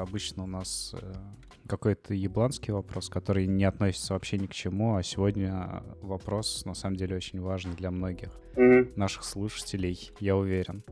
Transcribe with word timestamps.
обычно 0.00 0.44
у 0.44 0.46
нас 0.46 0.94
э, 1.00 1.12
какой-то 1.68 2.14
ебланский 2.14 2.72
вопрос, 2.72 3.08
который 3.08 3.46
не 3.46 3.64
относится 3.64 4.14
вообще 4.14 4.38
ни 4.38 4.46
к 4.46 4.52
чему, 4.52 4.96
а 4.96 5.02
сегодня 5.02 5.82
вопрос, 6.00 6.64
на 6.64 6.74
самом 6.74 6.96
деле, 6.96 7.16
очень 7.16 7.40
важный 7.40 7.74
для 7.74 7.90
многих 7.90 8.30
Мгм. 8.56 8.92
наших 8.96 9.24
слушателей, 9.24 10.10
я 10.20 10.36
уверен. 10.36 10.82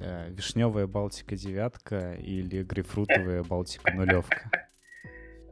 Э, 0.00 0.28
Вишневая 0.30 0.86
Балтика 0.86 1.36
девятка 1.36 2.14
или 2.14 2.62
грейпфрутовая 2.62 3.42
Балтика 3.44 3.92
нулевка? 3.92 4.50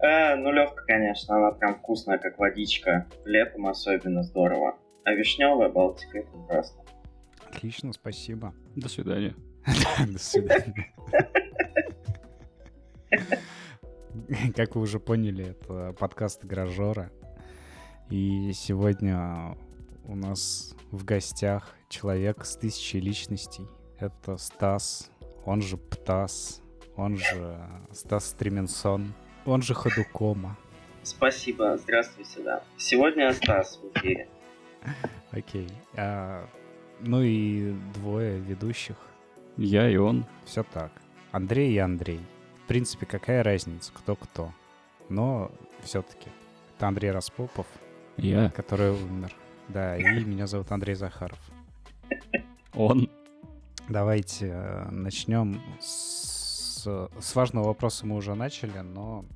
Э, 0.00 0.34
нулевка, 0.34 0.84
конечно, 0.84 1.36
она 1.36 1.52
прям 1.52 1.76
вкусная, 1.76 2.18
как 2.18 2.38
водичка. 2.38 3.06
Летом 3.24 3.66
особенно 3.66 4.22
здорово. 4.24 4.76
А 5.04 5.12
вишневая 5.14 5.68
Балтика 5.68 6.18
это 6.18 6.36
ужасно. 6.36 6.82
Отлично, 7.50 7.92
спасибо. 7.92 8.52
До 8.74 8.88
свидания. 8.88 9.34
До 10.08 10.18
свидания. 10.18 10.92
Как 14.56 14.76
вы 14.76 14.82
уже 14.82 14.98
поняли, 14.98 15.50
это 15.50 15.94
подкаст 15.98 16.44
Гаражора. 16.44 17.10
И 18.10 18.52
сегодня 18.54 19.56
у 20.04 20.14
нас 20.14 20.74
в 20.90 21.04
гостях 21.04 21.74
человек 21.88 22.44
с 22.44 22.56
тысячей 22.56 23.00
личностей. 23.00 23.66
Это 23.98 24.36
Стас, 24.36 25.10
он 25.44 25.62
же 25.62 25.76
Птас, 25.76 26.62
он 26.96 27.16
же 27.16 27.58
Стас 27.92 28.30
Стременсон, 28.30 29.12
он 29.44 29.62
же 29.62 29.74
Ходукома. 29.74 30.56
Спасибо, 31.02 31.76
здравствуйте, 31.76 32.40
да. 32.42 32.62
Сегодня 32.76 33.32
Стас 33.32 33.80
в 33.82 33.98
эфире. 33.98 34.28
Окей. 35.30 35.68
А, 35.94 36.48
ну 37.00 37.22
и 37.22 37.74
двое 37.94 38.38
ведущих. 38.38 38.96
Я 39.56 39.90
и 39.90 39.96
он. 39.96 40.24
Все 40.44 40.62
так. 40.62 40.90
Андрей 41.32 41.72
и 41.72 41.78
Андрей. 41.78 42.20
В 42.72 42.74
принципе, 42.74 43.04
какая 43.04 43.42
разница, 43.42 43.92
кто 43.92 44.16
кто. 44.16 44.50
Но 45.10 45.50
все-таки. 45.82 46.30
Это 46.74 46.88
Андрей 46.88 47.10
Распопов, 47.10 47.66
Я. 48.16 48.48
который 48.48 48.92
умер. 48.92 49.36
Да, 49.68 49.98
и 49.98 50.02
меня 50.24 50.46
зовут 50.46 50.72
Андрей 50.72 50.94
Захаров. 50.94 51.38
Он. 52.72 53.10
Давайте 53.90 54.46
э, 54.54 54.88
начнем 54.88 55.60
с, 55.80 57.10
с 57.20 57.34
важного 57.34 57.66
вопроса 57.66 58.06
мы 58.06 58.16
уже 58.16 58.34
начали, 58.34 58.78
но 58.78 59.26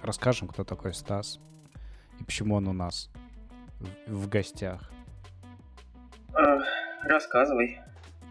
расскажем, 0.00 0.48
кто 0.48 0.64
такой 0.64 0.94
Стас 0.94 1.40
и 2.18 2.24
почему 2.24 2.54
он 2.54 2.66
у 2.66 2.72
нас 2.72 3.10
в, 4.06 4.22
в 4.22 4.28
гостях. 4.30 4.90
Э, 6.30 6.60
рассказывай. 7.02 7.78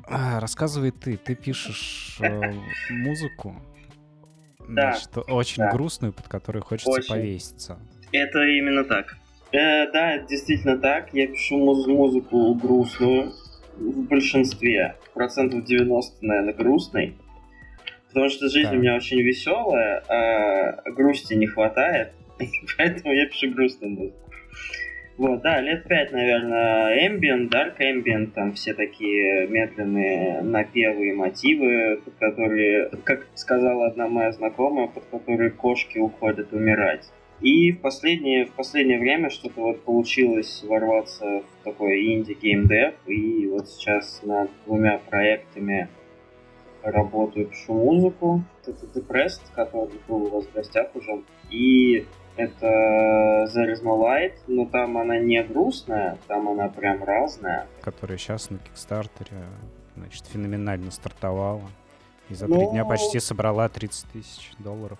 А, 0.07 0.39
рассказывай 0.39 0.89
ты. 0.89 1.17
Ты 1.17 1.35
пишешь 1.35 2.17
э, 2.19 2.51
музыку, 2.89 3.61
Да, 4.67 4.93
значит, 4.93 5.09
очень 5.29 5.63
да. 5.63 5.71
грустную, 5.71 6.13
под 6.13 6.27
которую 6.27 6.63
хочется 6.63 6.91
Очень. 6.91 7.09
повеситься. 7.09 7.79
Это 8.11 8.43
именно 8.43 8.83
так. 8.83 9.17
Э, 9.51 9.91
да, 9.91 10.13
это 10.15 10.27
действительно 10.27 10.77
так. 10.77 11.13
Я 11.13 11.27
пишу 11.27 11.57
муз- 11.57 11.87
музыку 11.87 12.53
грустную. 12.55 13.31
В 13.75 14.07
большинстве. 14.07 14.95
Процентов 15.13 15.65
90, 15.65 16.23
наверное, 16.25 16.53
грустной. 16.53 17.15
Потому 18.09 18.29
что 18.29 18.47
жизнь 18.47 18.69
Так. 18.69 18.73
у 18.73 18.77
меня 18.77 18.95
очень 18.95 19.19
веселая, 19.21 20.03
а 20.07 20.91
грусти 20.91 21.33
не 21.33 21.47
хватает. 21.47 22.13
Поэтому 22.77 23.13
я 23.13 23.27
пишу 23.27 23.51
грустную 23.51 23.91
музыку. 23.93 24.17
Вот, 25.15 25.41
да, 25.41 25.61
лет 25.61 25.83
пять, 25.87 26.11
наверное, 26.11 27.07
ambient, 27.07 27.49
dark 27.49 27.79
ambient, 27.79 28.31
там 28.31 28.53
все 28.53 28.73
такие 28.73 29.47
медленные 29.47 30.41
напевы 30.41 31.09
и 31.09 31.13
мотивы, 31.13 32.01
под 32.03 32.15
которые, 32.15 32.89
как 33.03 33.27
сказала 33.35 33.87
одна 33.87 34.07
моя 34.07 34.31
знакомая, 34.31 34.87
под 34.87 35.03
которые 35.05 35.51
кошки 35.51 35.99
уходят 35.99 36.51
умирать. 36.51 37.07
И 37.41 37.73
в 37.73 37.81
последнее, 37.81 38.45
в 38.45 38.51
последнее 38.53 38.99
время 38.99 39.29
что-то 39.29 39.61
вот 39.61 39.83
получилось 39.83 40.63
ворваться 40.63 41.25
в 41.41 41.63
такой 41.63 42.13
инди-геймдев, 42.13 42.95
и 43.05 43.47
вот 43.47 43.69
сейчас 43.69 44.21
над 44.23 44.49
двумя 44.65 44.97
проектами 44.97 45.89
работаю, 46.81 47.47
пишу 47.47 47.73
музыку. 47.73 48.43
Это 48.65 48.99
Depressed, 48.99 49.41
который 49.53 49.99
был 50.07 50.23
у 50.23 50.29
вас 50.29 50.45
в 50.45 50.53
гостях 50.53 50.95
уже, 50.95 51.21
и 51.51 52.05
это 52.37 52.65
There 53.55 53.71
is 53.71 53.83
no 53.83 53.97
light, 53.99 54.33
но 54.47 54.65
там 54.65 54.97
она 54.97 55.17
не 55.19 55.43
грустная, 55.43 56.17
там 56.27 56.49
она 56.49 56.69
прям 56.69 57.03
разная. 57.03 57.67
которая 57.81 58.17
сейчас 58.17 58.49
на 58.49 58.57
Кикстартере, 58.59 59.43
значит, 59.95 60.25
феноменально 60.27 60.91
стартовала. 60.91 61.61
И 62.29 62.33
за 62.35 62.47
Ну- 62.47 62.57
три 62.57 62.67
дня 62.67 62.85
почти 62.85 63.19
собрала 63.19 63.67
30 63.69 64.09
тысяч 64.11 64.51
долларов. 64.59 64.97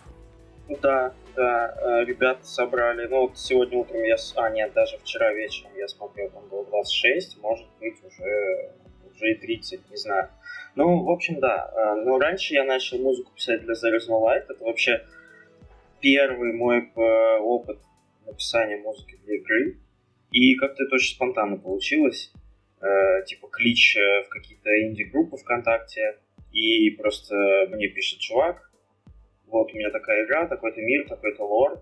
Да, 0.82 1.14
да, 1.36 1.74
э, 2.02 2.06
ребята 2.06 2.46
собрали, 2.46 3.06
ну 3.08 3.22
вот 3.22 3.38
сегодня 3.38 3.78
утром 3.78 4.02
я, 4.04 4.16
а 4.38 4.50
нет, 4.50 4.74
даже 4.74 4.98
вчера 4.98 5.34
вечером 5.34 5.72
я 5.76 5.88
смотрел, 5.88 6.30
там 6.30 6.48
было 6.50 6.66
26, 6.66 7.42
может 7.42 7.68
быть 7.80 7.96
уже, 8.06 8.72
уже 9.12 9.32
и 9.32 9.36
30, 9.36 9.90
не 9.90 9.98
знаю. 9.98 10.30
Ну, 10.76 11.04
в 11.04 11.10
общем, 11.10 11.40
да, 11.40 11.70
э, 11.76 11.96
но 12.06 12.18
раньше 12.18 12.54
я 12.54 12.64
начал 12.64 12.98
музыку 12.98 13.32
писать 13.36 13.62
для 13.62 13.74
There 13.74 13.96
is 13.98 14.10
no 14.10 14.22
light, 14.22 14.46
это 14.50 14.64
вообще 14.64 15.02
первый 16.04 16.54
мой 16.54 16.92
э, 16.96 17.40
опыт 17.40 17.80
написания 18.28 18.78
музыки 18.78 19.18
для 19.26 19.38
игры, 19.38 19.80
и 20.32 20.54
как-то 20.56 20.84
это 20.84 20.96
очень 20.96 21.16
спонтанно 21.16 21.58
получилось, 21.58 22.32
Э, 22.84 23.24
типа 23.26 23.48
клич 23.48 23.96
э, 23.96 24.24
в 24.24 24.30
какие-то 24.30 24.70
инди-группы 24.70 25.38
ВКонтакте, 25.38 26.20
и 26.52 26.90
просто 26.92 27.34
мне 27.70 27.88
пишет 27.88 28.20
чувак, 28.20 28.70
вот 29.48 29.72
у 29.72 29.78
меня 29.78 29.90
такая 29.90 30.26
игра, 30.26 30.48
такой-то 30.48 30.82
мир, 30.82 31.08
такой-то 31.08 31.46
лор, 31.46 31.82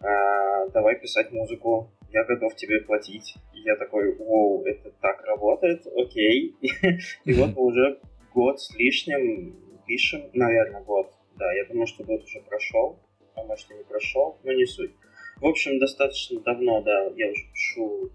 а, 0.00 0.66
давай 0.70 0.98
писать 0.98 1.30
музыку, 1.30 1.92
я 2.10 2.24
готов 2.24 2.56
тебе 2.56 2.80
платить. 2.80 3.36
И 3.54 3.60
я 3.60 3.76
такой, 3.76 4.16
воу, 4.16 4.64
это 4.64 4.90
так 5.00 5.22
работает, 5.24 5.86
окей. 5.86 6.56
И 7.24 7.32
вот 7.34 7.52
уже 7.56 8.00
год 8.34 8.60
с 8.60 8.74
лишним 8.74 9.54
пишем, 9.86 10.22
наверное, 10.32 10.82
год. 10.82 11.12
Да, 11.36 11.52
я 11.52 11.64
думаю, 11.66 11.86
что 11.86 12.02
год 12.02 12.24
уже 12.24 12.40
прошел, 12.40 12.98
может 13.36 13.70
и 13.70 13.74
не 13.74 13.84
прошел, 13.84 14.38
но 14.44 14.52
не 14.52 14.66
суть. 14.66 14.92
В 15.36 15.46
общем, 15.46 15.78
достаточно 15.78 16.40
давно, 16.40 16.82
да, 16.82 17.10
я 17.16 17.30
уже 17.30 17.42
пишу 17.52 18.12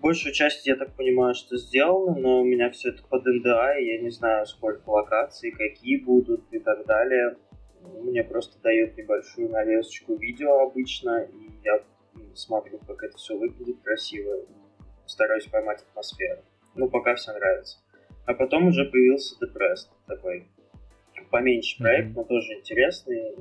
Большую 0.00 0.32
часть, 0.32 0.64
я 0.64 0.76
так 0.76 0.94
понимаю, 0.94 1.34
что 1.34 1.56
сделано, 1.56 2.14
но 2.14 2.40
у 2.40 2.44
меня 2.44 2.70
все 2.70 2.90
это 2.90 3.02
под 3.02 3.26
НДА, 3.26 3.78
и 3.78 3.86
я 3.86 3.98
не 3.98 4.10
знаю, 4.10 4.46
сколько 4.46 4.88
локаций, 4.88 5.50
какие 5.50 5.96
будут 5.96 6.44
и 6.52 6.60
так 6.60 6.86
далее. 6.86 7.36
Мне 7.82 8.22
просто 8.22 8.60
дают 8.62 8.96
небольшую 8.96 9.50
нарезочку 9.50 10.14
видео 10.14 10.60
обычно, 10.60 11.22
и 11.24 11.50
я 11.64 11.82
смотрю, 12.34 12.78
как 12.86 13.02
это 13.02 13.16
все 13.16 13.36
выглядит 13.36 13.82
красиво, 13.82 14.46
стараюсь 15.06 15.46
поймать 15.46 15.82
атмосферу. 15.82 16.42
Ну, 16.76 16.88
пока 16.88 17.16
все 17.16 17.32
нравится. 17.32 17.78
А 18.24 18.34
потом 18.34 18.68
уже 18.68 18.84
появился 18.84 19.34
Depressed, 19.44 19.90
такой 20.06 20.46
поменьше 21.30 21.76
проект, 21.76 22.14
но 22.14 22.22
тоже 22.22 22.52
интересный. 22.54 23.34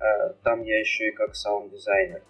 А, 0.00 0.30
Там 0.42 0.62
я 0.64 0.80
еще 0.80 1.08
и 1.08 1.12
как 1.12 1.34
саунд-дизайнер. 1.34 2.22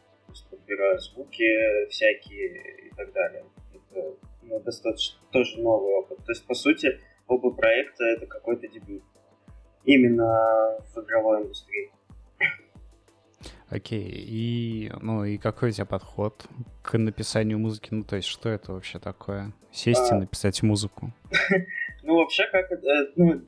Подбираю 0.51 0.99
звуки 1.01 1.89
всякие 1.89 2.89
и 2.89 2.91
так 2.97 3.13
далее. 3.13 3.45
Это 3.75 4.15
ну, 4.43 4.61
достаточно 4.61 5.19
тоже 5.33 5.61
новый 5.61 5.93
опыт. 5.95 6.19
То 6.19 6.33
есть, 6.33 6.47
по 6.47 6.55
сути, 6.55 7.01
оба 7.27 7.51
проекта 7.51 8.05
это 8.05 8.27
какой-то 8.27 8.69
дебют. 8.69 9.03
Именно 9.85 10.79
в 10.95 10.99
игровой 10.99 11.43
индустрии. 11.43 11.91
Окей, 13.71 14.05
и, 14.09 14.93
ну, 15.01 15.25
и 15.25 15.39
какой 15.39 15.69
у 15.71 15.73
тебя 15.73 15.85
подход 15.85 16.45
к 16.83 16.99
написанию 16.99 17.59
музыки? 17.59 17.89
Ну, 17.93 18.03
то 18.03 18.17
есть, 18.17 18.27
что 18.29 18.49
это 18.49 18.73
вообще 18.73 18.99
такое? 18.99 19.53
Сесть 19.73 20.11
и 20.11 20.15
А. 20.15 20.19
написать 20.19 20.63
музыку? 20.63 21.13
Ну, 22.03 22.17
вообще, 22.17 22.47
как 22.51 22.73
это, 22.73 22.87
э, 22.89 23.13
ну, 23.17 23.43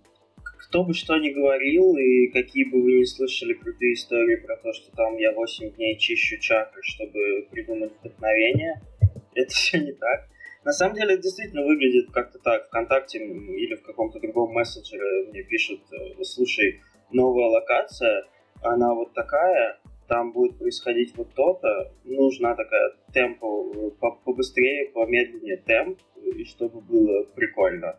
кто 0.73 0.85
бы 0.85 0.95
что 0.95 1.19
ни 1.19 1.29
говорил, 1.29 1.99
и 1.99 2.29
какие 2.29 2.65
бы 2.65 2.83
вы 2.83 2.93
ни 2.95 3.05
слышали 3.05 3.53
крутые 3.53 3.93
истории 3.93 4.37
про 4.37 4.57
то, 4.57 4.73
что 4.73 4.91
там 4.97 5.19
я 5.19 5.33
8 5.33 5.73
дней 5.73 5.99
чищу 5.99 6.39
чакры, 6.39 6.81
чтобы 6.83 7.47
придумать 7.51 7.93
вдохновение, 8.01 8.81
это 9.35 9.51
все 9.53 9.81
не 9.81 9.93
так. 9.93 10.31
На 10.65 10.73
самом 10.73 10.95
деле, 10.95 11.13
это 11.13 11.25
действительно 11.25 11.63
выглядит 11.67 12.11
как-то 12.11 12.39
так. 12.39 12.69
Вконтакте 12.69 13.19
или 13.19 13.75
в 13.75 13.83
каком-то 13.83 14.19
другом 14.19 14.55
мессенджере 14.55 15.27
мне 15.29 15.43
пишут, 15.43 15.83
э, 15.93 16.25
слушай, 16.25 16.81
новая 17.11 17.49
локация, 17.49 18.25
она 18.63 18.95
вот 18.95 19.13
такая, 19.13 19.79
там 20.09 20.33
будет 20.33 20.57
происходить 20.57 21.15
вот 21.19 21.35
то-то, 21.35 21.93
нужна 22.05 22.55
такая 22.55 22.93
темпо, 23.13 23.71
э, 23.75 23.91
по- 24.01 24.17
побыстрее, 24.25 24.89
помедленнее 24.89 25.59
темп, 25.59 26.01
и 26.17 26.45
чтобы 26.47 26.81
было 26.81 27.25
прикольно. 27.25 27.99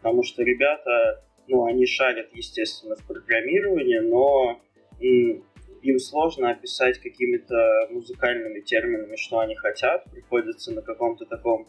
Потому 0.00 0.22
что 0.22 0.42
ребята, 0.42 1.22
ну, 1.48 1.64
они 1.64 1.86
шарят, 1.86 2.28
естественно, 2.32 2.96
в 2.96 3.06
программировании, 3.06 3.98
но 3.98 4.60
им 5.00 5.98
сложно 5.98 6.50
описать 6.50 6.98
какими-то 6.98 7.88
музыкальными 7.90 8.60
терминами, 8.60 9.16
что 9.16 9.40
они 9.40 9.54
хотят. 9.54 10.04
Приходится 10.10 10.72
на 10.72 10.82
каком-то 10.82 11.26
таком 11.26 11.68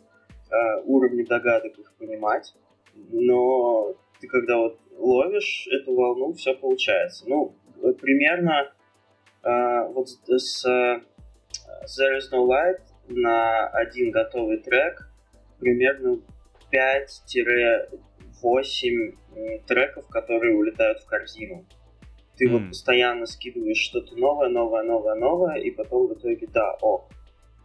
э, 0.50 0.82
уровне 0.86 1.26
догадок 1.26 1.78
их 1.78 1.94
понимать. 2.00 2.54
Но 3.12 3.96
ты 4.22 4.28
когда 4.28 4.58
вот 4.58 4.80
ловишь 4.98 5.68
эту 5.72 5.94
волну, 5.94 6.34
все 6.34 6.54
получается. 6.54 7.26
Ну, 7.28 7.56
примерно 8.00 8.72
э, 9.44 9.88
вот 9.90 10.08
с 10.08 10.66
э, 10.66 11.02
There 11.84 12.18
is 12.18 12.32
no 12.32 12.48
light 12.48 12.82
на 13.08 13.68
один 13.68 14.12
готовый 14.12 14.58
трек 14.58 15.10
примерно 15.60 16.22
5-8 18.44 19.66
треков, 19.68 20.08
которые 20.08 20.56
улетают 20.56 21.00
в 21.00 21.06
корзину. 21.06 21.66
Ты 22.38 22.48
mm. 22.48 22.52
вот 22.52 22.68
постоянно 22.70 23.26
скидываешь 23.26 23.78
что-то 23.78 24.16
новое, 24.16 24.50
новое, 24.50 24.84
новое, 24.84 25.16
новое, 25.16 25.56
и 25.58 25.72
потом 25.72 26.08
в 26.08 26.14
итоге, 26.14 26.48
да, 26.48 26.78
о. 26.82 27.08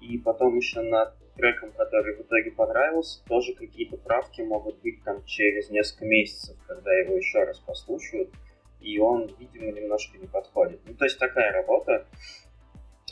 И 0.00 0.18
потом 0.18 0.56
еще 0.56 0.80
над 0.80 1.14
треком, 1.36 1.72
который 1.72 2.16
в 2.16 2.20
итоге 2.20 2.50
понравился, 2.52 3.24
тоже 3.26 3.54
какие-то 3.54 3.96
правки 3.96 4.42
могут 4.42 4.80
быть 4.80 5.02
там 5.04 5.24
через 5.24 5.70
несколько 5.70 6.04
месяцев, 6.04 6.56
когда 6.66 6.92
его 6.92 7.16
еще 7.16 7.44
раз 7.44 7.58
послушают, 7.58 8.30
и 8.80 8.98
он, 8.98 9.30
видимо, 9.38 9.72
немножко 9.72 10.18
не 10.18 10.26
подходит. 10.26 10.80
Ну, 10.86 10.94
то 10.94 11.04
есть 11.04 11.18
такая 11.18 11.52
работа 11.52 12.06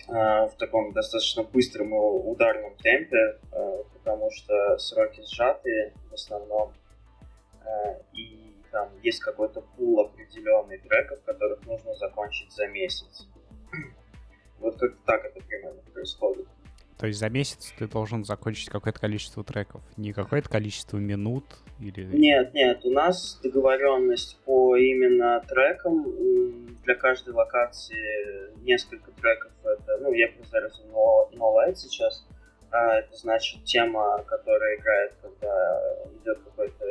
э, 0.09 0.13
в 0.13 0.53
таком 0.59 0.93
достаточно 0.93 1.43
быстром 1.43 1.95
и 1.95 1.99
ударном 1.99 2.77
темпе, 2.77 3.39
э, 3.53 3.83
потому 3.95 4.31
что 4.31 4.79
сроки 4.79 5.23
сжатые 5.23 5.93
в 6.11 6.15
основном, 6.15 6.73
и 8.12 8.55
там 8.70 8.91
есть 9.03 9.20
какой-то 9.20 9.61
пул 9.61 10.00
определенный 10.00 10.79
треков, 10.79 11.23
которых 11.25 11.65
нужно 11.67 11.94
закончить 11.94 12.53
за 12.53 12.67
месяц. 12.69 13.29
Вот 14.59 14.76
как-то 14.76 14.99
так 15.06 15.25
это 15.25 15.41
примерно 15.44 15.81
происходит. 15.93 16.49
То 16.99 17.06
есть 17.06 17.20
за 17.20 17.29
месяц 17.31 17.73
ты 17.79 17.87
должен 17.87 18.25
закончить 18.25 18.70
какое-то 18.70 18.99
количество 18.99 19.44
треков, 19.44 19.82
не 19.97 20.12
какое-то 20.12 20.49
количество 20.49 20.97
минут 20.97 21.44
или... 21.79 22.03
Нет, 22.05 22.53
нет, 22.55 22.85
у 22.85 22.91
нас 22.91 23.38
договоренность 23.41 24.37
по 24.44 24.76
именно 24.76 25.41
трекам. 25.49 26.05
Для 26.82 26.97
каждой 26.97 27.35
локации 27.35 28.59
несколько 28.64 29.12
треков. 29.12 29.53
Это, 29.62 29.99
ну, 30.00 30.12
я 30.12 30.29
просто 30.29 30.59
no, 30.91 31.31
no 31.35 31.55
Light 31.55 31.76
сейчас. 31.76 32.26
А, 32.71 32.99
это 32.99 33.14
значит 33.14 33.62
тема, 33.64 34.25
которая 34.26 34.76
играет, 34.76 35.12
когда 35.23 35.81
идет 36.21 36.38
какой-то 36.41 36.85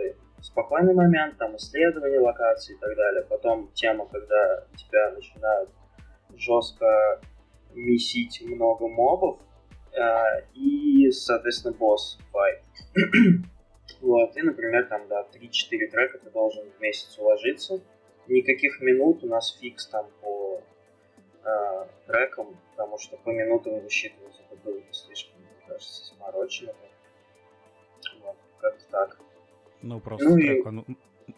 спокойный 0.58 0.96
момент, 0.96 1.38
там 1.38 1.56
исследование 1.56 2.20
локации 2.20 2.74
и 2.74 2.80
так 2.80 2.96
далее. 2.96 3.24
Потом 3.30 3.72
тема, 3.74 4.08
когда 4.08 4.66
тебя 4.76 5.12
начинают 5.12 5.70
жестко 6.36 7.22
месить 7.76 8.42
много 8.42 8.88
мобов, 8.88 9.40
э, 9.94 10.42
и, 10.56 11.12
соответственно, 11.12 11.76
босс 11.76 12.18
файт. 12.32 12.64
вот, 14.02 14.36
и, 14.36 14.42
например, 14.42 14.88
там, 14.88 15.08
да, 15.08 15.28
3-4 15.32 15.92
трека 15.92 16.18
ты 16.18 16.32
должен 16.32 16.72
в 16.72 16.82
месяц 16.82 17.20
уложиться. 17.20 17.80
Никаких 18.28 18.82
минут 18.82 19.24
у 19.24 19.28
нас 19.28 19.56
фикс 19.60 19.86
там 19.88 20.08
по 20.22 20.64
э, 21.44 21.86
трекам, 22.08 22.58
потому 22.72 22.98
что 22.98 23.16
по 23.18 23.30
минутам 23.30 23.80
высчитывать 23.80 24.40
это 24.40 24.60
было 24.64 24.80
бы 24.80 24.92
слишком, 24.92 25.40
мне 25.40 25.68
кажется, 25.68 26.04
сморочено. 26.06 26.74
Вот, 28.24 28.38
как-то 28.60 28.84
так. 28.90 29.27
Ну, 29.88 30.02
просто 30.02 30.28
ну, 30.28 30.36
трек, 30.36 30.66
и... 30.66 30.68
он 30.68 30.86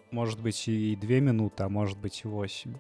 может 0.10 0.42
быть 0.42 0.68
и 0.68 0.96
две 0.96 1.22
минуты, 1.22 1.64
а 1.64 1.70
может 1.70 2.00
быть 2.00 2.22
и 2.24 2.28
восемь. 2.28 2.74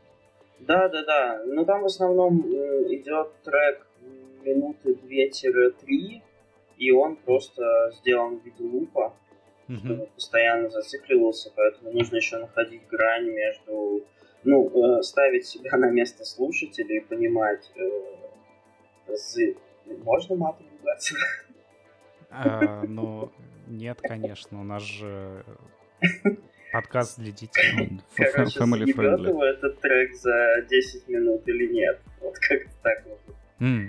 Да, 0.60 0.90
да, 0.90 1.06
да. 1.06 1.44
Ну 1.46 1.64
там 1.64 1.84
в 1.84 1.86
основном 1.86 2.40
идет 2.42 3.30
трек 3.44 3.86
минуты 4.44 4.94
2-3, 4.94 6.22
и 6.78 6.92
он 6.92 7.18
просто 7.18 7.92
сделан 8.00 8.40
в 8.40 8.46
виде 8.46 8.64
лупа, 8.64 9.14
mm-hmm. 9.68 9.78
чтобы 9.78 10.06
постоянно 10.16 10.70
зацикливался, 10.70 11.52
поэтому 11.56 11.92
нужно 11.92 12.18
еще 12.18 12.38
находить 12.38 12.88
грань 12.88 13.30
между... 13.30 14.04
Ну, 14.46 15.00
э, 15.00 15.04
ставить 15.04 15.46
себя 15.46 15.76
на 15.78 15.92
место 15.92 16.24
слушателя 16.24 16.98
и 16.98 17.02
понимать, 17.02 17.70
э, 17.76 19.54
можно 20.04 20.36
матом 20.36 20.66
ругаться? 20.80 21.16
А, 22.32 22.84
ну, 22.88 23.30
нет, 23.70 24.00
конечно, 24.02 24.60
у 24.60 24.64
нас 24.64 24.84
же 24.84 25.46
подкаст 26.74 27.20
для 27.20 27.32
детей. 27.32 28.02
Короче, 28.16 28.60
Family 28.60 28.86
friendly. 28.94 29.44
этот 29.44 29.80
трек 29.80 30.16
за 30.16 30.66
10 30.70 31.08
минут 31.08 31.48
или 31.48 31.72
нет. 31.72 32.02
Вот 32.22 32.38
как-то 32.40 32.72
так 32.82 33.06
вот. 33.06 33.20
Mm. 33.60 33.88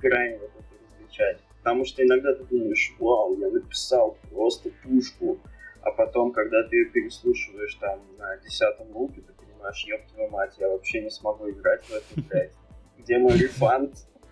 Грань 0.00 0.38
вот 0.38 0.50
эту 0.50 0.64
различать. 0.84 1.38
Потому 1.58 1.84
что 1.84 2.04
иногда 2.04 2.34
ты 2.34 2.44
думаешь, 2.44 2.94
вау, 2.98 3.36
я 3.38 3.50
написал 3.50 4.16
просто 4.30 4.70
пушку, 4.82 5.38
а 5.82 5.90
потом, 5.90 6.32
когда 6.32 6.62
ты 6.64 6.76
ее 6.76 6.86
переслушиваешь 6.86 7.74
там 7.74 8.00
на 8.16 8.36
десятом 8.38 8.90
лупе, 8.94 9.20
ты 9.22 9.32
понимаешь, 9.32 9.84
ёб 9.86 10.06
твою 10.06 10.30
мать, 10.30 10.54
я 10.58 10.68
вообще 10.68 11.02
не 11.02 11.10
смогу 11.10 11.50
играть 11.50 11.84
в 11.84 11.90
эту 11.90 12.22
блядь. 12.28 12.52
Где 12.98 13.18
мой 13.18 13.36
рефанд? 13.36 13.94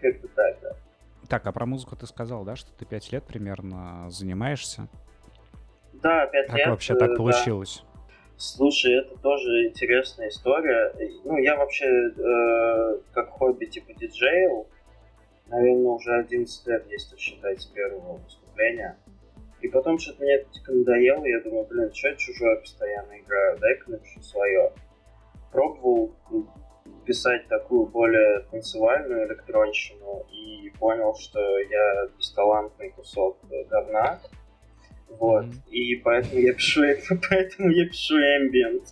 Как-то 0.00 0.28
так. 0.28 0.63
Так, 1.28 1.46
а 1.46 1.52
про 1.52 1.66
музыку 1.66 1.96
ты 1.96 2.06
сказал, 2.06 2.44
да, 2.44 2.56
что 2.56 2.72
ты 2.72 2.84
пять 2.84 3.10
лет 3.12 3.24
примерно 3.24 4.10
занимаешься? 4.10 4.88
Да, 5.92 6.26
пять 6.26 6.48
лет. 6.48 6.58
Как 6.58 6.66
вообще 6.68 6.94
так 6.94 7.16
получилось? 7.16 7.82
Да. 7.82 7.94
Слушай, 8.36 9.00
это 9.00 9.16
тоже 9.18 9.68
интересная 9.68 10.28
история. 10.28 10.92
Ну, 11.24 11.38
я 11.38 11.56
вообще 11.56 11.86
э, 11.86 12.98
как 13.12 13.30
хобби 13.30 13.66
типа 13.66 13.94
диджейл, 13.94 14.66
наверное, 15.46 15.92
уже 15.92 16.14
11 16.18 16.66
лет, 16.66 16.84
если 16.90 17.16
считать 17.16 17.62
с 17.62 17.66
первого 17.66 18.18
выступления. 18.18 18.98
И 19.60 19.68
потом 19.68 19.98
что-то 19.98 20.22
мне 20.22 20.34
это 20.34 20.50
типа 20.50 20.72
надоело, 20.72 21.24
я 21.24 21.40
думаю, 21.40 21.64
блин, 21.66 21.94
что 21.94 22.08
я 22.08 22.16
чужое 22.16 22.56
постоянно 22.56 23.18
играю, 23.18 23.58
дай-ка 23.58 23.92
напишу 23.92 24.20
свое. 24.20 24.72
Пробовал 25.52 26.12
писать 27.04 27.48
такую 27.48 27.86
более 27.86 28.40
танцевальную 28.50 29.26
электронщину 29.28 30.26
и 30.30 30.70
понял, 30.78 31.14
что 31.14 31.40
я 31.58 32.08
бесталантный 32.16 32.90
кусок 32.90 33.38
говна. 33.68 34.20
Вот. 35.08 35.44
Mm-hmm. 35.44 35.70
И 35.70 35.96
поэтому 35.96 36.40
я 36.40 36.54
пишу 36.54 36.82
поэтому 37.30 37.70
я 37.70 37.86
пишу 37.86 38.16
ambient. 38.16 38.84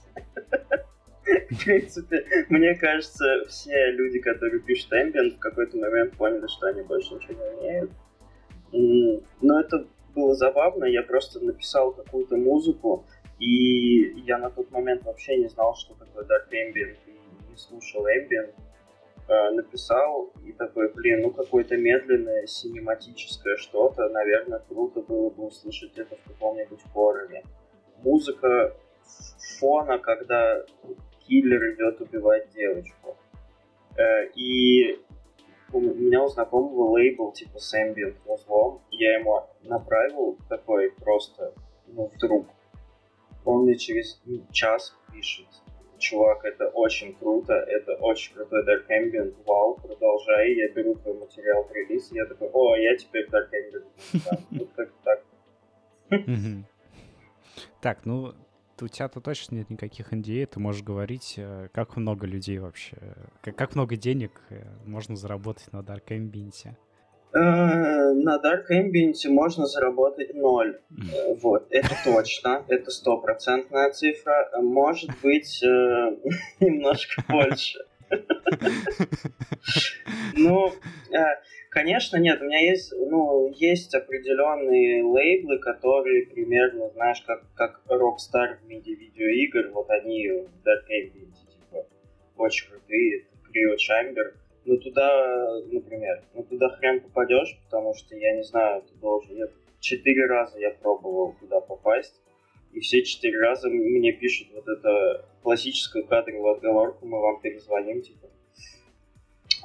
В 1.50 1.64
принципе, 1.64 2.24
мне 2.48 2.74
кажется, 2.74 3.44
все 3.48 3.92
люди, 3.92 4.18
которые 4.18 4.60
пишут 4.60 4.92
ambient, 4.92 5.36
в 5.36 5.38
какой-то 5.38 5.78
момент 5.78 6.16
поняли, 6.16 6.46
что 6.48 6.66
они 6.66 6.82
больше 6.82 7.14
ничего 7.14 7.34
не 7.34 7.60
умеют. 7.60 9.20
Но 9.40 9.60
это 9.60 9.86
было 10.14 10.34
забавно, 10.34 10.84
я 10.84 11.02
просто 11.02 11.40
написал 11.40 11.92
какую-то 11.92 12.36
музыку, 12.36 13.06
и 13.38 14.20
я 14.20 14.38
на 14.38 14.50
тот 14.50 14.70
момент 14.70 15.04
вообще 15.04 15.36
не 15.36 15.48
знал, 15.48 15.74
что 15.74 15.94
такое 15.94 16.24
Dark 16.24 16.50
Ambient, 16.52 16.96
не 17.52 17.56
слушал 17.58 18.06
Ambient. 18.06 18.54
Э, 19.28 19.50
написал 19.50 20.32
и 20.44 20.52
такой, 20.52 20.92
блин, 20.92 21.22
ну 21.22 21.30
какое-то 21.30 21.76
медленное 21.76 22.46
синематическое 22.46 23.56
что-то, 23.56 24.08
наверное, 24.08 24.58
круто 24.58 25.00
было 25.00 25.30
бы 25.30 25.46
услышать 25.46 25.96
это 25.96 26.16
в 26.16 26.28
каком-нибудь 26.28 26.80
хорроре. 26.92 27.44
Музыка 28.02 28.74
фона, 29.58 29.98
когда 29.98 30.64
киллер 31.20 31.74
идет 31.74 32.00
убивать 32.00 32.50
девочку. 32.50 33.16
Э, 33.96 34.26
и 34.34 35.00
у 35.72 35.80
меня 35.80 36.24
у 36.24 36.28
знакомого 36.28 36.90
лейбл 36.90 37.32
типа 37.32 37.58
с 37.58 37.74
ambient 37.74 38.16
музлом, 38.26 38.82
я 38.90 39.18
ему 39.18 39.46
направил 39.62 40.36
такой 40.48 40.90
просто, 40.90 41.54
ну, 41.86 42.10
вдруг. 42.14 42.46
Он 43.44 43.64
мне 43.64 43.76
через 43.76 44.20
час 44.52 44.96
пишет, 45.12 45.46
чувак, 46.02 46.44
это 46.44 46.68
очень 46.68 47.14
круто, 47.14 47.54
это 47.54 47.94
очень 47.94 48.34
крутой 48.34 48.64
Dark 48.64 48.86
Ambient, 48.88 49.34
вау, 49.46 49.76
продолжай, 49.76 50.54
я 50.54 50.68
беру 50.68 50.94
твой 50.96 51.14
материал 51.14 51.64
в 51.64 51.72
релиз, 51.72 52.10
я 52.12 52.26
такой, 52.26 52.48
о, 52.52 52.76
я 52.76 52.96
теперь 52.96 53.28
Dark 53.28 53.50
Ambient. 53.52 53.86
Вот 54.58 54.70
как 54.76 54.92
так. 55.04 55.22
Так, 57.80 58.04
ну, 58.04 58.34
у 58.80 58.88
тебя-то 58.88 59.20
точно 59.20 59.56
нет 59.56 59.70
никаких 59.70 60.12
NDA, 60.12 60.46
ты 60.46 60.60
можешь 60.60 60.82
говорить, 60.82 61.34
э, 61.36 61.68
как 61.72 61.96
много 61.96 62.26
людей 62.26 62.58
вообще, 62.58 62.96
как 63.40 63.74
много 63.74 63.96
денег 63.96 64.40
э, 64.50 64.64
можно 64.84 65.14
заработать 65.16 65.72
на 65.72 65.78
Dark 65.78 66.08
Ambient. 66.08 66.74
Э, 67.34 68.12
на 68.12 68.36
Dark 68.36 68.70
Ambient 68.70 69.14
можно 69.30 69.66
заработать 69.66 70.34
ноль. 70.34 70.80
Э, 70.90 71.34
вот, 71.34 71.66
это 71.70 71.96
точно, 72.04 72.64
это 72.68 72.90
стопроцентная 72.90 73.90
цифра. 73.90 74.50
Может 74.60 75.10
быть, 75.22 75.62
э, 75.62 75.66
немножко 76.60 77.22
больше. 77.28 77.78
Ну, 80.36 80.74
конечно, 81.70 82.18
нет, 82.18 82.42
у 82.42 82.44
меня 82.44 82.58
есть, 82.58 82.92
ну, 82.92 83.50
есть 83.56 83.94
определенные 83.94 85.02
лейблы, 85.02 85.58
которые 85.58 86.26
примерно, 86.26 86.90
знаешь, 86.90 87.22
как, 87.26 87.44
как 87.54 87.80
Rockstar 87.88 88.58
в 88.58 88.66
мире 88.68 88.94
видеоигр, 88.94 89.70
вот 89.72 89.88
они 89.88 90.28
в 90.28 90.66
Dark 90.66 90.84
Ambient, 90.90 91.32
типа, 91.50 91.86
очень 92.36 92.68
крутые, 92.68 93.24
Cryo 93.48 93.76
Chamber, 93.76 94.34
ну 94.64 94.78
туда, 94.78 95.60
например, 95.70 96.22
ну 96.34 96.44
туда 96.44 96.68
хрен 96.70 97.00
попадешь, 97.00 97.58
потому 97.64 97.94
что 97.94 98.16
я 98.16 98.36
не 98.36 98.42
знаю, 98.42 98.82
ты 98.82 98.94
должен. 99.00 99.36
Я 99.36 99.46
четыре 99.80 100.26
раза 100.26 100.58
я 100.58 100.70
пробовал 100.70 101.34
туда 101.40 101.60
попасть, 101.60 102.14
и 102.72 102.80
все 102.80 103.02
четыре 103.02 103.40
раза 103.40 103.68
мне 103.68 104.12
пишут 104.12 104.48
вот 104.54 104.66
это 104.66 105.26
классическую 105.42 106.06
кадровую 106.06 106.54
отговорку, 106.54 107.06
мы 107.06 107.20
вам 107.20 107.40
перезвоним, 107.40 108.02
типа. 108.02 108.28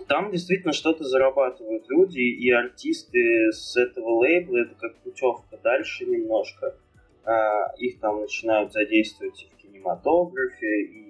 Там 0.07 0.31
действительно 0.31 0.73
что-то 0.73 1.03
зарабатывают 1.03 1.89
люди, 1.89 2.19
и 2.19 2.49
артисты 2.51 3.51
с 3.51 3.75
этого 3.77 4.19
лейбла, 4.19 4.57
это 4.57 4.75
как 4.75 4.95
путевка 4.97 5.57
дальше 5.63 6.05
немножко. 6.05 6.75
А, 7.23 7.73
их 7.77 7.99
там 7.99 8.21
начинают 8.21 8.71
задействовать 8.71 9.43
и 9.43 9.47
в 9.47 9.57
кинематографе, 9.57 10.81
и 10.83 11.06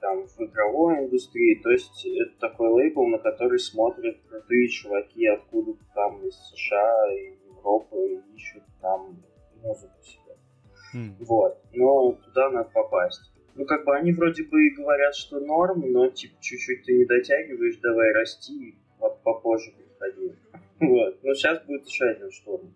там 0.00 0.26
в 0.26 0.40
игровой 0.40 1.04
индустрии. 1.04 1.60
То 1.62 1.70
есть 1.70 2.06
это 2.06 2.38
такой 2.38 2.68
лейбл, 2.68 3.06
на 3.06 3.18
который 3.18 3.58
смотрят 3.58 4.16
крутые 4.28 4.68
чуваки 4.68 5.26
откуда-то 5.26 5.84
там 5.94 6.26
из 6.26 6.34
США 6.34 7.12
и 7.12 7.34
Европы, 7.46 7.96
и 7.96 8.36
ищут 8.36 8.62
там 8.80 9.22
музыку 9.62 9.94
себе. 10.02 10.36
Mm. 10.94 11.16
Вот. 11.20 11.58
Но 11.72 12.12
туда 12.12 12.50
надо 12.50 12.70
попасть. 12.70 13.32
Ну, 13.54 13.64
как 13.64 13.84
бы 13.84 13.96
они 13.96 14.12
вроде 14.12 14.44
бы 14.44 14.66
и 14.66 14.74
говорят, 14.74 15.14
что 15.16 15.40
норм, 15.40 15.82
но 15.90 16.08
типа 16.08 16.34
чуть-чуть 16.40 16.84
ты 16.84 16.96
не 16.96 17.04
дотягиваешь, 17.04 17.78
давай 17.78 18.12
расти, 18.12 18.76
вот 18.98 19.22
попозже 19.22 19.72
приходи. 19.72 20.32
Вот. 20.80 21.18
Но 21.24 21.34
сейчас 21.34 21.60
будет 21.64 21.84
еще 21.88 22.04
один 22.04 22.30
шторм. 22.30 22.72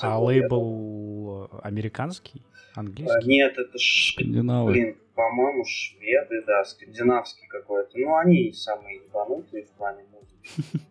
А 0.00 0.18
лейбл 0.18 1.48
американский? 1.62 2.42
Английский? 2.74 3.16
А, 3.16 3.22
нет, 3.22 3.58
это. 3.58 3.78
Скандинавы. 3.78 4.72
Блин, 4.72 4.96
по-моему, 5.16 5.64
шведы, 5.64 6.44
да, 6.46 6.62
скандинавский 6.64 7.48
какой-то. 7.48 7.98
Ну, 7.98 8.14
они 8.16 8.52
самые 8.52 8.96
ебанутые 8.98 9.64
в 9.64 9.70
плане 9.72 10.04
музыки. 10.12 10.86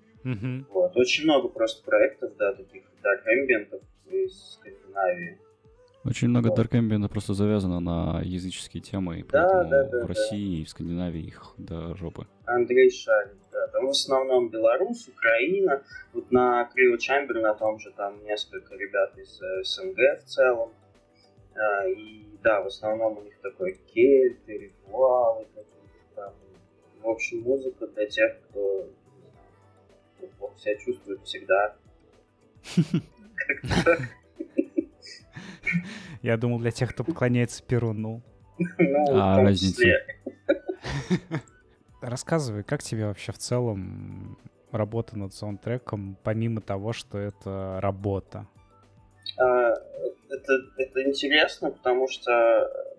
Вот. 0.71 0.97
Очень 0.97 1.25
много 1.25 1.49
просто 1.49 1.85
проектов, 1.85 2.35
да, 2.37 2.51
таких 2.53 2.83
дарк 3.03 3.27
эмбиентов 3.27 3.81
из 4.07 4.53
Скандинавии. 4.55 5.37
Очень 6.03 6.29
много 6.29 6.49
Dark 6.49 6.69
Ambient 6.71 7.07
просто 7.09 7.33
завязано 7.33 7.79
на 7.79 8.21
языческие 8.23 8.81
темы, 8.81 9.19
и 9.19 9.23
поэтому 9.23 9.69
да, 9.69 9.83
да, 9.85 10.03
в 10.03 10.07
России 10.07 10.57
да. 10.57 10.61
и 10.61 10.63
в 10.63 10.69
Скандинавии 10.69 11.21
их 11.21 11.53
до 11.57 11.95
жопы. 11.95 12.27
Андрей 12.45 12.91
Шарин, 12.91 13.39
да. 13.51 13.67
Там 13.67 13.87
в 13.87 13.89
основном 13.89 14.49
Беларусь, 14.49 15.07
Украина. 15.07 15.81
Вот 16.13 16.31
на 16.31 16.65
Крио 16.73 16.97
Чамбер 16.97 17.41
на 17.41 17.55
том 17.55 17.79
же 17.79 17.91
там 17.97 18.23
несколько 18.23 18.75
ребят 18.75 19.17
из 19.17 19.41
э, 19.41 19.63
СНГ 19.63 20.23
в 20.23 20.27
целом. 20.27 20.69
А, 21.55 21.87
и 21.87 22.25
да, 22.43 22.61
в 22.61 22.67
основном 22.67 23.17
у 23.17 23.21
них 23.21 23.39
такой 23.41 23.79
кельты, 23.93 24.57
ритуалы 24.57 25.45
какие-то 25.45 26.15
там. 26.15 26.33
В 27.01 27.09
общем, 27.09 27.41
музыка 27.41 27.87
для 27.87 28.07
тех, 28.07 28.37
кто 28.49 28.89
плохо 30.37 30.57
себя 30.59 30.75
чувствует 30.77 31.21
всегда. 31.23 31.75
Как-то 33.37 33.97
я 36.21 36.37
думал, 36.37 36.59
для 36.59 36.71
тех, 36.71 36.91
кто 36.91 37.03
поклоняется 37.03 37.63
Перуну. 37.63 38.21
Ну, 38.57 39.05
а 39.11 39.41
разница? 39.41 39.83
Рассказывай, 42.01 42.63
как 42.63 42.83
тебе 42.83 43.05
вообще 43.05 43.31
в 43.31 43.37
целом 43.37 44.37
работа 44.71 45.17
над 45.17 45.33
саундтреком, 45.33 46.17
помимо 46.23 46.61
того, 46.61 46.93
что 46.93 47.17
это 47.17 47.79
работа? 47.81 48.47
Это, 50.45 50.53
это 50.77 51.03
интересно, 51.03 51.71
потому 51.71 52.07
что 52.07 52.31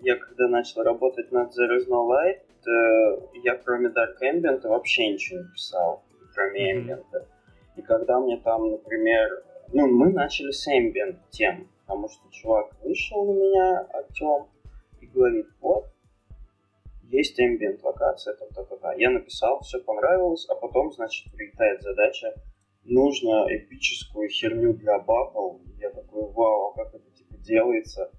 я 0.01 0.17
когда 0.17 0.49
начал 0.49 0.83
работать 0.83 1.31
над 1.31 1.51
There 1.51 1.79
is 1.79 1.89
no 1.89 2.09
Light, 2.09 2.43
э, 2.67 3.39
я 3.45 3.55
кроме 3.57 3.91
Dark 3.91 4.17
Ambient 4.21 4.67
вообще 4.67 5.13
ничего 5.13 5.41
не 5.41 5.49
писал, 5.53 6.03
кроме. 6.35 6.75
Ambient. 6.75 7.05
И 7.77 7.83
когда 7.83 8.19
мне 8.19 8.39
там, 8.39 8.69
например, 8.69 9.45
ну, 9.73 9.87
мы 9.87 10.13
начали 10.13 10.51
с 10.51 10.67
Ambient 10.69 11.19
тем, 11.31 11.69
потому 11.87 12.09
что 12.09 12.29
чувак 12.33 12.73
вышел 12.83 13.25
на 13.25 13.39
меня, 13.39 13.87
Артем, 13.93 14.49
и 15.01 15.07
говорит, 15.07 15.47
вот, 15.61 15.87
есть 17.05 17.39
ambient 17.41 17.81
локация, 17.83 18.35
та 18.35 18.45
-та 18.47 18.67
-та 18.67 18.81
-та. 18.81 18.99
Я 18.99 19.11
написал, 19.11 19.61
все 19.61 19.79
понравилось, 19.79 20.47
а 20.51 20.55
потом, 20.55 20.93
значит, 20.93 21.33
прилетает 21.33 21.83
задача, 21.83 22.35
нужно 22.85 23.47
эпическую 23.49 24.29
херню 24.29 24.73
для 24.73 24.99
батл. 24.99 25.59
Я 25.79 25.91
такой, 25.91 26.33
вау, 26.33 26.71
а 26.71 26.75
как 26.75 26.95
это 26.95 27.16
делается? 27.47 28.11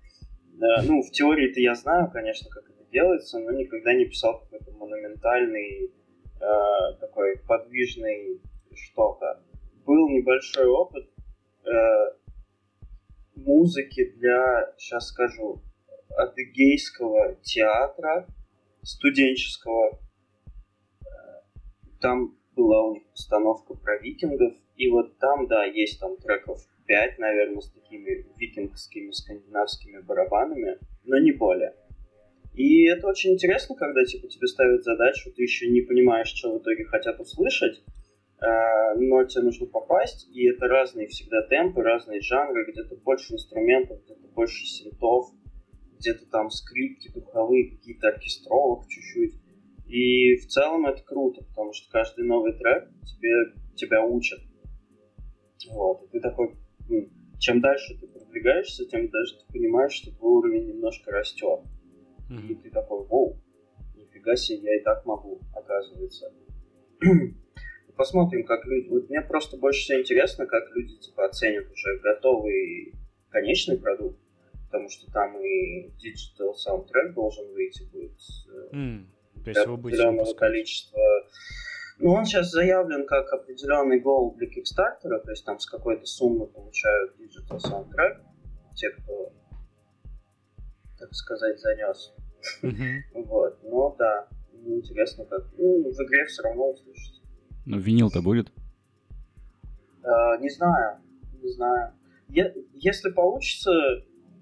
Ну, 0.54 1.04
в 1.04 1.12
теории-то 1.12 1.60
я 1.60 1.76
знаю, 1.76 2.10
конечно, 2.12 2.50
как 2.50 2.70
это 2.70 2.84
делается, 2.92 3.40
но 3.40 3.52
никогда 3.52 3.94
не 3.94 4.06
писал 4.06 4.40
какой-то 4.40 4.72
монументальный, 4.72 5.92
э, 6.40 7.00
такой 7.00 7.38
подвижный 7.48 8.42
что-то. 8.74 9.44
Был 9.86 10.10
небольшой 10.10 10.66
опыт, 10.66 11.08
э, 11.66 11.70
музыки 13.36 14.12
для, 14.16 14.74
сейчас 14.78 15.10
скажу, 15.10 15.62
адыгейского 16.18 17.36
театра 17.44 18.28
студенческого. 18.82 20.00
Там 22.00 22.37
была 22.58 22.84
у 22.84 22.94
них 22.96 23.04
постановка 23.12 23.76
про 23.76 23.98
викингов, 24.00 24.54
и 24.76 24.90
вот 24.90 25.18
там, 25.20 25.48
да, 25.48 25.64
есть 25.64 26.00
там 26.00 26.18
треков 26.18 26.60
5, 26.88 27.20
наверное, 27.20 27.62
с 27.62 27.72
такими 27.72 28.26
викингскими 28.38 29.12
скандинавскими 29.12 30.00
барабанами, 30.02 30.78
но 31.06 31.18
не 31.20 31.32
более. 31.32 31.74
И 32.54 32.88
это 32.88 33.08
очень 33.08 33.34
интересно, 33.34 33.76
когда 33.76 34.04
типа 34.04 34.28
тебе 34.28 34.48
ставят 34.48 34.84
задачу, 34.84 35.32
ты 35.32 35.44
еще 35.44 35.70
не 35.70 35.82
понимаешь, 35.82 36.28
что 36.28 36.58
в 36.58 36.62
итоге 36.62 36.86
хотят 36.86 37.20
услышать, 37.20 37.84
Э, 38.40 38.94
но 38.96 39.24
тебе 39.24 39.46
нужно 39.46 39.66
попасть, 39.66 40.28
и 40.32 40.48
это 40.48 40.68
разные 40.68 41.08
всегда 41.08 41.42
темпы, 41.48 41.82
разные 41.82 42.22
жанры, 42.22 42.72
где-то 42.72 42.96
больше 42.98 43.34
инструментов, 43.34 44.04
где-то 44.04 44.28
больше 44.28 44.66
синтов, 44.66 45.32
где-то 45.98 46.30
там 46.30 46.52
скрипки 46.52 47.12
духовые, 47.12 47.72
какие-то 47.72 48.10
оркестровых 48.10 48.88
чуть-чуть. 48.88 49.34
И 49.88 50.36
в 50.36 50.48
целом 50.48 50.86
это 50.86 51.02
круто, 51.04 51.44
потому 51.46 51.74
что 51.74 51.90
каждый 51.92 52.26
новый 52.26 52.54
трек 52.54 52.90
тебе, 53.06 53.54
тебя 53.76 54.04
учат. 54.04 54.40
Вот, 55.70 56.04
и 56.04 56.08
ты 56.08 56.20
такой, 56.20 56.56
чем 57.40 57.62
дальше 57.62 57.98
ты 58.00 58.08
продвигаешься, 58.08 58.86
тем 58.86 59.10
дальше 59.10 59.36
ты 59.40 59.54
понимаешь, 59.54 59.94
что 59.94 60.12
твой 60.12 60.40
уровень 60.40 60.68
немножко 60.68 61.12
растет. 61.12 61.62
Mm-hmm. 62.30 62.48
И 62.50 62.56
ты 62.56 62.70
такой, 62.70 63.06
воу, 63.06 63.42
нифига 63.96 64.36
себе, 64.36 64.64
я 64.64 64.80
и 64.80 64.84
так 64.84 65.06
могу, 65.06 65.42
оказывается 65.54 66.32
посмотрим, 67.98 68.46
как 68.46 68.66
люди... 68.66 68.88
Вот 68.90 69.10
мне 69.10 69.22
просто 69.22 69.58
больше 69.58 69.82
всего 69.82 70.00
интересно, 70.00 70.46
как 70.46 70.64
люди 70.76 70.98
типа 70.98 71.26
оценят 71.26 71.66
уже 71.72 72.00
готовый 72.00 72.94
конечный 73.30 73.78
продукт, 73.78 74.20
потому 74.66 74.90
что 74.90 75.12
там 75.12 75.38
и 75.42 75.90
digital 75.98 76.54
soundtrack 76.54 77.14
должен 77.14 77.52
выйти 77.54 77.84
будет 77.92 78.18
mm, 78.74 79.06
то 79.54 79.60
есть 79.60 79.68
определенного 79.68 80.34
количества. 80.34 81.00
Ну, 82.00 82.12
он 82.12 82.26
сейчас 82.26 82.52
заявлен 82.52 83.08
как 83.08 83.32
определенный 83.34 84.00
гол 84.00 84.36
для 84.36 84.48
Kickstarter, 84.48 85.20
то 85.20 85.32
есть 85.32 85.46
там 85.46 85.60
с 85.60 85.66
какой-то 85.66 86.06
суммы 86.06 86.46
получают 86.46 87.16
digital 87.20 87.58
soundtrack, 87.58 88.22
те, 88.76 88.90
кто, 88.92 89.34
так 91.00 91.14
сказать, 91.14 91.60
занес. 91.60 92.14
Mm-hmm. 92.62 93.24
вот, 93.26 93.60
но 93.64 93.96
да, 93.98 94.28
интересно 94.66 95.26
как. 95.26 95.46
Ну, 95.58 95.92
в 95.92 96.00
игре 96.04 96.26
все 96.26 96.44
равно 96.44 96.72
услышите. 96.72 97.22
Ну, 97.66 97.80
винил-то 97.80 98.22
будет? 98.22 98.52
А, 100.04 100.38
не 100.38 100.50
знаю, 100.50 101.00
не 101.42 101.50
знаю. 101.50 101.94
Если 102.30 103.10
получится, 103.10 103.72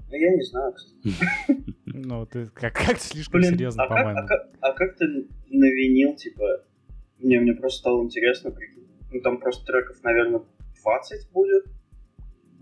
ну, 0.09 0.15
я 0.15 0.35
не 0.35 0.43
знаю, 0.43 0.74
кстати. 0.74 1.15
Ну, 2.03 2.25
ты 2.25 2.47
как, 2.47 2.73
как 2.73 2.99
слишком 2.99 3.41
Блин, 3.41 3.53
серьезно, 3.53 3.83
а 3.83 3.87
по-моему. 3.87 4.15
Как, 4.15 4.25
а, 4.25 4.27
как, 4.27 4.49
а 4.61 4.73
как 4.73 4.97
ты 4.97 5.27
навинил, 5.49 6.15
типа... 6.15 6.63
Мне, 7.19 7.39
мне 7.39 7.53
просто 7.53 7.79
стало 7.79 8.03
интересно, 8.03 8.51
прикинь. 8.51 8.87
Ну, 9.11 9.21
там 9.21 9.39
просто 9.39 9.65
треков, 9.65 10.03
наверное, 10.03 10.41
20 10.83 11.31
будет. 11.31 11.65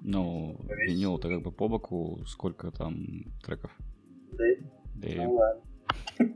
Ну, 0.03 0.59
винил-то 0.69 1.29
как 1.29 1.41
бы 1.41 1.51
по 1.51 1.67
боку, 1.67 2.19
сколько 2.27 2.71
там 2.71 3.25
треков? 3.43 3.71
Да, 4.33 4.45
да. 4.95 5.09
Ну, 5.15 5.33
ладно. 5.33 5.61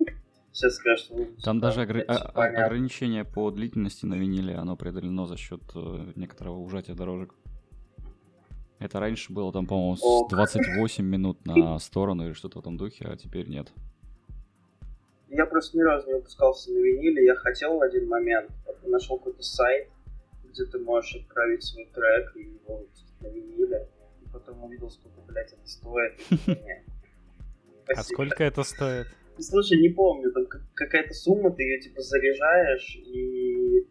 Сейчас 0.52 0.76
скажешь, 0.76 1.10
Там 1.44 1.60
даже 1.60 1.82
огр... 1.82 2.04
а, 2.08 2.16
ограничение 2.16 3.24
по 3.24 3.52
длительности 3.52 4.08
на 4.08 4.16
виниле, 4.16 4.56
оно 4.56 4.76
преодолено 4.76 5.28
за 5.28 5.38
счет 5.38 5.62
э, 5.76 6.14
некоторого 6.16 6.58
ужатия 6.58 6.96
дорожек. 6.96 7.36
Это 8.80 9.00
раньше 9.00 9.34
было 9.34 9.52
там, 9.52 9.66
по-моему, 9.66 10.28
28 10.30 11.06
минут 11.06 11.46
на 11.46 11.80
сторону 11.80 12.26
или 12.26 12.34
что-то 12.34 12.60
в 12.60 12.62
этом 12.62 12.78
духе, 12.78 13.06
а 13.06 13.18
теперь 13.18 13.48
нет. 13.48 13.72
Я 15.30 15.46
просто 15.46 15.78
ни 15.78 15.82
разу 15.82 16.08
не 16.08 16.14
выпускался 16.14 16.72
на 16.72 16.78
виниле. 16.78 17.26
Я 17.26 17.36
хотел 17.36 17.78
в 17.78 17.82
один 17.82 18.08
момент, 18.08 18.50
нашел 18.84 19.18
какой-то 19.18 19.44
сайт, 19.44 19.90
где 20.46 20.66
ты 20.66 20.80
можешь 20.80 21.16
отправить 21.16 21.64
свой 21.64 21.86
трек 21.94 22.36
и 22.36 22.44
его 22.44 22.78
выпустить 22.78 23.22
на 23.22 23.28
виниле. 23.28 23.90
И 24.22 24.30
потом 24.32 24.64
увидел, 24.64 24.90
сколько, 24.90 25.20
блядь, 25.28 25.54
это 25.54 25.68
стоит. 25.68 26.14
А 27.96 28.04
сколько 28.04 28.44
это 28.44 28.64
стоит? 28.64 29.08
Слушай, 29.40 29.80
не 29.80 29.88
помню, 29.88 30.30
там 30.34 30.46
какая-то 30.74 31.14
сумма, 31.14 31.52
ты 31.52 31.64
ее 31.64 31.80
типа 31.80 32.02
заряжаешь, 32.02 32.98
и 32.98 33.88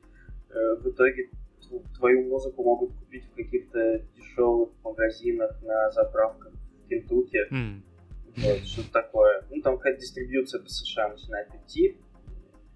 э, 0.50 0.75
в 0.83 0.90
итоге 0.90 1.31
твою 1.97 2.28
музыку 2.28 2.62
могут 2.62 2.93
купить 2.95 3.25
в 3.25 3.35
каких-то 3.35 4.05
дешевых 4.37 4.71
магазинах 4.85 5.62
на 5.62 5.90
заправках 5.90 6.52
в 6.85 6.88
Кентукки. 6.88 7.38
Mm. 7.52 7.83
Вот, 8.37 8.59
что-то 8.66 8.93
такое. 8.93 9.45
Ну, 9.50 9.62
там 9.62 9.76
какая-то 9.78 10.00
дистрибьюция 10.00 10.62
по 10.62 10.69
США 10.69 11.09
начинает 11.09 11.49
идти. 11.55 11.99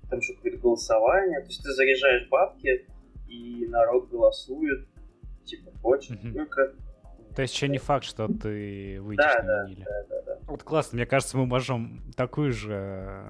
Там 0.09 0.21
что 0.23 0.35
какое-то 0.35 0.59
голосование. 0.59 1.41
То 1.41 1.47
есть 1.47 1.63
ты 1.63 1.71
заряжаешь 1.71 2.29
бабки, 2.29 2.87
и 3.29 3.67
народ 3.69 4.09
голосует. 4.09 4.89
Типа, 5.45 5.71
хочет. 5.83 6.17
Mm-hmm. 6.19 6.33
Ну, 6.35 6.47
как... 6.47 6.75
То 7.37 7.43
есть 7.43 7.55
еще 7.55 7.69
не 7.69 7.79
факт, 7.79 8.05
что 8.05 8.27
ты 8.27 9.01
выйдешь 9.01 9.25
да, 9.25 9.43
на. 9.43 9.69
Да, 9.69 9.85
да, 9.85 10.05
да, 10.09 10.23
да. 10.23 10.39
Вот 10.47 10.63
классно. 10.63 10.97
Мне 10.97 11.07
кажется, 11.07 11.37
мы 11.37 11.47
можем 11.47 12.11
такую 12.17 12.53
же 12.53 13.23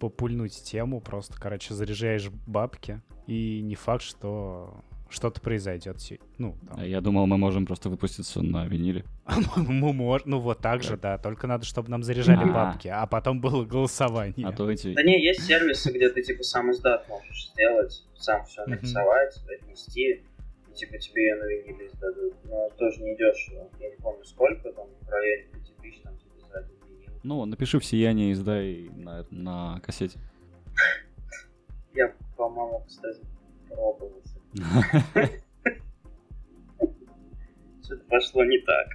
попульнуть 0.00 0.62
тему. 0.64 1.00
Просто, 1.00 1.40
короче, 1.40 1.74
заряжаешь 1.74 2.28
бабки. 2.46 3.00
И 3.26 3.62
не 3.62 3.76
факт, 3.76 4.02
что 4.02 4.82
что-то 5.10 5.40
произойдет. 5.40 5.98
Ну, 6.38 6.56
там. 6.66 6.78
А 6.80 6.86
я 6.86 7.00
думал, 7.00 7.26
мы 7.26 7.36
можем 7.36 7.66
просто 7.66 7.88
выпуститься 7.90 8.42
на 8.42 8.66
виниле. 8.66 9.04
мы 9.56 9.92
можем, 9.92 10.30
ну 10.30 10.40
вот 10.40 10.60
так 10.60 10.82
же, 10.82 10.96
да. 10.96 11.18
Только 11.18 11.46
надо, 11.46 11.64
чтобы 11.64 11.90
нам 11.90 12.02
заряжали 12.02 12.48
а. 12.48 12.52
бабки, 12.52 12.88
а 12.88 13.06
потом 13.06 13.40
было 13.40 13.64
голосование. 13.64 14.46
А 14.46 14.52
то 14.52 14.70
эти... 14.70 14.94
Да 14.94 15.02
не, 15.02 15.22
есть 15.22 15.42
сервисы, 15.42 15.92
где 15.92 16.08
ты 16.08 16.22
типа 16.22 16.42
сам 16.42 16.70
издат 16.70 17.08
можешь 17.08 17.50
сделать, 17.50 18.04
сам 18.16 18.44
все 18.44 18.64
нарисовать, 18.66 19.36
отнести, 19.48 20.22
и 20.70 20.74
типа 20.74 20.98
тебе 20.98 21.26
ее 21.26 21.34
на 21.36 21.44
виниле 21.44 21.88
издадут. 21.88 22.34
Но 22.44 22.70
тоже 22.78 23.02
не 23.02 23.16
дешево. 23.16 23.68
Я 23.80 23.90
не 23.90 23.96
помню 23.96 24.24
сколько, 24.24 24.72
там 24.72 24.86
в 25.02 25.08
районе 25.08 25.48
5 25.52 25.76
тысяч 25.82 26.00
там 26.02 26.16
тебе 26.16 26.46
за 26.50 26.58
один 26.58 26.76
винил. 26.88 27.12
Ну, 27.24 27.44
напиши 27.44 27.80
в 27.80 27.84
сияние, 27.84 28.32
издай 28.32 28.88
на, 28.94 29.26
на 29.30 29.80
кассете. 29.80 30.18
Я, 31.94 32.14
по-моему, 32.36 32.84
кстати, 32.86 33.20
пробовал 33.68 34.22
Что-то 37.82 38.04
пошло 38.08 38.44
не 38.44 38.58
так. 38.58 38.86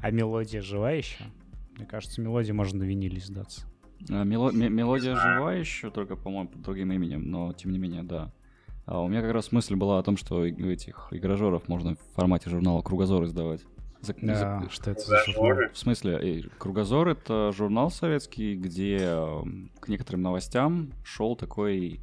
А 0.00 0.10
мелодия 0.10 0.60
жива 0.60 0.90
еще? 0.92 1.24
Мне 1.76 1.86
кажется, 1.86 2.20
мелодия 2.20 2.54
можно 2.54 2.80
на 2.80 2.84
виниле 2.84 3.20
сдаться. 3.20 3.62
А, 4.10 4.24
мело- 4.24 4.50
м- 4.50 4.74
мелодия 4.74 5.14
жива 5.14 5.54
еще, 5.54 5.90
только, 5.90 6.16
по-моему, 6.16 6.48
под 6.48 6.62
другим 6.62 6.92
именем, 6.92 7.30
но 7.30 7.52
тем 7.52 7.72
не 7.72 7.78
менее, 7.78 8.02
да. 8.02 8.32
А 8.84 9.00
у 9.00 9.08
меня 9.08 9.22
как 9.22 9.32
раз 9.32 9.52
мысль 9.52 9.76
была 9.76 9.98
о 9.98 10.02
том, 10.02 10.16
что 10.16 10.44
этих 10.44 11.08
игражеров 11.12 11.68
можно 11.68 11.94
в 11.94 12.00
формате 12.14 12.50
журнала 12.50 12.82
Кругозор 12.82 13.24
издавать. 13.24 13.62
За, 14.00 14.14
да, 14.20 14.60
за... 14.64 14.68
что 14.70 14.90
это 14.90 15.00
за 15.00 15.18
журнал? 15.28 15.68
В 15.72 15.78
смысле, 15.78 16.40
э, 16.40 16.42
Кругозор 16.58 17.08
это 17.08 17.52
журнал 17.52 17.90
советский, 17.92 18.56
где 18.56 18.98
к 19.80 19.86
некоторым 19.88 20.22
новостям 20.22 20.90
шел 21.04 21.36
такой 21.36 22.00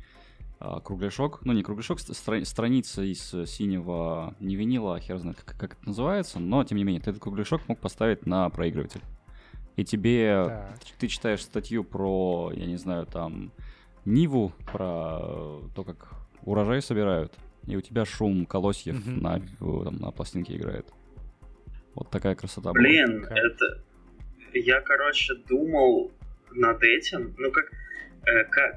кругляшок, 0.60 1.46
ну 1.46 1.54
не 1.54 1.64
кругляшок, 1.64 2.00
стра- 2.00 2.44
страница 2.44 3.02
из 3.02 3.30
синего 3.50 4.36
не 4.40 4.56
винила, 4.56 4.96
а 4.96 5.00
хер 5.00 5.18
знает, 5.18 5.38
как, 5.42 5.58
как 5.58 5.74
это 5.74 5.88
называется, 5.88 6.40
но 6.40 6.64
тем 6.64 6.78
не 6.78 6.84
менее, 6.84 7.02
ты 7.02 7.12
этот 7.12 7.22
кругляшок 7.22 7.68
мог 7.68 7.80
поставить 7.80 8.26
на 8.26 8.50
проигрыватель. 8.50 9.02
И 9.78 9.86
тебе, 9.86 10.46
так. 10.48 10.80
ты 11.00 11.08
читаешь 11.08 11.42
статью 11.44 11.86
про, 11.86 12.52
я 12.54 12.66
не 12.66 12.76
знаю, 12.76 13.06
там, 13.06 13.54
Ниву, 14.04 14.52
про 14.72 15.62
то, 15.76 15.84
как 15.86 16.10
урожай 16.44 16.82
собирают, 16.82 17.34
и 17.66 17.78
у 17.78 17.82
тебя 17.82 18.04
шум 18.04 18.46
колосьев 18.46 18.96
mm-hmm. 18.96 19.22
на, 19.22 19.40
там, 19.84 19.96
на 19.96 20.12
пластинке 20.12 20.58
играет. 20.58 20.88
Вот 21.96 22.10
такая 22.10 22.36
красота 22.36 22.74
Блин, 22.74 23.22
была. 23.22 23.38
это... 23.38 23.84
Я, 24.54 24.82
короче, 24.82 25.36
думал 25.48 26.12
над 26.52 26.82
этим, 26.82 27.36
ну 27.38 27.52
как 27.52 27.72
Э, 27.72 27.89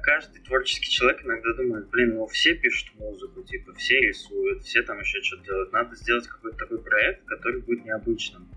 каждый 0.01 0.41
творческий 0.41 0.89
человек 0.89 1.23
иногда 1.23 1.53
думает, 1.53 1.89
блин, 1.89 2.15
ну 2.15 2.27
все 2.27 2.55
пишут 2.55 2.93
музыку, 2.95 3.43
типа, 3.43 3.73
все 3.75 3.99
рисуют, 3.99 4.63
все 4.63 4.81
там 4.83 4.99
еще 4.99 5.21
что-то 5.21 5.43
делают. 5.43 5.71
Надо 5.71 5.95
сделать 5.95 6.27
какой-то 6.27 6.57
такой 6.57 6.81
проект, 6.81 7.25
который 7.25 7.61
будет 7.61 7.85
необычным. 7.85 8.49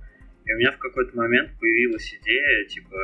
И 0.45 0.53
у 0.53 0.59
меня 0.59 0.73
в 0.73 0.79
какой-то 0.79 1.17
момент 1.17 1.59
появилась 1.59 2.15
идея, 2.15 2.65
типа, 2.67 2.97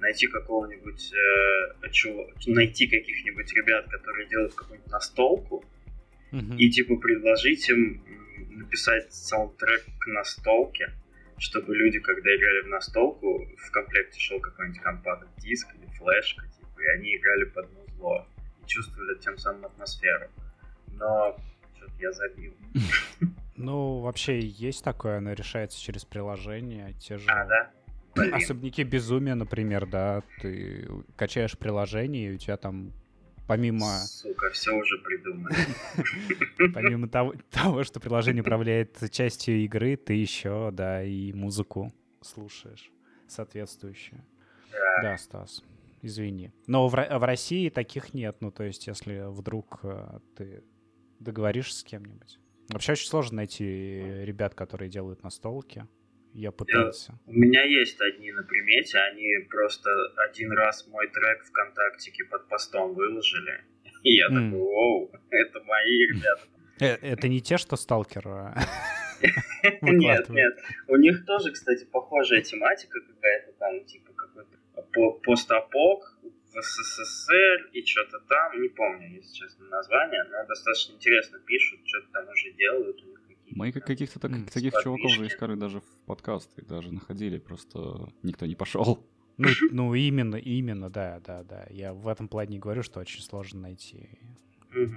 найти 0.00 0.26
какого-нибудь, 0.26 1.12
э, 1.14 1.90
чего, 1.90 2.30
найти 2.46 2.86
каких-нибудь 2.86 3.52
ребят, 3.54 3.88
которые 3.88 4.28
делают 4.28 4.54
какую-нибудь 4.54 4.92
настолку, 4.92 5.64
mm-hmm. 6.30 6.56
и, 6.58 6.70
типа, 6.70 6.96
предложить 6.96 7.68
им 7.70 8.04
написать 8.50 9.12
саундтрек 9.12 9.84
к 9.98 10.06
настолке, 10.08 10.92
чтобы 11.38 11.74
люди, 11.74 12.00
когда 12.00 12.34
играли 12.36 12.62
в 12.64 12.68
настолку, 12.68 13.48
в 13.56 13.70
комплекте 13.70 14.20
шел 14.20 14.40
какой-нибудь 14.40 14.80
компакт-диск 14.80 15.68
или 15.74 15.86
флешка, 15.96 16.44
и 16.84 16.98
они 16.98 17.16
играли 17.16 17.44
под 17.44 17.72
музло 17.72 18.26
и 18.62 18.66
чувствовали 18.66 19.18
тем 19.18 19.38
самым 19.38 19.66
атмосферу. 19.66 20.26
Но 20.92 21.36
что-то 21.76 21.92
я 21.98 22.12
забил. 22.12 22.54
Ну, 23.56 24.00
вообще 24.00 24.40
есть 24.40 24.82
такое, 24.82 25.18
оно 25.18 25.32
решается 25.32 25.80
через 25.80 26.04
приложение, 26.04 26.92
те 26.94 27.18
же... 27.18 27.30
А, 27.30 27.46
да? 27.46 27.70
Блин. 28.16 28.34
Особняки 28.34 28.82
безумия, 28.82 29.36
например, 29.36 29.86
да, 29.86 30.24
ты 30.40 30.88
качаешь 31.14 31.56
приложение, 31.56 32.32
и 32.32 32.34
у 32.34 32.36
тебя 32.36 32.56
там 32.56 32.92
помимо... 33.46 33.86
Сука, 33.86 34.50
все 34.50 34.72
уже 34.72 34.98
придумали. 34.98 35.54
Помимо 36.74 37.08
того, 37.08 37.34
того, 37.52 37.84
что 37.84 38.00
приложение 38.00 38.42
управляет 38.42 38.98
частью 39.12 39.62
игры, 39.64 39.96
ты 39.96 40.14
еще, 40.14 40.70
да, 40.72 41.04
и 41.04 41.32
музыку 41.32 41.94
слушаешь 42.22 42.90
соответствующую. 43.28 44.20
Да 45.00 45.16
Стас 45.16 45.62
извини. 46.04 46.52
Но 46.66 46.88
в, 46.88 46.92
в 46.92 47.24
России 47.24 47.68
таких 47.70 48.14
нет. 48.14 48.36
Ну, 48.40 48.50
то 48.50 48.64
есть, 48.64 48.86
если 48.86 49.24
вдруг 49.28 49.80
э, 49.84 50.18
ты 50.36 50.64
договоришься 51.18 51.80
с 51.80 51.84
кем-нибудь. 51.84 52.38
Вообще 52.68 52.92
очень 52.92 53.08
сложно 53.08 53.36
найти 53.36 53.64
ребят, 54.24 54.54
которые 54.54 54.88
делают 54.88 55.22
настолки. 55.22 55.86
Я 56.32 56.50
пытался. 56.50 57.12
Я, 57.26 57.32
у 57.32 57.36
меня 57.36 57.62
есть 57.62 58.00
одни 58.00 58.32
на 58.32 58.42
примете, 58.42 58.98
они 58.98 59.46
просто 59.48 59.88
один 60.28 60.50
раз 60.52 60.86
мой 60.88 61.06
трек 61.08 61.44
ВКонтактике 61.44 62.24
под 62.24 62.48
постом 62.48 62.92
выложили. 62.94 63.64
И 64.02 64.16
я 64.16 64.28
mm. 64.28 64.34
такой, 64.34 64.60
оу, 64.60 65.12
это 65.30 65.60
мои 65.62 66.06
ребята. 66.06 66.42
Э, 66.80 67.12
это 67.12 67.28
не 67.28 67.40
те, 67.40 67.56
что 67.56 67.76
сталкер? 67.76 68.26
А? 68.26 68.54
Нет, 69.80 70.28
нет. 70.28 70.54
У 70.88 70.96
них 70.96 71.24
тоже, 71.24 71.50
кстати, 71.52 71.86
похожая 71.90 72.42
тематика 72.42 73.00
какая-то 73.00 73.52
там, 73.58 73.84
типа 73.86 74.12
постапок 75.22 76.18
в 76.22 76.62
СССР 76.62 77.70
и 77.72 77.84
что-то 77.84 78.20
там, 78.28 78.60
не 78.60 78.68
помню, 78.68 79.16
если 79.16 79.34
честно, 79.34 79.66
название, 79.66 80.24
но 80.24 80.46
достаточно 80.46 80.94
интересно 80.94 81.38
пишут, 81.40 81.80
что-то 81.84 82.06
там 82.12 82.28
уже 82.28 82.52
делают, 82.52 83.02
у 83.02 83.06
них 83.06 83.24
мы 83.54 83.70
каких-то 83.72 84.18
так, 84.18 84.32
mm, 84.32 84.52
таких 84.52 84.72
чуваков 84.82 85.12
уже 85.12 85.26
искали 85.28 85.54
даже 85.54 85.80
в 85.80 86.06
подкасты, 86.06 86.62
даже 86.62 86.92
находили, 86.92 87.38
просто 87.38 88.08
никто 88.22 88.46
не 88.46 88.54
пошел. 88.54 89.06
Ну, 89.36 89.48
ну 89.72 89.94
именно, 89.94 90.36
именно, 90.36 90.90
да, 90.90 91.18
да, 91.18 91.42
да. 91.42 91.66
Я 91.68 91.92
в 91.92 92.06
этом 92.06 92.28
плане 92.28 92.60
говорю, 92.60 92.84
что 92.84 93.00
очень 93.00 93.20
сложно 93.20 93.62
найти. 93.62 94.08
Угу. 94.70 94.94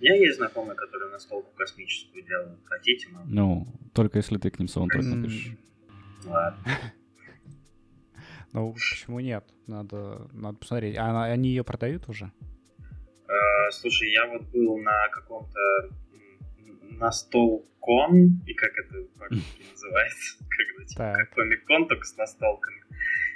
У 0.00 0.02
меня 0.02 0.16
есть 0.16 0.38
знакомые, 0.38 0.74
которые 0.74 1.12
на 1.12 1.20
столку 1.20 1.48
космическую 1.54 2.24
делают. 2.24 2.58
Хотите, 2.64 3.06
могу? 3.10 3.28
Ну, 3.28 3.66
только 3.94 4.18
если 4.18 4.36
ты 4.38 4.50
к 4.50 4.58
ним 4.58 4.66
саундтрек 4.66 5.04
напишешь. 5.04 5.56
Ладно. 6.24 6.64
Ну, 8.52 8.74
почему 8.74 9.20
нет? 9.20 9.44
Надо, 9.66 10.28
надо 10.32 10.58
посмотреть. 10.58 10.96
А 10.98 11.24
они 11.24 11.48
ее 11.48 11.64
продают 11.64 12.08
уже? 12.08 12.30
Э, 13.28 13.70
слушай, 13.70 14.10
я 14.12 14.26
вот 14.26 14.42
был 14.48 14.78
на 14.78 15.08
каком-то 15.08 15.60
на 16.90 17.10
стол 17.10 17.66
кон, 17.80 18.40
и 18.46 18.54
как 18.54 18.70
это 18.78 19.04
по-русски 19.18 19.62
называется, 19.72 20.44
когда 20.48 20.84
типа 20.84 21.34
комик-кон, 21.34 21.88
только 21.88 22.04
с 22.04 22.16
настолками. 22.16 22.82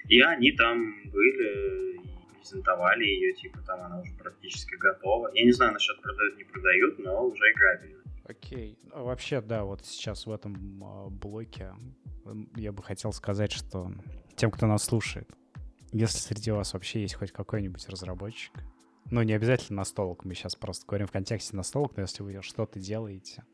И 0.08 0.20
они 0.20 0.52
там 0.52 1.10
были 1.10 1.96
презентовали 2.38 3.04
ее, 3.04 3.32
типа 3.34 3.58
там 3.66 3.80
она 3.80 4.00
уже 4.00 4.12
практически 4.14 4.76
готова. 4.76 5.30
Я 5.34 5.44
не 5.44 5.52
знаю 5.52 5.72
насчет 5.72 6.00
продают, 6.00 6.36
не 6.36 6.44
продают, 6.44 6.98
но 6.98 7.26
уже 7.26 7.42
играбельно. 7.52 8.02
Окей. 8.24 8.78
Okay. 8.84 9.02
Вообще, 9.02 9.40
да, 9.40 9.64
вот 9.64 9.84
сейчас 9.84 10.26
в 10.26 10.32
этом 10.32 10.84
э, 10.84 11.10
блоке 11.10 11.72
я 12.56 12.72
бы 12.72 12.82
хотел 12.82 13.12
сказать, 13.12 13.52
что 13.52 13.90
тем, 14.36 14.50
кто 14.50 14.66
нас 14.66 14.84
слушает, 14.84 15.28
если 15.92 16.18
среди 16.18 16.50
вас 16.50 16.74
вообще 16.74 17.02
есть 17.02 17.14
хоть 17.14 17.32
какой-нибудь 17.32 17.88
разработчик, 17.88 18.52
ну, 19.10 19.22
не 19.22 19.32
обязательно 19.32 19.78
настолок, 19.78 20.24
мы 20.24 20.34
сейчас 20.34 20.56
просто 20.56 20.84
говорим 20.86 21.06
в 21.06 21.12
контексте 21.12 21.56
настолок, 21.56 21.96
но 21.96 22.02
если 22.02 22.22
вы 22.22 22.40
что-то 22.42 22.78
делаете, 22.78 23.44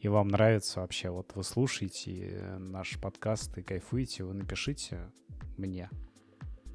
и 0.00 0.08
вам 0.08 0.28
нравится 0.28 0.80
вообще, 0.80 1.10
вот 1.10 1.32
вы 1.34 1.42
слушаете 1.44 2.56
наш 2.58 3.00
подкаст 3.00 3.56
и 3.56 3.62
кайфуете, 3.62 4.24
вы 4.24 4.34
напишите 4.34 5.10
мне. 5.56 5.88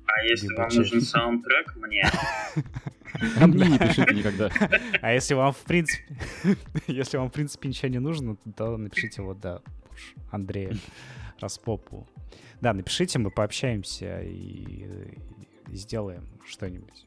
А 0.05 0.23
если 0.23 0.47
вам 0.55 0.69
нужен 0.73 1.01
саундтрек, 1.01 1.75
мне. 1.75 2.09
А 3.39 3.47
мне 3.47 3.67
не 3.67 3.77
пишите 3.77 4.15
никогда. 4.15 4.49
А 5.01 5.13
если 5.13 5.33
вам, 5.33 5.53
в 5.53 5.63
принципе, 5.63 6.17
если 6.87 7.17
вам, 7.17 7.29
в 7.29 7.33
принципе, 7.33 7.69
ничего 7.69 7.89
не 7.89 7.99
нужно, 7.99 8.35
то 8.55 8.77
напишите 8.77 9.21
вот, 9.21 9.39
да, 9.39 9.61
Андрея 10.31 10.75
Распопу. 11.39 12.07
Да, 12.61 12.73
напишите, 12.73 13.19
мы 13.19 13.31
пообщаемся 13.31 14.21
и, 14.21 15.17
и 15.69 15.75
сделаем 15.75 16.27
что-нибудь. 16.45 17.05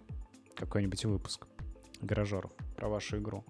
Какой-нибудь 0.54 1.04
выпуск 1.04 1.46
гаражеров 2.00 2.52
про 2.76 2.88
вашу 2.88 3.18
игру. 3.18 3.44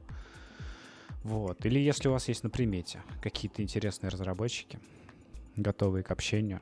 Вот. 1.23 1.67
Или 1.67 1.79
если 1.79 2.09
у 2.09 2.13
вас 2.13 2.29
есть 2.29 2.43
на 2.45 2.51
примете 2.51 3.03
какие-то 3.21 3.63
интересные 3.63 4.09
разработчики, 4.09 4.79
готовые 5.57 6.03
к 6.03 6.11
общению, 6.11 6.61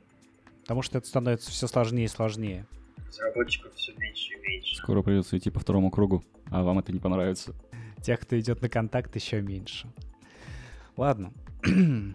Потому 0.69 0.83
что 0.83 0.99
это 0.99 1.09
становится 1.09 1.51
все 1.51 1.67
сложнее 1.67 2.05
и 2.05 2.09
сложнее. 2.09 2.67
Разработчиков 3.07 3.73
все 3.75 3.95
меньше 3.95 4.35
и 4.35 4.37
меньше. 4.37 4.77
Скоро 4.77 5.01
придется 5.01 5.39
идти 5.39 5.49
по 5.49 5.61
второму 5.61 5.91
кругу, 5.91 6.23
а 6.51 6.63
вам 6.63 6.79
это 6.79 6.93
не 6.93 7.01
понравится. 7.01 7.55
Тех, 8.03 8.21
кто 8.21 8.39
идет 8.39 8.61
на 8.61 8.69
контакт, 8.69 9.17
еще 9.17 9.41
меньше. 9.41 9.91
Ладно. 10.99 11.33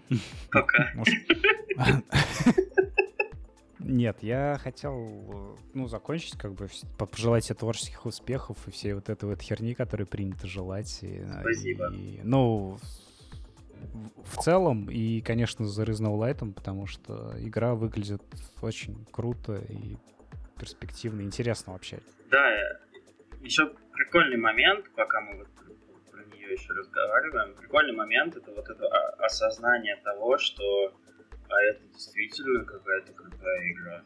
Пока. 0.52 0.94
Нет, 3.80 4.18
я 4.22 4.58
хотел, 4.64 5.58
ну, 5.74 5.88
закончить, 5.88 6.38
как 6.38 6.54
бы, 6.54 6.70
пожелать 6.98 7.46
себе 7.46 7.56
творческих 7.56 8.06
успехов 8.06 8.58
и 8.68 8.72
всей 8.72 8.94
вот 8.94 9.10
этой 9.10 9.26
вот 9.26 9.42
херни, 9.42 9.74
которую 9.74 10.08
принято 10.08 10.48
желать. 10.48 11.00
И, 11.02 11.26
Спасибо. 11.42 11.94
И, 11.94 12.22
ну, 12.24 12.78
в 14.24 14.38
целом, 14.42 14.90
и, 14.90 15.22
конечно, 15.22 15.66
за 15.66 15.84
Light, 15.84 16.54
потому 16.54 16.88
что 16.88 17.34
игра 17.40 17.76
выглядит 17.76 18.24
очень 18.62 19.06
круто 19.12 19.56
и 19.70 19.98
перспективно, 20.58 21.22
интересно 21.22 21.74
вообще. 21.74 22.00
Да, 22.32 22.50
еще 23.42 23.70
прикольный 23.92 24.38
момент, 24.38 24.86
пока 24.96 25.20
мы 25.22 25.40
вот 25.40 25.48
про 26.24 26.36
нее 26.36 26.54
еще 26.54 26.74
разговариваем, 26.74 27.56
прикольный 27.56 27.94
момент 27.94 28.36
это 28.36 28.52
вот 28.52 28.70
это 28.70 28.88
осознание 29.18 29.96
того, 30.04 30.38
что 30.38 30.94
а 31.50 31.62
это 31.64 31.84
действительно 31.86 32.66
какая-то 32.66 33.14
крутая 33.14 33.72
игра. 33.72 34.06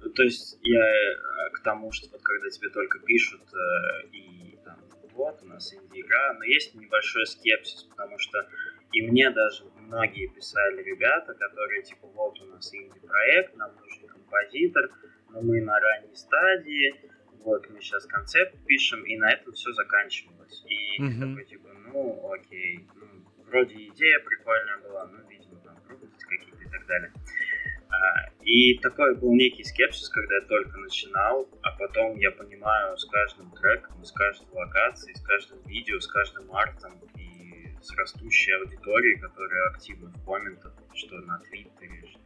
Ну, 0.00 0.10
то 0.10 0.22
есть 0.22 0.58
я 0.62 0.84
э, 0.84 1.50
к 1.54 1.62
тому, 1.62 1.90
что 1.90 2.08
вот 2.10 2.22
когда 2.22 2.48
тебе 2.50 2.68
только 2.68 2.98
пишут 3.00 3.42
э, 3.42 4.06
и 4.12 4.58
там 4.64 4.78
вот 5.14 5.42
у 5.42 5.46
нас 5.46 5.72
инди-игра, 5.72 6.34
но 6.34 6.44
есть 6.44 6.74
небольшой 6.74 7.26
скепсис, 7.26 7.84
потому 7.84 8.18
что 8.18 8.46
и 8.92 9.02
мне 9.02 9.30
даже 9.30 9.64
многие 9.80 10.28
писали 10.28 10.82
ребята, 10.82 11.34
которые 11.34 11.82
типа 11.82 12.06
вот 12.06 12.40
у 12.40 12.44
нас 12.44 12.72
инди-проект, 12.72 13.56
нам 13.56 13.74
нужен 13.76 14.06
композитор, 14.06 14.90
но 15.30 15.40
мы 15.40 15.60
на 15.62 15.80
ранней 15.80 16.14
стадии, 16.14 16.94
вот 17.40 17.68
мы 17.70 17.80
сейчас 17.80 18.06
концепт 18.06 18.54
пишем, 18.66 19.04
и 19.04 19.16
на 19.16 19.32
этом 19.32 19.52
все 19.54 19.72
заканчивалось. 20.46 20.64
И 20.66 21.02
mm-hmm. 21.02 21.20
такой 21.20 21.44
типа, 21.44 21.68
ну 21.92 22.32
окей, 22.32 22.86
ну, 22.94 23.06
вроде 23.46 23.74
идея 23.74 24.20
прикольная 24.20 24.78
была, 24.78 25.06
ну 25.06 25.28
видимо 25.28 25.60
там 25.60 25.76
трудности 25.86 26.24
какие-то 26.24 26.62
и 26.62 26.68
так 26.68 26.86
далее. 26.86 27.12
А, 27.88 28.30
и 28.42 28.78
такой 28.78 29.14
был 29.16 29.34
некий 29.34 29.64
скепсис, 29.64 30.08
когда 30.08 30.34
я 30.36 30.40
только 30.42 30.76
начинал, 30.78 31.48
а 31.62 31.76
потом 31.78 32.16
я 32.18 32.30
понимаю 32.32 32.96
с 32.96 33.04
каждым 33.06 33.50
треком, 33.52 34.04
с 34.04 34.12
каждой 34.12 34.48
локацией, 34.52 35.14
с 35.14 35.22
каждым 35.22 35.62
видео, 35.66 36.00
с 36.00 36.06
каждым 36.08 36.52
артом 36.52 37.00
и 37.16 37.76
с 37.80 37.96
растущей 37.96 38.52
аудиторией, 38.52 39.18
которая 39.20 39.70
активна 39.70 40.08
в 40.08 40.24
комментах, 40.24 40.74
что 40.94 41.16
на 41.20 41.38
Твиттере, 41.38 42.04
что 42.08 42.20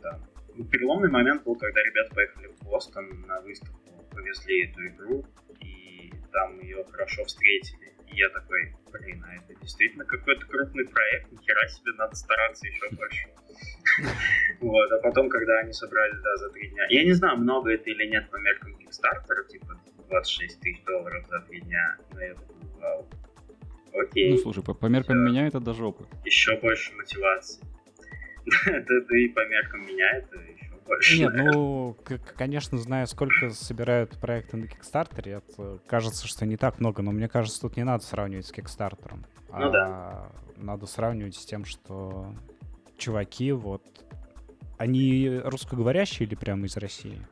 там. 0.00 0.26
Ну, 0.54 0.64
переломный 0.64 1.10
момент 1.10 1.44
был, 1.44 1.56
когда 1.56 1.82
ребята 1.82 2.14
поехали 2.14 2.46
в 2.48 2.62
Бостон 2.64 3.22
на 3.26 3.40
выставку, 3.40 4.04
повезли 4.10 4.68
эту 4.68 4.86
игру, 4.86 5.24
и 5.60 5.81
там 6.32 6.60
ее 6.60 6.84
хорошо 6.90 7.24
встретили. 7.24 7.92
И 8.08 8.16
я 8.16 8.28
такой, 8.30 8.74
блин, 8.92 9.24
а 9.26 9.34
это 9.36 9.54
действительно 9.60 10.04
какой-то 10.04 10.46
крупный 10.46 10.86
проект, 10.86 11.32
нихера 11.32 11.68
себе, 11.68 11.92
надо 11.96 12.14
стараться 12.14 12.66
еще 12.66 12.88
больше. 12.90 13.28
Вот, 14.60 14.92
а 14.92 14.98
потом, 14.98 15.28
когда 15.28 15.58
они 15.58 15.72
собрали, 15.72 16.12
да, 16.12 16.36
за 16.36 16.50
три 16.50 16.68
дня. 16.68 16.86
Я 16.88 17.04
не 17.04 17.12
знаю, 17.12 17.36
много 17.38 17.72
это 17.72 17.90
или 17.90 18.06
нет 18.06 18.30
по 18.30 18.36
меркам 18.36 18.76
Kickstarter, 18.76 19.48
типа 19.48 19.80
26 20.08 20.60
тысяч 20.60 20.84
долларов 20.84 21.26
за 21.28 21.40
три 21.40 21.60
дня, 21.62 21.96
но 22.12 22.20
я 22.22 22.34
такой, 22.34 22.56
вау. 22.78 23.08
Окей. 23.92 24.30
Ну, 24.30 24.36
слушай, 24.38 24.62
по, 24.62 24.72
по 24.72 24.86
меркам 24.86 25.16
Все. 25.16 25.32
меня 25.32 25.46
это 25.48 25.58
до 25.58 25.74
жопы. 25.74 26.06
Еще 26.24 26.56
больше 26.60 26.92
мотивации. 26.94 27.62
Да 28.66 29.18
и 29.18 29.28
по 29.28 29.44
меркам 29.46 29.86
меня 29.86 30.10
это 30.16 30.36
еще 30.36 30.61
больше. 30.86 31.18
Нет, 31.18 31.32
ну, 31.34 31.96
конечно, 32.36 32.78
знаю, 32.78 33.06
сколько 33.06 33.50
собирают 33.50 34.18
проекты 34.18 34.56
на 34.56 34.66
Кикстартере, 34.66 35.42
это 35.46 35.78
кажется, 35.86 36.26
что 36.26 36.46
не 36.46 36.56
так 36.56 36.80
много, 36.80 37.02
но 37.02 37.12
мне 37.12 37.28
кажется, 37.28 37.60
тут 37.60 37.76
не 37.76 37.84
надо 37.84 38.04
сравнивать 38.04 38.46
с 38.46 38.52
Кикстартером. 38.52 39.24
Ну 39.48 39.68
а 39.68 39.70
да. 39.70 40.32
Надо 40.56 40.86
сравнивать 40.86 41.34
с 41.34 41.44
тем, 41.44 41.64
что 41.64 42.34
чуваки 42.96 43.52
вот... 43.52 43.82
Они 44.78 45.40
русскоговорящие 45.44 46.26
или 46.26 46.34
прямо 46.34 46.66
из 46.66 46.76
России? 46.76 47.22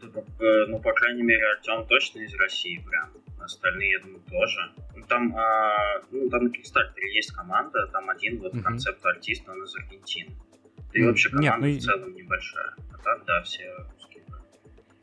Э, 0.00 0.66
ну, 0.68 0.78
по 0.80 0.92
крайней 0.92 1.22
мере, 1.22 1.44
Артем 1.52 1.86
точно 1.86 2.20
из 2.20 2.34
России 2.36 2.78
прям. 2.88 3.10
Остальные, 3.40 3.90
я 3.90 4.00
думаю, 4.00 4.22
тоже. 4.30 4.60
Ну, 4.96 5.04
там, 5.06 5.36
а, 5.36 6.00
ну, 6.10 6.28
там 6.30 6.44
на 6.44 6.50
Кикстартере 6.50 7.14
есть 7.14 7.32
команда, 7.32 7.86
там 7.92 8.08
один 8.08 8.40
вот 8.40 8.54
uh-huh. 8.54 8.62
концепт-артист, 8.62 9.48
он 9.48 9.62
из 9.62 9.74
Аргентины. 9.76 10.30
И 10.92 11.02
вообще 11.02 11.30
команда 11.30 11.66
Нет, 11.66 11.74
ну, 11.74 11.78
в 11.78 11.82
целом 11.82 12.14
небольшая. 12.14 12.74
А 12.92 12.98
так, 12.98 13.24
да, 13.26 13.42
все 13.42 13.64
русские. 13.92 14.24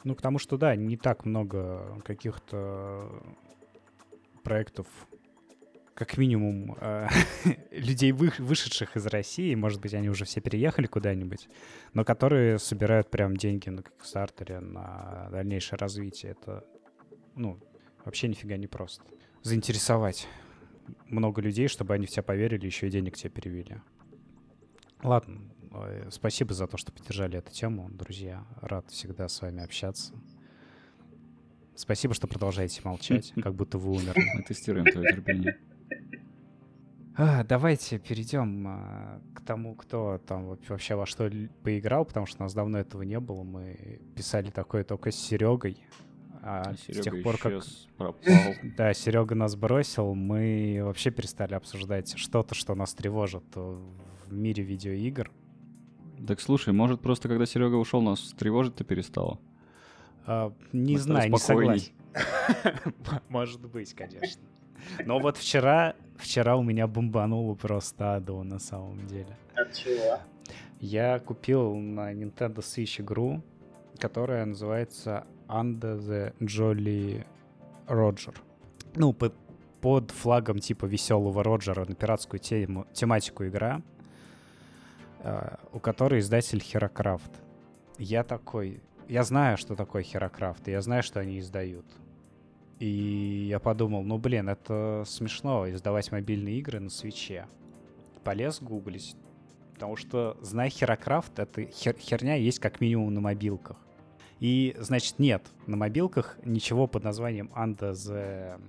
Ну, 0.04 0.16
к 0.16 0.22
тому, 0.22 0.40
что 0.40 0.58
да, 0.58 0.76
не 0.76 0.98
так 0.98 1.26
много 1.26 2.02
каких-то 2.04 3.10
проектов, 4.44 4.88
как 5.94 6.18
минимум, 6.18 6.78
э, 6.80 7.08
людей, 7.72 8.12
вы, 8.12 8.32
вышедших 8.38 8.98
из 8.98 9.06
России, 9.08 9.56
может 9.56 9.82
быть, 9.82 9.94
они 9.94 10.10
уже 10.10 10.26
все 10.26 10.42
переехали 10.42 10.88
куда-нибудь, 10.88 11.48
но 11.94 12.04
которые 12.04 12.60
собирают 12.60 13.10
прям 13.10 13.38
деньги 13.38 13.70
на 13.70 13.80
Kickstarter, 13.80 14.60
на 14.60 15.30
дальнейшее 15.32 15.78
развитие. 15.78 16.34
Это, 16.34 16.66
ну, 17.36 17.60
вообще 18.04 18.28
нифига 18.28 18.58
не 18.58 18.68
просто. 18.68 19.04
Заинтересовать 19.42 20.28
много 21.08 21.42
людей, 21.42 21.68
чтобы 21.68 21.94
они 21.94 22.06
в 22.06 22.10
тебя 22.10 22.24
поверили, 22.24 22.66
еще 22.66 22.88
и 22.88 22.92
денег 22.92 23.16
тебе 23.16 23.30
перевели. 23.30 23.78
Ладно, 25.04 25.42
Спасибо 26.10 26.54
за 26.54 26.68
то, 26.68 26.78
что 26.78 26.92
поддержали 26.92 27.38
эту 27.38 27.52
тему, 27.52 27.90
друзья. 27.92 28.46
Рад 28.62 28.90
всегда 28.90 29.28
с 29.28 29.42
вами 29.42 29.64
общаться. 29.64 30.14
Спасибо, 31.76 32.14
что 32.14 32.28
продолжаете 32.28 32.82
молчать, 32.84 33.34
как 33.42 33.54
будто 33.54 33.78
вы 33.78 33.92
умерли. 33.92 34.24
Мы 34.36 34.44
тестируем 34.44 34.86
твое 34.86 35.12
терпение. 35.12 35.58
А, 37.18 37.44
давайте 37.44 37.98
перейдем 37.98 38.68
а, 38.68 39.22
к 39.34 39.42
тому, 39.42 39.76
кто 39.76 40.20
там 40.26 40.58
вообще 40.68 40.96
во 40.96 41.06
что 41.06 41.32
поиграл, 41.64 42.06
потому 42.06 42.26
что 42.26 42.40
у 42.40 42.44
нас 42.44 42.54
давно 42.54 42.80
этого 42.80 43.04
не 43.04 43.20
было. 43.20 43.44
Мы 43.44 44.02
писали 44.16 44.52
такое 44.52 44.84
только 44.84 45.12
с 45.12 45.16
Серегой. 45.16 45.78
А, 46.42 46.62
а 46.72 46.74
с 46.76 47.02
тех 47.02 47.24
пор, 47.24 47.38
как 47.38 47.64
пропал. 47.98 48.54
да, 48.78 48.94
Серега 48.94 49.34
нас 49.34 49.56
бросил, 49.56 50.14
мы 50.14 50.80
вообще 50.84 51.10
перестали 51.10 51.54
обсуждать 51.54 52.18
что-то, 52.18 52.54
что 52.54 52.76
нас 52.76 52.94
тревожит 52.94 53.56
в 53.56 54.32
мире 54.32 54.64
видеоигр. 54.64 55.32
Так 56.28 56.40
слушай, 56.42 56.74
может 56.74 57.02
просто 57.02 57.28
когда 57.28 57.46
Серега 57.46 57.76
ушел, 57.76 58.02
нас 58.02 58.34
тревожить-то 58.38 58.84
перестало? 58.84 59.40
А, 60.26 60.54
не 60.72 60.94
может, 60.94 61.06
знаю, 61.06 61.32
не 61.32 61.38
согласен. 61.38 61.92
Может 63.30 63.62
быть, 63.62 63.94
конечно. 63.94 64.42
Но 65.06 65.20
вот 65.20 65.38
вчера, 65.38 65.96
вчера 66.18 66.56
у 66.56 66.64
меня 66.64 66.88
бомбануло 66.88 67.56
просто 67.56 68.16
адово 68.16 68.44
на 68.44 68.60
самом 68.60 69.06
деле. 69.08 69.38
От 69.56 69.74
чего? 69.74 70.20
Я 70.80 71.20
купил 71.20 71.76
на 71.76 72.14
Nintendo 72.14 72.58
Switch 72.58 73.02
игру, 73.02 73.42
которая 73.98 74.46
называется 74.46 75.26
Under 75.48 76.00
the 76.00 76.34
Jolly 76.40 77.26
Roger. 77.88 78.36
Ну, 78.96 79.14
под, 79.14 79.34
под 79.82 80.12
флагом 80.12 80.60
типа 80.60 80.86
веселого 80.86 81.44
Роджера 81.44 81.86
на 81.86 81.96
пиратскую 81.96 82.40
тему, 82.40 82.88
тематику 82.94 83.46
игра. 83.46 83.82
Э, 85.26 85.56
у 85.74 85.80
которой 85.80 86.20
издатель 86.20 86.62
Херокрафт. 86.62 87.32
Я 87.98 88.24
такой... 88.24 88.84
Я 89.08 89.24
знаю, 89.24 89.58
что 89.58 89.76
такое 89.76 90.04
Херокрафт, 90.04 90.68
я 90.68 90.80
знаю, 90.82 91.02
что 91.02 91.20
они 91.20 91.40
издают. 91.40 91.86
И 92.78 93.48
я 93.50 93.60
подумал, 93.60 94.04
ну, 94.04 94.20
блин, 94.20 94.50
это 94.50 95.04
смешно 95.08 95.68
издавать 95.68 96.12
мобильные 96.12 96.60
игры 96.60 96.80
на 96.80 96.92
свече. 96.92 97.48
Полез 98.24 98.62
гуглить, 98.62 99.16
потому 99.74 99.96
что, 99.96 100.38
зная 100.42 100.70
Херокрафт, 100.70 101.40
это 101.40 101.64
хер 101.64 101.96
херня 101.98 102.36
есть 102.36 102.60
как 102.60 102.80
минимум 102.80 103.12
на 103.12 103.22
мобилках. 103.22 103.78
И, 104.40 104.76
значит, 104.78 105.18
нет, 105.18 105.42
на 105.66 105.76
мобилках 105.76 106.38
ничего 106.44 106.86
под 106.86 107.04
названием 107.04 107.52
Under 107.56 107.94
the 107.94 108.62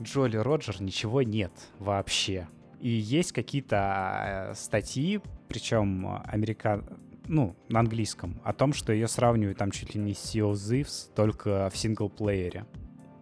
Jolly 0.00 0.42
Roger 0.42 0.82
ничего 0.82 1.20
нет 1.20 1.52
вообще. 1.78 2.48
И 2.80 2.88
есть 2.88 3.32
какие-то 3.32 4.50
э, 4.50 4.54
статьи, 4.54 5.20
причем 5.48 6.22
америка... 6.24 6.84
ну, 7.26 7.54
на 7.68 7.80
английском, 7.80 8.40
о 8.44 8.52
том, 8.52 8.72
что 8.72 8.92
ее 8.92 9.06
сравнивают 9.06 9.58
там 9.58 9.70
чуть 9.70 9.94
ли 9.94 10.00
не 10.00 10.14
с 10.14 10.34
Sea 10.34 10.50
of 10.50 10.54
Thieves, 10.54 11.12
только 11.14 11.68
в 11.70 11.76
синглплеере. 11.76 12.64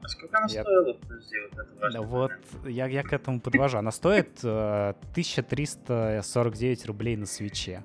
А 0.03 0.09
сколько 0.09 0.39
она 0.39 0.47
я... 0.49 0.63
стоила? 0.63 0.93
Подожди, 0.95 1.37
вот 1.51 1.59
это 1.59 1.93
да, 1.93 2.03
вот 2.03 2.33
я, 2.67 2.87
я 2.87 3.03
к 3.03 3.13
этому 3.13 3.41
подвожу. 3.41 3.79
Она 3.79 3.91
стоит 3.91 4.39
э, 4.43 4.95
1349 5.11 6.87
рублей 6.87 7.17
на 7.17 7.27
свече. 7.27 7.83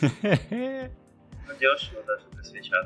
Ну, 0.00 0.08
дешево 1.58 2.02
даже 2.06 2.24
для 2.32 2.42
свеча 2.42 2.82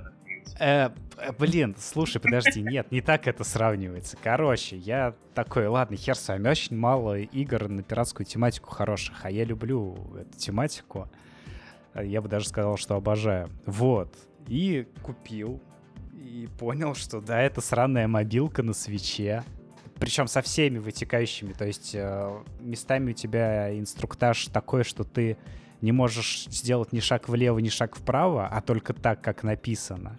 Э, 0.59 0.91
э, 1.19 1.33
блин, 1.39 1.75
слушай, 1.79 2.21
подожди, 2.21 2.63
нет, 2.63 2.91
не 2.91 3.01
так 3.01 3.27
это 3.27 3.45
сравнивается. 3.45 4.17
Короче, 4.23 4.77
я 4.77 5.15
такой, 5.35 5.67
ладно, 5.67 5.97
хер 5.97 6.15
с 6.15 6.29
вами, 6.29 6.49
очень 6.49 6.77
мало 6.77 7.19
игр 7.19 7.69
на 7.69 7.83
пиратскую 7.83 8.27
тематику 8.27 8.71
хороших, 8.71 9.25
а 9.25 9.31
я 9.31 9.45
люблю 9.45 9.97
эту 10.19 10.39
тематику. 10.39 11.09
Я 11.95 12.23
бы 12.23 12.29
даже 12.29 12.49
сказал, 12.49 12.77
что 12.77 12.95
обожаю. 12.95 13.51
Вот. 13.67 14.17
И 14.47 14.87
купил. 15.03 15.61
И 16.15 16.49
понял, 16.59 16.95
что 16.95 17.21
да, 17.21 17.41
это 17.41 17.61
сраная 17.61 18.09
мобилка 18.09 18.63
на 18.63 18.73
свече. 18.73 19.45
Причем 19.99 20.27
со 20.27 20.41
всеми 20.43 20.79
вытекающими. 20.79 21.53
То 21.53 21.67
есть 21.67 21.95
э, 21.95 22.43
местами 22.61 23.11
у 23.11 23.15
тебя 23.15 23.79
инструктаж 23.79 24.47
такой, 24.47 24.85
что 24.85 25.05
ты 25.05 25.37
не 25.81 25.93
можешь 25.93 26.47
сделать 26.47 26.93
ни 26.93 27.01
шаг 27.01 27.29
влево, 27.29 27.59
ни 27.59 27.69
шаг 27.69 27.97
вправо, 27.97 28.47
а 28.47 28.61
только 28.63 28.95
так, 28.95 29.21
как 29.21 29.43
написано. 29.43 30.19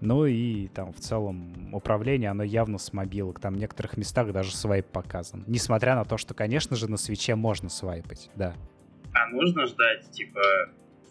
Ну 0.00 0.24
и 0.26 0.68
там 0.68 0.92
в 0.92 0.98
целом 1.00 1.74
управление, 1.74 2.30
оно 2.30 2.42
явно 2.42 2.78
с 2.78 2.92
мобилок. 2.92 3.38
Там 3.40 3.54
в 3.54 3.58
некоторых 3.58 3.96
местах 3.96 4.32
даже 4.32 4.54
свайп 4.54 4.86
показан. 4.86 5.44
Несмотря 5.46 5.94
на 5.94 6.04
то, 6.04 6.16
что, 6.16 6.34
конечно 6.34 6.76
же, 6.76 6.90
на 6.90 6.96
свече 6.96 7.34
можно 7.34 7.68
свайпать, 7.68 8.30
да. 8.34 8.54
А 9.12 9.28
нужно 9.28 9.66
ждать, 9.66 10.10
типа, 10.10 10.40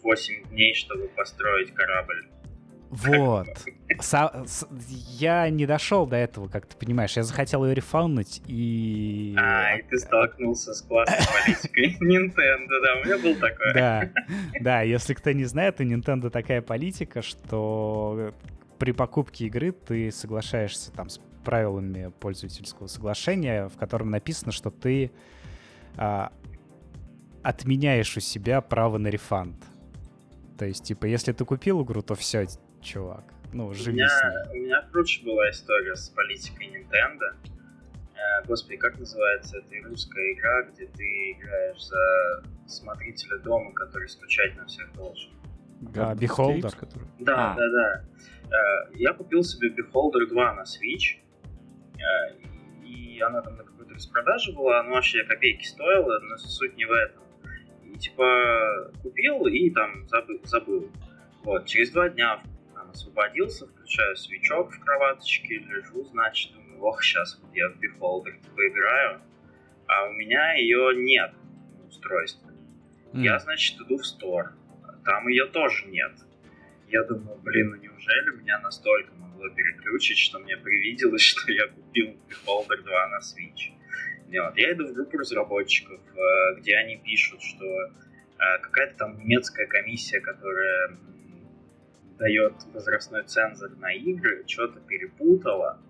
8 0.02 0.48
дней, 0.48 0.74
чтобы 0.74 1.08
построить 1.08 1.72
корабль? 1.72 2.26
Вот. 2.90 3.46
Со- 4.00 4.42
с- 4.46 4.66
я 5.20 5.48
не 5.48 5.64
дошел 5.66 6.06
до 6.08 6.16
этого, 6.16 6.48
как 6.48 6.66
ты 6.66 6.76
понимаешь. 6.76 7.16
Я 7.16 7.22
захотел 7.22 7.64
ее 7.64 7.74
рефаунуть 7.74 8.42
и... 8.48 9.36
А, 9.38 9.76
и 9.76 9.82
ты 9.82 9.96
столкнулся 9.98 10.74
с 10.74 10.82
классной 10.82 11.18
политикой 11.44 11.96
Nintendo, 12.00 12.68
да, 12.82 12.94
у 13.00 13.04
меня 13.04 13.18
был 13.18 13.34
такой. 13.36 13.74
Да, 13.74 14.10
да, 14.60 14.80
если 14.82 15.14
кто 15.14 15.30
не 15.30 15.44
знает, 15.44 15.78
у 15.78 15.84
Nintendo 15.84 16.30
такая 16.30 16.62
политика, 16.62 17.22
что 17.22 18.34
при 18.80 18.92
покупке 18.92 19.44
игры 19.44 19.72
ты 19.72 20.10
соглашаешься 20.10 20.90
там 20.90 21.10
с 21.10 21.20
правилами 21.44 22.12
пользовательского 22.18 22.86
соглашения, 22.86 23.68
в 23.68 23.76
котором 23.76 24.10
написано, 24.10 24.52
что 24.52 24.70
ты 24.70 25.12
а, 25.96 26.32
отменяешь 27.42 28.16
у 28.16 28.20
себя 28.20 28.62
право 28.62 28.96
на 28.96 29.08
рефанд. 29.08 29.56
То 30.58 30.64
есть, 30.64 30.84
типа, 30.84 31.04
если 31.04 31.32
ты 31.32 31.44
купил 31.44 31.82
игру, 31.84 32.00
то 32.00 32.14
все, 32.14 32.46
чувак. 32.80 33.24
Ну, 33.52 33.72
живи 33.74 33.90
у 33.90 33.94
меня, 33.96 34.08
с 34.08 34.22
ней. 34.22 34.60
У 34.60 34.64
меня 34.64 34.82
круче 34.90 35.24
была 35.24 35.50
история 35.50 35.94
с 35.94 36.08
политикой 36.08 36.68
Nintendo. 36.68 37.34
Э, 38.14 38.46
господи, 38.46 38.76
как 38.76 38.98
называется 38.98 39.58
эта 39.58 39.88
русская 39.88 40.32
игра, 40.32 40.62
где 40.72 40.86
ты 40.86 41.32
играешь 41.32 41.82
за 41.82 42.44
смотрителя 42.66 43.38
дома, 43.40 43.72
который 43.72 44.08
стучать 44.08 44.56
на 44.56 44.64
всех 44.66 44.90
должен? 44.94 45.30
А, 45.96 46.14
Beholder? 46.14 46.76
который... 46.76 47.08
Да, 47.18 47.52
А. 47.52 47.56
да, 47.56 47.70
да. 47.70 48.04
Э, 48.50 48.92
Я 48.94 49.12
купил 49.12 49.42
себе 49.42 49.68
Beholder 49.68 50.26
2 50.28 50.54
на 50.54 50.62
Switch, 50.62 51.18
э, 51.96 52.36
и 52.84 53.20
она 53.20 53.42
там 53.42 53.56
на 53.56 53.64
какой-то 53.64 53.94
распродаже 53.94 54.52
была, 54.52 54.82
ну 54.82 54.92
вообще 54.92 55.24
копейки 55.24 55.64
стоила, 55.64 56.18
но 56.20 56.36
суть 56.36 56.76
не 56.76 56.84
в 56.84 56.90
этом. 56.92 57.22
И 57.84 57.98
типа 57.98 58.90
купил 59.02 59.46
и 59.46 59.70
там 59.70 60.08
забыл. 60.08 60.40
забыл. 60.44 60.90
Вот, 61.42 61.66
через 61.66 61.90
два 61.90 62.08
дня 62.08 62.42
там, 62.74 62.90
освободился, 62.90 63.66
включаю 63.66 64.16
свечок 64.16 64.72
в 64.72 64.80
кроваточке, 64.80 65.58
лежу, 65.58 66.04
значит, 66.04 66.52
думаю, 66.52 66.82
ох, 66.82 67.02
сейчас 67.02 67.38
вот 67.42 67.54
я 67.54 67.68
в 67.68 67.76
Beholder 67.76 68.34
поиграю, 68.54 69.20
а 69.86 70.08
у 70.08 70.12
меня 70.12 70.54
ее 70.54 70.94
нет 70.96 71.32
в 71.82 71.88
устройстве. 71.88 72.50
М. 73.12 73.22
Я, 73.22 73.38
значит, 73.38 73.80
иду 73.80 73.96
в 73.96 74.06
стор. 74.06 74.52
Там 75.04 75.28
ее 75.28 75.46
тоже 75.46 75.86
нет. 75.86 76.12
Я 76.90 77.04
думаю, 77.04 77.38
блин, 77.38 77.70
ну 77.70 77.76
неужели 77.76 78.36
меня 78.36 78.58
настолько 78.58 79.14
могло 79.14 79.48
переключить, 79.50 80.18
что 80.18 80.40
мне 80.40 80.56
привиделось, 80.56 81.22
что 81.22 81.52
я 81.52 81.68
купил 81.68 82.16
Beholder 82.28 82.82
2 82.82 83.08
на 83.08 83.18
Switch. 83.18 83.70
Вот. 84.26 84.56
Я 84.56 84.72
иду 84.72 84.88
в 84.88 84.94
группу 84.94 85.18
разработчиков, 85.18 86.00
э, 86.00 86.58
где 86.58 86.76
они 86.76 86.96
пишут, 86.96 87.42
что 87.42 87.64
э, 87.64 88.58
какая-то 88.62 88.96
там 88.96 89.18
немецкая 89.18 89.66
комиссия, 89.66 90.20
которая 90.20 90.98
дает 92.18 92.54
возрастной 92.74 93.22
цензор 93.22 93.70
на 93.76 93.92
игры, 93.92 94.42
что-то 94.48 94.80
перепутала, 94.80 95.80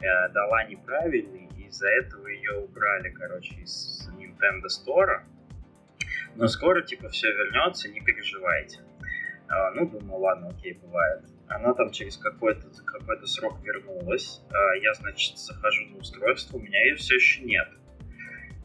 э, 0.00 0.28
дала 0.32 0.62
неправильный, 0.64 1.48
и 1.58 1.66
из-за 1.66 1.88
этого 1.88 2.28
ее 2.28 2.52
убрали, 2.52 3.10
короче, 3.10 3.54
из 3.56 4.08
Nintendo 4.16 4.66
Store. 4.68 5.22
Но 6.36 6.46
скоро, 6.46 6.82
типа, 6.82 7.08
все 7.08 7.32
вернется, 7.32 7.88
не 7.88 8.00
переживайте. 8.00 8.85
А, 9.48 9.70
ну, 9.72 9.88
думаю, 9.88 10.20
ладно, 10.20 10.48
окей, 10.48 10.74
бывает. 10.82 11.24
Она 11.48 11.72
там 11.74 11.92
через 11.92 12.16
какой-то 12.16 12.66
какой 12.84 13.26
срок 13.26 13.62
вернулась. 13.62 14.42
А, 14.50 14.76
я, 14.76 14.92
значит, 14.94 15.38
захожу 15.38 15.86
на 15.86 15.98
устройство, 15.98 16.56
у 16.56 16.60
меня 16.60 16.82
ее 16.84 16.96
все 16.96 17.14
еще 17.14 17.42
нет. 17.42 17.68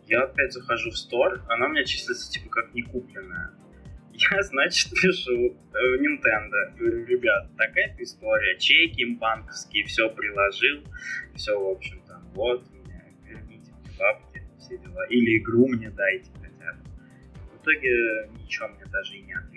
Я 0.07 0.23
опять 0.23 0.51
захожу 0.51 0.89
в 0.89 0.97
стор, 0.97 1.41
она 1.47 1.67
у 1.67 1.69
меня 1.69 1.85
числится, 1.85 2.31
типа, 2.31 2.49
как 2.49 2.73
не 2.73 2.81
купленная. 2.81 3.51
Я, 4.31 4.43
значит, 4.43 4.91
пишу 4.91 5.31
э, 5.31 5.57
в 5.73 6.01
Nintendo, 6.01 6.77
говорю, 6.77 7.05
ребят, 7.05 7.49
такая-то 7.55 8.03
история, 8.03 8.57
чеки 8.59 9.05
банковские, 9.15 9.85
все 9.85 10.09
приложил, 10.09 10.83
все, 11.35 11.57
в 11.57 11.69
общем, 11.69 12.01
там, 12.07 12.27
вот, 12.33 12.69
мне 12.71 13.15
верните 13.23 13.71
мне 13.71 13.97
бабки, 13.97 14.43
все 14.59 14.77
дела. 14.77 15.05
Или 15.07 15.39
игру 15.39 15.67
мне 15.67 15.89
дайте 15.89 16.29
хотя 16.33 16.73
бы. 16.73 16.89
В 17.53 17.63
итоге 17.63 18.29
ничего 18.37 18.67
мне 18.69 18.85
даже 18.87 19.15
и 19.15 19.21
не 19.21 19.33
ответили. 19.33 19.50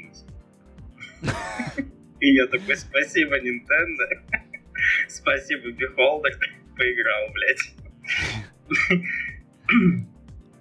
И 2.20 2.34
я 2.34 2.46
такой, 2.46 2.76
спасибо, 2.76 3.36
Nintendo. 3.38 4.22
Спасибо, 5.08 5.68
Beholder. 5.70 6.30
Поиграл, 6.76 7.30
блядь. 7.32 7.74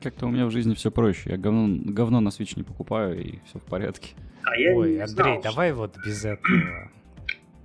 Как-то 0.01 0.25
у 0.27 0.29
меня 0.31 0.45
в 0.45 0.51
жизни 0.51 0.73
все 0.75 0.91
проще. 0.91 1.29
Я 1.31 1.37
говно, 1.37 1.67
говно 1.91 2.19
на 2.19 2.29
Switch 2.29 2.53
не 2.55 2.63
покупаю, 2.63 3.19
и 3.19 3.39
все 3.45 3.59
в 3.59 3.63
порядке. 3.65 4.15
А 4.43 4.55
я 4.57 4.73
Ой, 4.75 4.95
не 4.95 4.99
Андрей, 4.99 5.07
знал, 5.07 5.41
давай 5.41 5.71
вот 5.71 5.95
без 6.05 6.25
этого. 6.25 6.45
что- 6.45 6.89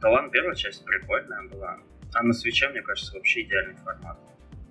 Да 0.00 0.10
ладно, 0.10 0.30
первая 0.30 0.54
часть 0.54 0.84
прикольная 0.84 1.42
была. 1.48 1.78
А 2.14 2.22
на 2.22 2.32
свече, 2.32 2.68
мне 2.68 2.80
кажется, 2.82 3.12
вообще 3.14 3.42
идеальный 3.42 3.74
формат. 3.76 4.18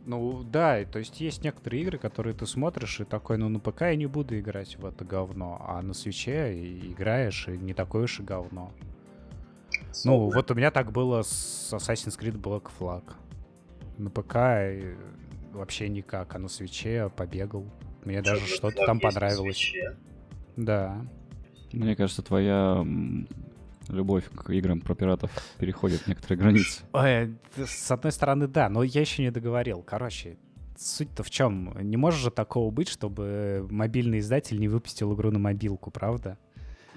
Ну 0.07 0.41
да, 0.41 0.85
то 0.85 0.99
есть 0.99 1.19
есть 1.19 1.43
некоторые 1.43 1.83
игры, 1.83 1.97
которые 1.97 2.33
ты 2.33 2.45
смотришь 2.45 3.01
и 3.01 3.03
такой, 3.03 3.37
ну 3.37 3.49
на 3.49 3.59
ПК 3.59 3.81
я 3.81 3.95
не 3.97 4.05
буду 4.05 4.39
играть 4.39 4.77
в 4.77 4.85
это 4.85 5.03
говно, 5.03 5.61
а 5.67 5.81
на 5.81 5.93
свече 5.93 6.53
играешь, 6.91 7.49
и 7.49 7.57
не 7.57 7.73
такое 7.73 8.03
уж 8.03 8.21
и 8.21 8.23
говно. 8.23 8.71
Ну, 10.05 10.31
вот 10.31 10.49
у 10.49 10.55
меня 10.55 10.71
так 10.71 10.93
было 10.93 11.23
с 11.23 11.73
Assassin's 11.73 12.17
Creed 12.17 12.39
Black 12.39 12.71
Flag. 12.79 13.03
На 13.97 14.09
ПК 14.09 14.95
вообще 15.51 15.89
никак, 15.89 16.33
а 16.35 16.39
на 16.39 16.47
свече 16.47 17.11
побегал. 17.13 17.65
Мне 18.05 18.21
даже 18.21 18.47
что-то 18.47 18.85
там 18.85 19.01
понравилось. 19.01 19.57
свече? 19.57 19.97
Да. 20.55 21.05
Мне 21.73 21.97
кажется, 21.97 22.21
твоя 22.21 22.85
любовь 23.89 24.25
к 24.29 24.49
играм 24.51 24.81
про 24.81 24.95
пиратов 24.95 25.31
переходит 25.57 26.07
некоторые 26.07 26.39
границы. 26.39 26.83
Ой, 26.93 27.35
с 27.55 27.91
одной 27.91 28.11
стороны, 28.11 28.47
да, 28.47 28.69
но 28.69 28.83
я 28.83 29.01
еще 29.01 29.23
не 29.23 29.31
договорил. 29.31 29.81
Короче, 29.83 30.37
суть-то 30.77 31.23
в 31.23 31.29
чем? 31.29 31.75
Не 31.81 31.97
может 31.97 32.19
же 32.19 32.31
такого 32.31 32.71
быть, 32.71 32.89
чтобы 32.89 33.67
мобильный 33.69 34.19
издатель 34.19 34.59
не 34.59 34.67
выпустил 34.67 35.13
игру 35.15 35.31
на 35.31 35.39
мобилку, 35.39 35.91
правда? 35.91 36.37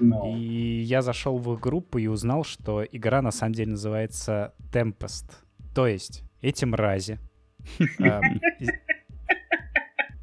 И 0.01 0.83
я 0.83 1.03
зашел 1.03 1.39
в 1.39 1.53
их 1.53 1.61
группу 1.61 1.99
и 1.99 2.07
узнал, 2.07 2.43
что 2.45 2.83
игра 2.83 3.21
на 3.21 3.31
самом 3.31 3.53
деле 3.53 3.73
называется 3.73 4.55
Tempest. 4.73 5.31
То 5.75 5.87
есть 5.87 6.25
эти 6.41 6.65
мрази. 6.65 7.19
эм, 7.99 8.41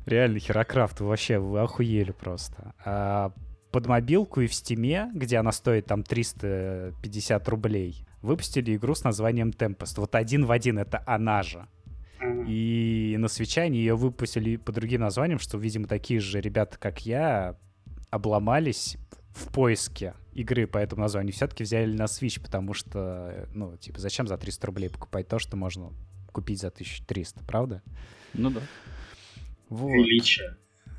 Реально, 0.08 0.40
Херокрафт, 0.40 1.02
вы 1.02 1.08
вообще 1.08 1.38
вы 1.38 1.60
охуели 1.60 2.12
просто. 2.12 2.74
Под 3.78 3.86
мобилку 3.86 4.42
и 4.42 4.48
в 4.48 4.56
Стиме, 4.56 5.12
где 5.14 5.38
она 5.38 5.52
стоит 5.52 5.86
там 5.86 6.02
350 6.02 7.48
рублей, 7.48 8.08
выпустили 8.24 8.76
игру 8.76 8.96
с 8.96 9.04
названием 9.04 9.52
Tempest. 9.52 10.00
Вот 10.00 10.16
один 10.16 10.46
в 10.46 10.52
один, 10.52 10.80
это 10.80 11.04
она 11.06 11.44
же. 11.44 11.68
И 12.48 13.16
на 13.20 13.28
свече 13.28 13.62
они 13.62 13.78
ее 13.78 13.96
выпустили 13.96 14.56
по 14.56 14.72
другим 14.72 15.02
названиям, 15.02 15.38
что, 15.38 15.60
видимо, 15.60 15.86
такие 15.86 16.20
же 16.20 16.42
ребята, 16.42 16.80
как 16.80 17.06
я, 17.06 17.56
обломались 18.10 18.98
в 19.36 19.54
поиске 19.54 20.16
игры 20.34 20.66
по 20.66 20.80
этому 20.80 21.04
названию. 21.04 21.32
Все-таки 21.34 21.64
взяли 21.64 21.96
на 21.96 22.06
Switch, 22.06 22.42
потому 22.42 22.74
что, 22.74 23.48
ну, 23.54 23.78
типа, 23.78 24.00
зачем 24.00 24.26
за 24.26 24.40
300 24.40 24.66
рублей 24.66 24.90
покупать 24.90 25.28
то, 25.28 25.38
что 25.38 25.56
можно 25.56 25.94
купить 26.32 26.62
за 26.62 26.70
1300, 26.70 27.44
правда? 27.44 27.84
Ну 28.34 28.50
да. 28.50 28.62
Вот. 29.70 29.92
величие. 29.92 30.58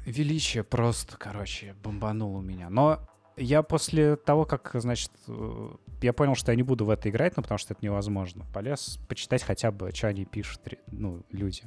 Величие 0.08 0.64
просто, 0.64 1.18
короче, 1.18 1.74
бомбануло 1.82 2.40
меня. 2.40 2.70
Но 2.70 3.06
я 3.36 3.62
после 3.62 4.16
того, 4.16 4.46
как, 4.46 4.70
значит, 4.74 5.10
э, 5.26 5.70
я 6.00 6.14
понял, 6.14 6.34
что 6.34 6.50
я 6.50 6.56
не 6.56 6.62
буду 6.62 6.86
в 6.86 6.90
это 6.90 7.10
играть, 7.10 7.36
ну, 7.36 7.42
потому 7.42 7.58
что 7.58 7.74
это 7.74 7.84
невозможно. 7.84 8.46
Полез 8.54 8.98
почитать 9.06 9.42
хотя 9.42 9.70
бы, 9.70 9.90
что 9.94 10.08
они 10.08 10.24
пишут, 10.24 10.62
ну, 10.90 11.22
люди. 11.30 11.62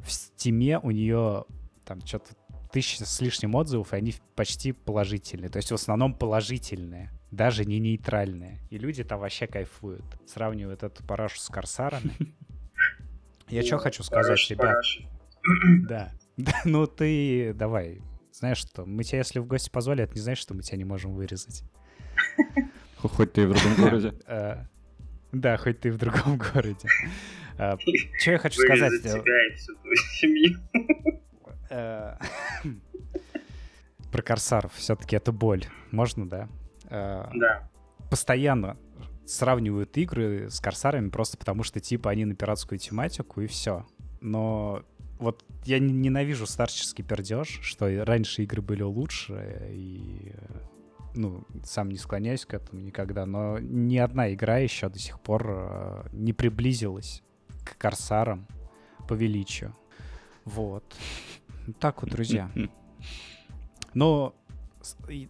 В 0.00 0.10
стиме 0.10 0.80
у 0.80 0.90
нее 0.90 1.44
там 1.84 2.04
что-то 2.04 2.34
тысяча 2.72 3.04
с 3.04 3.20
лишним 3.20 3.54
отзывов, 3.54 3.92
и 3.92 3.96
они 3.96 4.14
почти 4.34 4.72
положительные. 4.72 5.48
То 5.48 5.58
есть 5.58 5.70
в 5.70 5.74
основном 5.74 6.12
положительные, 6.14 7.12
даже 7.30 7.64
не 7.64 7.78
нейтральные. 7.78 8.58
И 8.70 8.78
люди 8.78 9.04
там 9.04 9.20
вообще 9.20 9.46
кайфуют. 9.46 10.04
Сравнивают 10.26 10.82
эту 10.82 11.04
парашу 11.04 11.38
с 11.38 11.48
корсарами. 11.48 12.16
Я 13.48 13.62
что 13.62 13.76
Ну, 13.76 13.82
хочу 13.82 14.02
сказать, 14.02 14.38
ребят. 14.50 14.76
Да, 15.88 16.12
ну 16.64 16.86
ты 16.86 17.52
давай, 17.54 18.02
знаешь 18.32 18.58
что, 18.58 18.84
мы 18.84 19.04
тебя, 19.04 19.18
если 19.18 19.38
в 19.38 19.46
гости 19.46 19.70
позвали, 19.70 20.04
это 20.04 20.14
не 20.14 20.20
значит, 20.20 20.42
что 20.42 20.54
мы 20.54 20.62
тебя 20.62 20.78
не 20.78 20.84
можем 20.84 21.14
вырезать. 21.14 21.62
Хоть 22.96 23.32
ты 23.32 23.42
и 23.42 23.46
в 23.46 23.52
другом 23.52 23.74
городе. 23.78 24.14
Э, 24.26 24.64
да, 25.32 25.56
хоть 25.56 25.80
ты 25.80 25.90
в 25.90 25.96
другом 25.96 26.38
городе. 26.54 26.88
Э, 27.58 27.76
что 28.18 28.30
я 28.32 28.38
хочу 28.38 28.60
сказать? 28.60 28.90
Вырезать 28.90 29.22
тебя 29.22 29.46
и 29.46 29.54
всю 29.54 29.74
твою 29.76 29.96
семью. 29.96 30.58
Э, 31.70 32.16
Про 34.12 34.22
корсаров 34.22 34.72
все-таки 34.74 35.16
это 35.16 35.32
боль. 35.32 35.64
Можно, 35.92 36.28
да? 36.28 36.48
Да. 36.90 37.70
Постоянно 38.10 38.76
сравнивают 39.24 39.96
игры 39.96 40.50
с 40.50 40.60
корсарами 40.60 41.08
просто 41.08 41.38
потому, 41.38 41.62
что 41.62 41.78
типа 41.78 42.10
они 42.10 42.24
на 42.24 42.34
пиратскую 42.34 42.78
тематику 42.78 43.40
и 43.40 43.46
все. 43.46 43.86
Но 44.20 44.82
вот 45.20 45.44
я 45.64 45.78
ненавижу 45.78 46.46
старческий 46.46 47.04
пердеж, 47.04 47.60
что 47.62 48.04
раньше 48.04 48.42
игры 48.42 48.62
были 48.62 48.82
лучше, 48.82 49.68
и 49.70 50.32
ну, 51.14 51.44
сам 51.64 51.90
не 51.90 51.98
склоняюсь 51.98 52.46
к 52.46 52.54
этому 52.54 52.80
никогда, 52.80 53.26
но 53.26 53.58
ни 53.58 53.96
одна 53.96 54.32
игра 54.32 54.58
еще 54.58 54.88
до 54.88 54.98
сих 54.98 55.20
пор 55.20 55.46
э, 55.48 56.08
не 56.12 56.32
приблизилась 56.32 57.22
к 57.64 57.76
Корсарам 57.76 58.46
по 59.08 59.14
величию. 59.14 59.74
Вот. 60.44 60.84
Так 61.78 62.02
вот, 62.02 62.10
друзья. 62.10 62.50
Но 63.92 64.34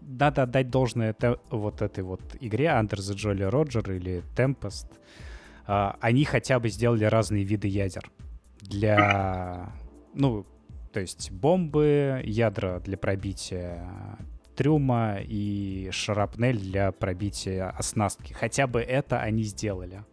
надо 0.03 0.43
отдать 0.43 0.71
должное 0.71 1.17
вот 1.51 1.83
этой 1.83 2.05
вот 2.05 2.21
игре 2.41 2.67
Under 2.67 2.99
the 2.99 3.15
Jolly 3.15 3.51
Roger 3.51 3.97
или 3.97 4.23
Tempest. 4.37 4.87
А, 5.67 5.97
они 6.01 6.25
хотя 6.25 6.61
бы 6.61 6.69
сделали 6.69 7.05
разные 7.05 7.45
виды 7.45 7.69
ядер. 7.69 8.11
Для, 8.61 9.73
ну, 10.15 10.47
то 10.93 11.01
есть 11.01 11.31
бомбы, 11.31 12.23
ядра 12.25 12.81
для 12.81 12.97
пробития 12.97 14.19
трюма 14.57 15.19
и 15.23 15.89
шарапнель 15.93 16.59
для 16.59 16.93
пробития 16.93 17.71
оснастки. 17.71 18.33
Хотя 18.33 18.67
бы 18.67 18.81
это 18.81 19.21
они 19.21 19.43
сделали. 19.43 20.05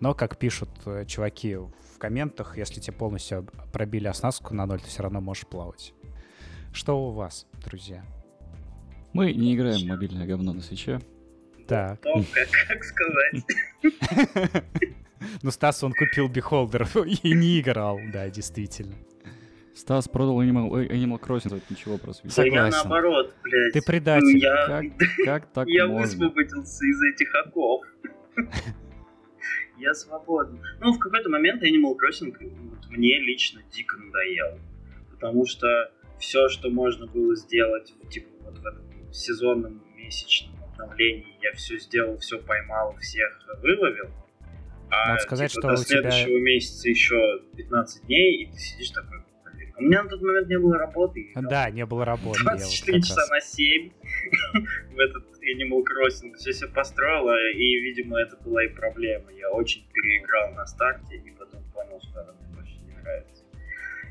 Но, 0.00 0.14
как 0.14 0.36
пишут 0.36 0.70
э, 0.86 1.04
чуваки 1.06 1.54
в 1.56 1.98
комментах, 1.98 2.58
если 2.58 2.80
тебе 2.80 2.96
полностью 2.96 3.48
пробили 3.72 4.08
оснастку 4.08 4.52
на 4.52 4.66
ноль, 4.66 4.80
ты 4.80 4.88
все 4.88 5.02
равно 5.04 5.20
можешь 5.20 5.46
плавать. 5.46 5.94
Что 6.72 7.06
у 7.06 7.12
вас, 7.12 7.46
друзья? 7.64 8.04
Мы 9.12 9.32
не 9.32 9.54
играем 9.54 9.86
в 9.86 9.88
мобильное 9.88 10.26
говно 10.26 10.52
на 10.52 10.60
свече. 10.60 11.00
Так. 11.68 12.00
Ну, 12.04 12.24
как, 12.34 12.48
как 12.68 12.84
сказать? 12.84 13.44
Ну, 15.42 15.50
Стас, 15.50 15.82
он 15.82 15.94
купил 15.94 16.28
бихолдер 16.28 16.86
и 17.06 17.32
не 17.32 17.60
играл, 17.60 17.98
да, 18.12 18.28
действительно. 18.28 18.94
Стас 19.74 20.08
продал 20.08 20.40
Animal, 20.42 20.70
Animal 20.88 21.20
Crossing, 21.20 21.56
это 21.56 21.62
ничего 21.68 21.98
про 21.98 22.10
Switch. 22.12 22.32
Да 22.36 22.44
я 22.44 22.68
наоборот, 22.68 23.34
блядь. 23.42 23.72
Ты 23.72 23.82
предатель. 23.82 24.38
Я, 24.38 24.66
Как, 24.66 24.84
как 25.24 25.46
так 25.52 25.68
я 25.68 25.86
можно? 25.86 26.00
высвободился 26.28 26.86
из 26.86 27.02
этих 27.02 27.34
оков. 27.34 27.82
Я 29.78 29.92
свободен. 29.94 30.60
Ну, 30.80 30.92
в 30.92 30.98
какой-то 30.98 31.28
момент 31.28 31.62
Animal 31.62 31.94
Crossing 31.96 32.32
вот, 32.70 32.88
мне 32.90 33.18
лично 33.18 33.62
дико 33.72 33.96
надоел. 33.96 34.60
Потому 35.10 35.44
что 35.46 35.66
все, 36.20 36.48
что 36.48 36.70
можно 36.70 37.06
было 37.06 37.34
сделать 37.34 37.92
типа, 38.10 38.28
вот 38.44 38.58
в 38.58 38.64
этом 38.64 39.12
сезонном 39.12 39.82
месячном 39.96 40.54
обновлении, 40.62 41.36
я 41.42 41.52
все 41.54 41.78
сделал, 41.78 42.16
все 42.18 42.38
поймал, 42.38 42.96
всех 43.00 43.40
выловил. 43.60 44.10
А 44.90 45.08
Надо 45.08 45.22
сказать, 45.22 45.50
типа, 45.50 45.60
что 45.60 45.68
до 45.74 45.80
у 45.80 45.84
тебя- 45.84 46.10
следующего 46.10 46.38
месяца 46.40 46.88
еще 46.88 47.42
15 47.56 48.06
дней, 48.06 48.44
и 48.44 48.46
ты 48.52 48.56
сидишь 48.58 48.90
такой. 48.90 49.23
У 49.76 49.82
меня 49.82 50.02
на 50.04 50.08
тот 50.08 50.22
момент 50.22 50.48
не 50.48 50.58
было 50.58 50.78
работы. 50.78 51.32
Да, 51.34 51.70
не 51.70 51.84
было 51.84 52.04
работы. 52.04 52.38
я 52.44 52.50
вот 52.50 52.58
24 52.58 52.98
как 52.98 53.06
часа 53.08 53.20
раз. 53.22 53.30
на 53.30 53.40
7 53.40 53.90
в 54.92 54.98
этот 54.98 55.24
Animal 55.42 55.82
Crossing. 55.82 56.34
Все 56.36 56.52
себе 56.52 56.68
построила, 56.68 57.36
и, 57.52 57.80
видимо, 57.80 58.20
это 58.20 58.36
была 58.36 58.64
и 58.64 58.68
проблема. 58.68 59.32
Я 59.32 59.50
очень 59.50 59.84
переиграл 59.92 60.52
на 60.54 60.66
старте, 60.66 61.16
и 61.16 61.30
потом 61.32 61.62
понял, 61.72 62.00
что 62.08 62.22
она 62.22 62.32
мне 62.32 62.54
больше 62.54 62.76
не 62.86 62.92
нравится. 63.02 63.44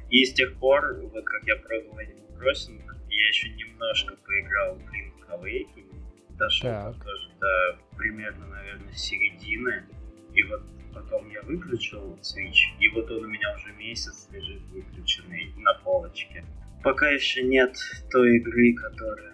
И 0.10 0.26
с 0.26 0.34
тех 0.34 0.54
пор, 0.60 0.96
вот 1.02 1.24
как 1.26 1.44
я 1.48 1.56
продал 1.56 1.98
Animal 1.98 2.38
Crossing, 2.38 2.82
я 3.10 3.28
еще 3.28 3.50
немножко 3.50 4.16
поиграл 4.16 4.76
в 4.76 4.80
Blink 4.80 5.40
Awakening, 5.40 6.38
дошел 6.38 6.70
Так. 6.70 7.04
тоже 7.04 7.30
до 7.40 7.80
примерно, 7.98 8.48
наверное, 8.48 8.94
середины, 8.94 9.86
и 10.34 10.44
вот 10.44 10.62
потом 10.94 11.30
я 11.30 11.42
выключил 11.42 12.18
Switch, 12.22 12.78
и 12.80 12.90
вот 12.90 13.10
он 13.12 13.24
у 13.26 13.28
меня 13.28 13.54
уже 13.56 13.72
месяц 13.74 14.28
лежит 14.32 14.62
выключенный 14.72 15.54
на 15.58 15.74
полочке. 15.76 16.44
Пока 16.84 17.10
еще 17.10 17.44
нет 17.44 17.76
той 18.12 18.38
игры, 18.38 18.74
которая... 18.74 19.34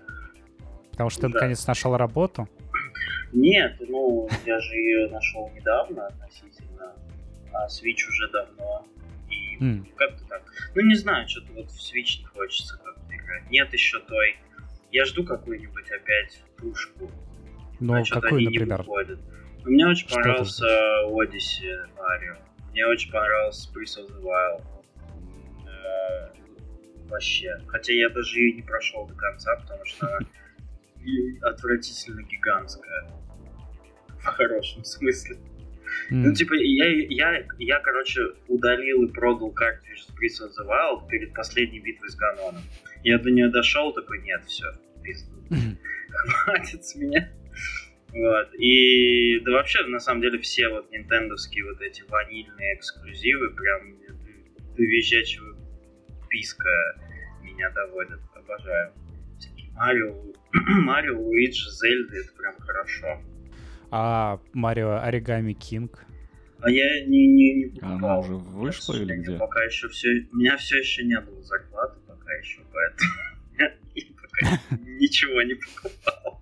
Потому 0.91 1.09
что 1.09 1.21
ты 1.21 1.27
Да. 1.29 1.33
наконец 1.33 1.65
нашел 1.67 1.95
работу. 1.97 2.47
Нет, 3.31 3.75
ну, 3.79 4.27
я 4.45 4.59
же 4.59 4.75
ее 4.75 5.09
нашел 5.09 5.49
недавно 5.55 6.07
относительно, 6.07 6.95
а 7.53 7.67
Switch 7.67 8.07
уже 8.07 8.29
давно. 8.31 8.85
И 9.29 9.63
М. 9.63 9.87
как-то 9.95 10.25
так. 10.27 10.43
Ну, 10.75 10.81
не 10.81 10.95
знаю, 10.95 11.27
что-то 11.27 11.53
вот 11.53 11.69
в 11.71 11.77
Switch 11.77 12.19
не 12.19 12.25
хочется 12.25 12.77
как-то 12.83 13.15
играть. 13.15 13.49
Нет 13.51 13.71
еще 13.73 13.99
той... 13.99 14.37
Я 14.91 15.05
жду 15.05 15.23
какую-нибудь 15.23 15.91
опять 15.91 16.43
пушку. 16.57 17.11
Ну, 17.79 18.03
какую, 18.09 18.41
например? 18.41 18.67
не 18.67 18.77
выходят. 18.77 19.19
Мне 19.65 19.87
очень 19.87 20.07
Что 20.07 20.15
понравился 20.15 20.65
Odyssey 21.05 21.95
Марио. 21.97 22.37
Мне 22.71 22.87
очень 22.87 23.11
понравился 23.11 23.69
Breath 23.71 23.97
of 23.99 24.07
the 24.09 24.21
Wild. 24.21 24.63
Э, 25.67 26.29
Вообще. 27.09 27.59
Хотя 27.67 27.93
я 27.93 28.09
даже 28.09 28.39
ее 28.39 28.53
не 28.53 28.61
прошел 28.61 29.05
до 29.07 29.15
конца, 29.15 29.55
потому 29.57 29.83
что 29.85 30.07
она 30.07 30.19
отвратительно 31.41 32.21
гигантская. 32.23 33.09
В 34.19 34.25
хорошем 34.25 34.83
смысле. 34.83 35.37
М. 36.11 36.23
Ну, 36.23 36.33
типа, 36.33 36.53
я, 36.53 36.85
я, 37.09 37.45
я, 37.57 37.79
короче, 37.79 38.21
удалил 38.47 39.03
и 39.03 39.11
продал 39.11 39.51
картридж 39.51 40.01
с 40.01 40.09
Breath 40.09 40.47
of 40.47 40.51
the 40.59 40.67
Wild 40.67 41.07
перед 41.07 41.33
последней 41.33 41.79
битвой 41.79 42.09
с 42.09 42.15
Ганоном. 42.15 42.61
Я 43.03 43.17
до 43.17 43.31
нее 43.31 43.49
дошел, 43.49 43.93
такой, 43.93 44.21
нет, 44.21 44.43
все, 44.45 44.65
пизду. 45.01 45.41
Хватит 46.09 46.85
с 46.85 46.95
меня. 46.95 47.29
Вот. 48.13 48.53
И 48.55 49.39
да 49.41 49.51
вообще, 49.51 49.85
на 49.85 49.99
самом 49.99 50.21
деле, 50.21 50.39
все 50.39 50.67
вот 50.69 50.89
нинтендовские 50.91 51.65
вот 51.65 51.81
эти 51.81 52.01
ванильные 52.09 52.75
эксклюзивы 52.75 53.51
прям 53.53 53.97
до- 53.99 54.83
визжачего 54.83 55.55
писка 56.29 56.69
меня 57.43 57.69
доводят. 57.71 58.19
Обожаю. 58.35 58.93
Всякие 59.37 59.71
Марио, 59.73 60.15
Марио, 60.81 61.19
Луиджи, 61.19 61.69
Зельда, 61.69 62.17
это 62.17 62.31
прям 62.33 62.55
хорошо. 62.59 63.21
А 63.91 64.39
Марио 64.53 65.01
Оригами 65.03 65.53
Кинг. 65.53 66.05
А 66.61 66.69
я 66.69 67.05
не, 67.05 67.25
не, 67.27 67.53
не 67.53 67.65
покупал. 67.69 67.95
Она 67.95 68.19
уже 68.19 68.35
вышла 68.35 68.93
или 68.95 69.15
где? 69.15 69.37
Пока 69.37 69.63
еще 69.63 69.87
все... 69.87 70.27
У 70.33 70.35
меня 70.37 70.57
все 70.57 70.79
еще 70.79 71.03
не 71.05 71.19
было 71.21 71.41
зарплаты, 71.41 71.99
пока 72.05 72.33
еще, 72.33 72.59
поэтому 72.73 73.11
я 73.95 74.03
пока 74.15 74.59
ничего 74.99 75.41
не 75.43 75.55
покупал. 75.55 76.38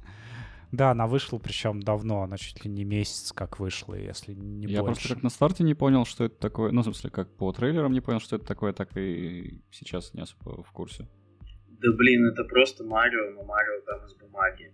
Да, 0.71 0.91
она 0.91 1.07
вышла, 1.07 1.37
причем 1.37 1.81
давно, 1.81 2.23
она 2.23 2.37
чуть 2.37 2.63
ли 2.65 2.69
не 2.69 2.83
месяц 2.83 3.31
как 3.31 3.59
вышла, 3.59 3.93
если 3.93 4.33
не 4.33 4.67
Я 4.67 4.81
больше. 4.81 5.01
просто 5.01 5.15
как 5.15 5.23
на 5.23 5.29
старте 5.29 5.63
не 5.63 5.73
понял, 5.73 6.05
что 6.05 6.25
это 6.25 6.37
такое. 6.37 6.71
Ну, 6.71 6.81
в 6.81 6.83
смысле, 6.83 7.09
как 7.09 7.29
по 7.35 7.51
трейлерам 7.53 7.93
не 7.93 8.01
понял, 8.01 8.19
что 8.19 8.35
это 8.35 8.45
такое, 8.45 8.73
так 8.73 8.95
и 8.97 9.61
сейчас 9.71 10.13
не 10.13 10.21
особо 10.21 10.63
в 10.63 10.71
курсе. 10.71 11.07
Да 11.69 11.91
блин, 11.95 12.25
это 12.25 12.43
просто 12.43 12.83
Марио, 12.83 13.31
но 13.35 13.43
Марио 13.43 13.81
там 13.85 14.05
из 14.05 14.13
бумаги. 14.15 14.73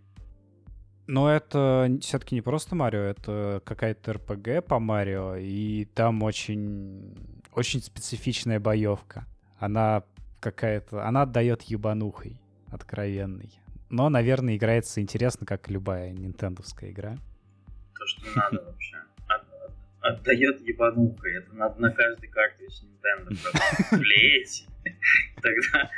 Но 1.06 1.30
это 1.30 1.98
все-таки 2.02 2.36
не 2.36 2.42
просто 2.42 2.76
Марио, 2.76 3.02
это 3.02 3.62
какая-то 3.66 4.14
РПГ 4.14 4.66
по 4.66 4.80
Марио, 4.80 5.36
и 5.36 5.86
там 5.86 6.24
очень, 6.24 7.14
очень 7.54 7.82
специфичная 7.82 8.60
боевка. 8.60 9.26
Она 9.60 10.04
какая-то, 10.40 11.06
она 11.06 11.24
отдает 11.24 11.64
ебанухой 11.64 12.42
откровенной. 12.72 13.52
Но, 13.94 14.10
наверное, 14.10 14.56
играется 14.58 15.02
интересно, 15.02 15.46
как 15.46 15.70
и 15.70 15.74
любая 15.74 16.10
нинтендовская 16.14 16.90
игра. 16.90 17.16
То, 17.96 18.08
что 18.08 18.26
надо 18.36 18.64
вообще. 18.66 18.98
От- 19.28 19.44
от- 20.02 20.20
Отдает 20.20 20.62
ебанухой. 20.62 21.36
Это 21.36 21.54
надо 21.54 21.80
на 21.80 21.92
каждой 21.92 22.26
карте 22.28 22.68
с 22.72 22.84
Nintendo 22.84 23.36
клеить. 24.00 24.68
Тогда 25.36 25.92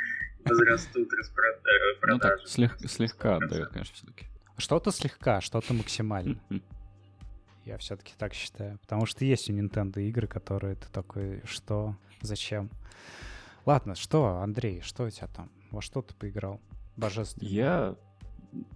возрастут 0.44 1.08
распро- 1.10 1.58
э, 1.64 2.06
Ну 2.08 2.18
так, 2.18 2.38
слег- 2.44 2.86
слегка 2.86 3.36
отдает, 3.36 3.68
конечно, 3.68 3.94
все-таки. 3.94 4.26
Что-то 4.58 4.90
слегка, 4.90 5.40
что-то 5.40 5.72
максимально. 5.72 6.38
Я 7.64 7.78
все-таки 7.78 8.12
так 8.18 8.34
считаю. 8.34 8.78
Потому 8.80 9.06
что 9.06 9.24
есть 9.24 9.48
у 9.48 9.54
Nintendo 9.54 10.02
игры, 10.02 10.26
которые 10.26 10.74
ты 10.76 10.86
такой, 10.92 11.40
что, 11.46 11.96
зачем? 12.20 12.68
Ладно, 13.64 13.94
что, 13.94 14.36
Андрей, 14.42 14.82
что 14.82 15.04
у 15.04 15.10
тебя 15.10 15.28
там? 15.28 15.50
Во 15.70 15.80
что 15.80 16.02
ты 16.02 16.14
поиграл? 16.14 16.60
Божественно. 16.96 17.48
Я 17.48 17.96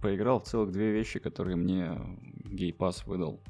поиграл 0.01 0.39
в 0.39 0.43
целых 0.43 0.71
две 0.71 0.91
вещи, 0.91 1.19
которые 1.19 1.55
мне 1.55 1.97
гейпас 2.45 3.05
выдал. 3.05 3.41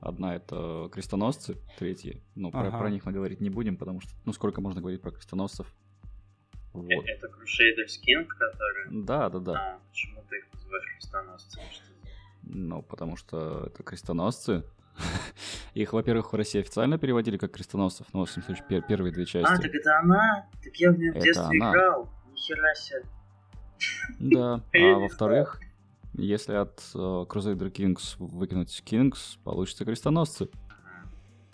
Одна 0.00 0.36
это 0.36 0.88
крестоносцы, 0.92 1.56
третья. 1.78 2.20
Ну, 2.36 2.50
про, 2.50 2.68
Ага. 2.68 2.78
про 2.78 2.90
них 2.90 3.04
мы 3.04 3.12
говорить 3.12 3.40
не 3.40 3.50
будем, 3.50 3.76
потому 3.76 4.00
что, 4.00 4.12
ну, 4.24 4.32
сколько 4.32 4.60
можно 4.60 4.80
говорить 4.80 5.02
про 5.02 5.10
крестоносцев? 5.10 5.66
Вот. 6.72 6.90
Э, 6.90 6.94
это 7.06 7.26
Crusaders 7.26 7.98
King, 8.06 8.26
который... 8.26 9.04
Да, 9.04 9.28
да, 9.28 9.38
да. 9.40 9.52
А, 9.52 9.78
почему 9.88 10.22
ты 10.28 10.38
их 10.38 10.44
называешь 10.52 10.84
крестоносцами? 10.94 11.64
Ну, 12.42 12.82
потому 12.82 13.16
что 13.16 13.66
это 13.66 13.82
крестоносцы. 13.82 14.64
Их, 15.74 15.92
во-первых, 15.92 16.32
в 16.32 16.36
России 16.36 16.60
официально 16.60 16.98
переводили 16.98 17.36
как 17.36 17.52
крестоносцев, 17.52 18.06
но, 18.12 18.24
в 18.24 18.30
смысле, 18.30 18.56
первые 18.86 19.12
две 19.12 19.26
части. 19.26 19.52
А, 19.52 19.56
так 19.56 19.74
это 19.74 19.98
она? 19.98 20.48
Так 20.62 20.74
я 20.76 20.92
в 20.92 20.98
нее 20.98 21.12
в 21.12 21.18
детстве 21.18 21.58
играл. 21.58 22.08
Нихера 22.32 22.74
себе. 22.74 23.02
Да, 24.18 24.62
а 24.74 24.94
во-вторых, 24.98 25.60
если 26.14 26.54
от 26.54 26.78
uh, 26.94 27.26
Crusader 27.26 27.72
Kings 27.72 28.16
выкинуть 28.18 28.82
Kings, 28.84 29.38
получится 29.44 29.84
крестоносцы. 29.84 30.48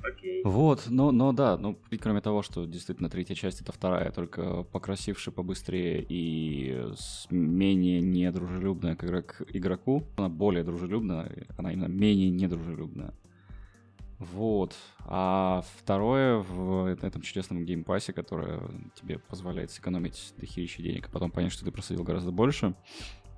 Окей. 0.03 0.43
Вот, 0.45 0.85
но, 0.89 1.11
но 1.13 1.33
да, 1.33 1.57
ну, 1.57 1.79
и 1.91 1.97
кроме 1.97 2.21
того, 2.21 2.43
что 2.43 2.67
действительно 2.67 3.09
третья 3.09 3.35
часть 3.35 3.63
это 3.63 3.73
вторая, 3.73 4.11
только 4.11 4.63
покрасивше, 4.65 5.31
побыстрее 5.31 6.05
и 6.07 6.87
менее 7.31 8.01
недружелюбная 8.01 8.97
к 8.97 9.05
игрок, 9.05 9.43
игроку. 9.49 10.05
Она 10.17 10.29
более 10.29 10.63
дружелюбная, 10.63 11.47
она 11.57 11.73
именно 11.73 11.87
менее 11.87 12.31
недружелюбная. 12.31 13.15
Вот. 14.33 14.75
А 15.01 15.63
второе 15.79 16.39
в 16.39 16.87
этом 16.87 17.23
чудесном 17.23 17.65
геймпассе, 17.65 18.13
которое 18.13 18.63
тебе 18.95 19.19
позволяет 19.19 19.71
сэкономить 19.71 20.33
дохерища 20.39 20.83
денег, 20.83 21.09
а 21.09 21.11
потом 21.11 21.31
понять, 21.31 21.53
что 21.53 21.65
ты 21.65 21.71
просадил 21.71 22.05
гораздо 22.05 22.31
больше, 22.31 22.75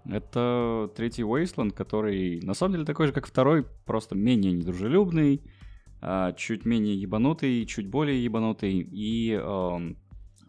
это 0.04 0.90
третий 0.94 1.22
Wasteland, 1.22 1.72
который 1.72 2.40
на 2.42 2.54
самом 2.54 2.74
деле 2.74 2.84
такой 2.84 3.08
же, 3.08 3.12
как 3.12 3.26
второй, 3.26 3.64
просто 3.84 4.14
менее 4.14 4.52
недружелюбный, 4.52 5.42
а, 6.00 6.32
чуть 6.32 6.64
менее 6.64 6.94
ебанутый, 7.00 7.66
чуть 7.66 7.88
более 7.88 8.22
ебанутый. 8.22 8.88
И 8.92 9.34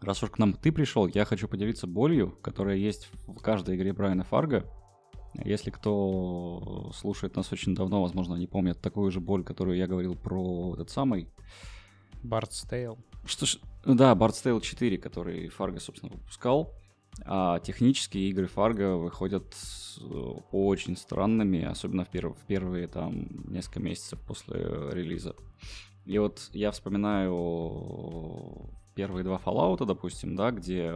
раз 0.00 0.22
уж 0.22 0.30
к 0.30 0.38
нам 0.38 0.52
ты 0.52 0.70
пришел, 0.72 1.06
я 1.08 1.24
хочу 1.24 1.48
поделиться 1.48 1.86
болью, 1.86 2.38
которая 2.42 2.76
есть 2.76 3.10
в 3.26 3.40
каждой 3.40 3.76
игре 3.76 3.92
Брайана 3.92 4.24
Фарга. 4.24 4.70
Если 5.34 5.70
кто 5.70 6.90
слушает 6.94 7.36
нас 7.36 7.52
очень 7.52 7.74
давно, 7.74 8.02
возможно, 8.02 8.34
не 8.34 8.46
помнят 8.46 8.80
такую 8.80 9.10
же 9.10 9.20
боль, 9.20 9.44
которую 9.44 9.76
я 9.76 9.86
говорил 9.86 10.14
про 10.14 10.74
этот 10.74 10.90
самый... 10.90 11.28
Бард's 12.22 12.68
Tale. 12.68 12.98
Что 13.24 13.46
ж... 13.46 13.58
Да, 13.84 14.14
Bard's 14.14 14.42
Tale 14.42 14.60
4, 14.60 14.98
который 14.98 15.48
Фарго, 15.48 15.80
собственно, 15.80 16.12
выпускал. 16.12 16.74
А 17.24 17.58
технические 17.60 18.28
игры 18.30 18.46
Фарго 18.46 18.96
выходят 18.96 19.54
очень 20.52 20.96
странными, 20.96 21.64
особенно 21.64 22.04
в, 22.04 22.10
перв- 22.10 22.34
в 22.34 22.46
первые 22.46 22.86
там 22.86 23.26
несколько 23.50 23.80
месяцев 23.80 24.20
после 24.26 24.56
релиза. 24.92 25.34
И 26.06 26.18
вот 26.18 26.48
я 26.52 26.70
вспоминаю 26.70 28.70
первые 28.94 29.24
два 29.24 29.36
Fallout, 29.36 29.84
допустим, 29.84 30.36
да, 30.36 30.50
где 30.50 30.94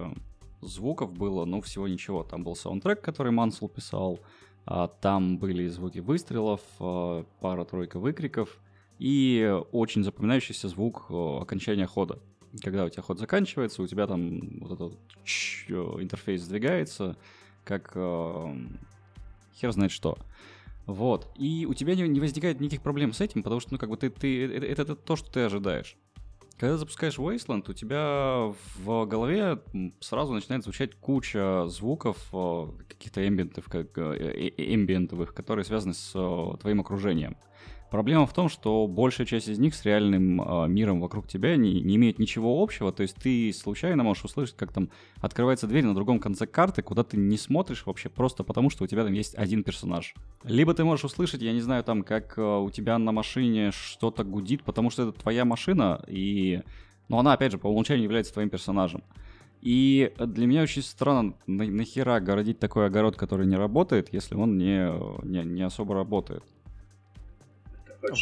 звуков 0.63 1.13
было, 1.13 1.45
ну, 1.45 1.61
всего 1.61 1.87
ничего. 1.87 2.23
Там 2.23 2.45
был 2.45 2.57
саундтрек, 2.57 3.01
который 3.01 3.33
Мансел 3.33 3.69
писал, 3.69 4.21
а 4.65 4.89
там 4.89 5.39
были 5.39 5.69
звуки 5.69 5.99
выстрелов, 5.99 6.61
а, 6.79 7.25
пара-тройка 7.41 7.99
выкриков 7.99 8.61
и 8.99 9.61
очень 9.73 10.05
запоминающийся 10.05 10.69
звук 10.69 11.11
окончания 11.11 11.87
хода 11.87 12.21
когда 12.61 12.85
у 12.85 12.89
тебя 12.89 13.03
ход 13.03 13.19
заканчивается, 13.19 13.83
у 13.83 13.87
тебя 13.87 14.07
там 14.07 14.59
вот 14.61 14.73
этот 14.73 14.99
интерфейс 16.01 16.43
сдвигается, 16.43 17.17
как 17.65 17.93
э, 17.95 18.57
хер 19.55 19.73
знает 19.73 19.93
что. 19.93 20.19
Вот. 20.87 21.33
И 21.37 21.67
у 21.67 21.75
тебя 21.75 21.95
не, 21.95 22.03
не 22.09 22.21
возникает 22.21 22.61
никаких 22.61 22.83
проблем 22.83 23.13
с 23.13 23.21
этим, 23.21 23.43
потому 23.43 23.61
что, 23.61 23.73
ну, 23.73 23.79
как 23.79 23.89
бы 23.89 23.97
ты, 23.97 24.11
ты 24.11 24.45
это, 24.45 24.67
это, 24.67 24.83
это 24.83 24.97
то, 24.97 25.17
что 25.17 25.31
ты 25.31 25.41
ожидаешь. 25.41 25.97
Когда 26.59 26.77
запускаешь 26.77 27.19
Wasteland, 27.19 27.71
у 27.71 27.73
тебя 27.73 28.53
в 28.77 29.07
голове 29.07 29.59
сразу 30.01 30.33
начинает 30.33 30.63
звучать 30.63 30.95
куча 30.95 31.67
звуков, 31.69 32.17
э, 32.33 32.67
каких-то 32.89 33.27
эмбиентов, 33.27 33.67
как 33.69 33.99
э, 33.99 34.53
эмбиентовых, 34.57 35.35
которые 35.35 35.65
связаны 35.65 35.95
с 35.95 36.13
твоим 36.61 36.81
окружением. 36.81 37.37
Проблема 37.93 38.27
в 38.27 38.33
том, 38.33 38.49
что 38.49 38.87
большая 38.87 39.27
часть 39.27 39.49
из 39.49 39.59
них 39.59 39.75
с 39.75 39.85
реальным 39.85 40.41
э, 40.41 40.67
миром 40.67 41.03
вокруг 41.03 41.29
тебя 41.29 41.57
не, 41.57 41.83
не 41.83 41.97
имеет 41.97 42.19
ничего 42.19 42.63
общего. 42.63 42.91
То 42.91 43.03
есть 43.03 43.17
ты 43.17 43.53
случайно 43.53 44.03
можешь 44.03 44.25
услышать, 44.25 44.57
как 44.57 44.73
там 44.73 44.89
открывается 45.21 45.67
дверь 45.67 45.85
на 45.85 45.95
другом 45.95 46.19
конце 46.19 46.47
карты, 46.47 46.81
куда 46.81 47.05
ты 47.05 47.19
не 47.19 47.37
смотришь 47.37 47.85
вообще 47.85 48.09
просто 48.09 48.45
потому, 48.45 48.71
что 48.71 48.85
у 48.85 48.87
тебя 48.87 49.05
там 49.05 49.13
есть 49.13 49.35
один 49.35 49.63
персонаж. 49.63 50.15
Либо 50.43 50.73
ты 50.73 50.85
можешь 50.85 51.05
услышать, 51.05 51.43
я 51.43 51.53
не 51.53 51.61
знаю, 51.61 51.85
там, 51.85 52.03
как 52.03 52.39
э, 52.39 52.43
у 52.43 52.71
тебя 52.71 52.97
на 52.97 53.13
машине 53.13 53.73
что-то 53.73 54.25
гудит, 54.25 54.63
потому 54.63 54.89
что 54.89 55.11
это 55.11 55.21
твоя 55.21 55.45
машина, 55.45 56.03
и... 56.09 56.63
Но 57.11 57.19
она, 57.19 57.35
опять 57.35 57.53
же, 57.53 57.59
по 57.59 57.67
умолчанию 57.67 58.05
является 58.05 58.33
твоим 58.33 58.49
персонажем. 58.49 59.03
И 59.61 60.15
для 60.19 60.47
меня 60.47 60.63
очень 60.63 60.81
странно, 60.81 61.35
на, 61.47 61.67
нахера 61.67 62.21
городить 62.21 62.59
такой 62.59 62.87
огород, 62.87 63.17
который 63.17 63.45
не 63.45 63.57
работает, 63.57 64.09
если 64.15 64.35
он 64.35 64.57
не, 64.57 64.91
не, 65.27 65.45
не 65.45 65.63
особо 65.63 65.95
работает. 65.95 66.43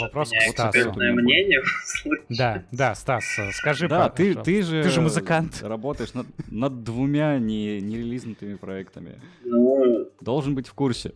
Вопрос 0.01 0.31
к 0.31 0.41
Стасу. 0.51 0.93
мнение 0.93 1.62
Да, 2.28 2.64
да, 2.70 2.95
Стас, 2.95 3.24
скажи, 3.53 3.89
Да, 3.89 4.09
ты, 4.09 4.35
ты 4.35 4.62
же... 4.62 4.83
Ты 4.83 4.91
же 4.91 5.01
музыкант. 5.01 5.62
Работаешь 5.62 6.12
над, 6.14 6.26
над 6.51 6.85
двумя 6.85 7.39
не, 7.39 7.81
нерелизнутыми 7.81 8.57
проектами. 8.57 9.20
Ну... 9.45 10.11
Должен 10.20 10.55
быть 10.55 10.68
в 10.68 10.74
курсе. 10.74 11.14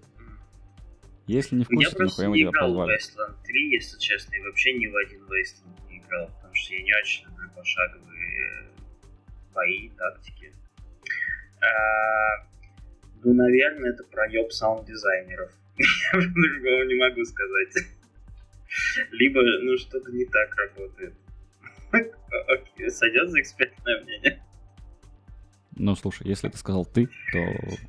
Если 1.26 1.56
не 1.56 1.64
в 1.64 1.68
курсе, 1.68 1.90
то 1.90 2.04
нахуя 2.04 2.28
мы 2.28 2.38
тебя 2.38 2.50
позвали? 2.50 2.90
Я 2.90 2.98
просто 2.98 3.16
не 3.16 3.22
играл 3.22 3.28
в 3.28 3.34
Wasteland 3.34 3.46
3, 3.46 3.70
если 3.70 3.98
честно, 3.98 4.34
и 4.34 4.40
вообще 4.40 4.72
ни 4.74 4.86
в 4.86 4.96
один 4.96 5.20
Wasteland 5.22 5.90
не 5.90 5.98
играл, 5.98 6.30
потому 6.36 6.54
что 6.54 6.74
я 6.74 6.82
не 6.82 6.92
очень 6.94 7.24
люблю 7.26 7.50
пошаговые 7.56 8.70
бои, 9.54 9.88
тактики. 9.90 10.52
А, 11.60 12.46
ну, 13.22 13.32
наверное, 13.32 13.90
это 13.90 14.04
проеб 14.04 14.52
саунд-дизайнеров. 14.52 15.50
Я 15.78 16.20
другого 16.20 16.82
не 16.84 16.94
могу 16.94 17.24
сказать. 17.24 17.86
Либо, 19.12 19.42
ну, 19.62 19.76
что-то 19.78 20.10
не 20.12 20.24
так 20.24 20.54
работает. 20.56 21.14
Сойдет 22.88 23.30
за 23.30 23.40
экспертное 23.40 24.02
мнение? 24.02 24.42
Ну, 25.76 25.96
слушай, 25.96 26.26
если 26.26 26.48
ты 26.48 26.56
сказал 26.56 26.84
ты, 26.84 27.06
то 27.32 27.40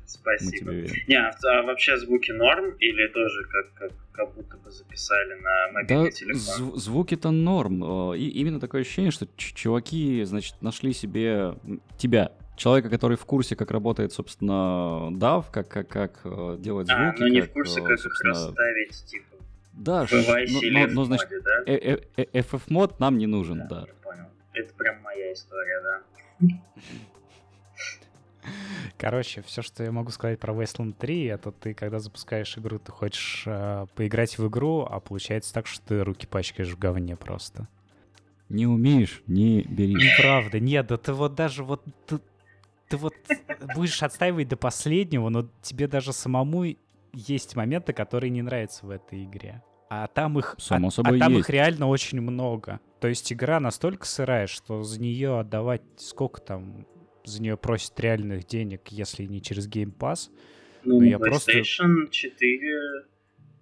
Спасибо. 0.06 0.50
мы 0.50 0.58
тебе 0.58 0.80
верим. 0.80 0.94
Не, 1.06 1.16
а, 1.16 1.30
а 1.30 1.62
вообще 1.62 1.96
звуки 1.96 2.32
норм 2.32 2.70
или 2.80 3.06
тоже 3.12 3.44
как, 3.44 3.74
как, 3.74 3.92
как 4.12 4.34
будто 4.34 4.56
бы 4.56 4.70
записали 4.70 5.34
на 5.34 5.72
мобильный 5.72 6.04
да, 6.06 6.10
телефон? 6.10 6.70
Зв- 6.70 6.76
звуки-то 6.76 7.30
норм. 7.30 8.12
Э, 8.12 8.18
и 8.18 8.28
именно 8.28 8.58
такое 8.58 8.80
ощущение, 8.80 9.12
что 9.12 9.28
чуваки, 9.36 10.24
значит, 10.24 10.56
нашли 10.62 10.92
себе 10.92 11.54
тебя, 11.96 12.32
человека, 12.56 12.90
который 12.90 13.16
в 13.16 13.24
курсе, 13.24 13.54
как 13.54 13.70
работает, 13.70 14.12
собственно, 14.12 15.10
DAV, 15.12 15.44
как, 15.52 15.68
как, 15.68 15.88
как 15.88 16.20
э, 16.24 16.56
делать 16.58 16.88
а, 16.90 17.12
звуки. 17.12 17.22
А, 17.22 17.24
ну 17.24 17.32
не 17.32 17.40
как, 17.42 17.50
в 17.50 17.52
курсе, 17.52 17.82
как 17.82 17.98
их 17.98 18.24
расставить, 18.24 19.04
типа, 19.06 19.35
да, 19.76 20.06
ш, 20.06 20.16
ну, 20.16 20.60
ну, 20.62 20.86
ну, 20.88 21.04
значит, 21.04 21.30
моде, 21.30 21.42
да? 21.42 21.62
Э, 21.66 21.74
э, 21.76 22.00
э, 22.16 22.40
FF-мод 22.40 22.98
нам 22.98 23.18
не 23.18 23.26
нужен, 23.26 23.58
да. 23.68 23.68
да. 23.68 23.84
Я 23.86 23.94
понял. 24.02 24.24
Это 24.54 24.74
прям 24.74 25.02
моя 25.02 25.32
история, 25.32 25.82
да. 25.82 26.02
Короче, 28.96 29.42
все, 29.42 29.60
что 29.60 29.84
я 29.84 29.92
могу 29.92 30.10
сказать 30.10 30.40
про 30.40 30.54
Wasteland 30.54 30.94
3, 30.98 31.24
это 31.26 31.52
ты, 31.52 31.74
когда 31.74 31.98
запускаешь 31.98 32.56
игру, 32.56 32.78
ты 32.78 32.90
хочешь 32.90 33.42
э, 33.46 33.86
поиграть 33.94 34.38
в 34.38 34.48
игру, 34.48 34.86
а 34.88 35.00
получается 35.00 35.52
так, 35.52 35.66
что 35.66 35.84
ты 35.86 36.04
руки 36.04 36.26
пачкаешь 36.26 36.70
в 36.70 36.78
говне 36.78 37.16
просто. 37.16 37.68
Не 38.48 38.66
умеешь, 38.66 39.22
не 39.26 39.62
бери. 39.62 39.94
Неправда, 39.94 40.60
нет, 40.60 40.86
да 40.86 40.96
ты 40.96 41.12
вот 41.12 41.34
даже 41.34 41.64
вот... 41.64 41.84
Ты, 42.06 42.20
ты 42.88 42.96
вот 42.96 43.14
будешь 43.74 44.02
отстаивать 44.02 44.48
до 44.48 44.56
последнего, 44.56 45.28
но 45.28 45.48
тебе 45.60 45.88
даже 45.88 46.12
самому 46.12 46.76
есть 47.12 47.56
моменты, 47.56 47.92
которые 47.92 48.30
не 48.30 48.42
нравятся 48.42 48.86
в 48.86 48.90
этой 48.90 49.24
игре. 49.24 49.62
А 49.88 50.08
там 50.08 50.38
их, 50.38 50.56
Само 50.58 50.88
а, 50.88 50.90
собой 50.90 51.16
а 51.16 51.20
там 51.20 51.32
есть. 51.32 51.48
их 51.48 51.50
реально 51.50 51.86
очень 51.86 52.20
много. 52.20 52.80
То 53.00 53.08
есть 53.08 53.32
игра 53.32 53.60
настолько 53.60 54.06
сырая, 54.06 54.46
что 54.46 54.82
за 54.82 55.00
нее 55.00 55.38
отдавать 55.38 55.82
сколько 55.96 56.40
там 56.40 56.86
за 57.24 57.42
нее 57.42 57.56
просят 57.56 57.98
реальных 58.00 58.46
денег, 58.46 58.88
если 58.88 59.24
не 59.24 59.42
через 59.42 59.68
Game 59.68 59.94
Pass. 59.96 60.30
Ну, 60.84 61.02
я 61.02 61.18
просто... 61.18 61.62
4... 61.62 63.06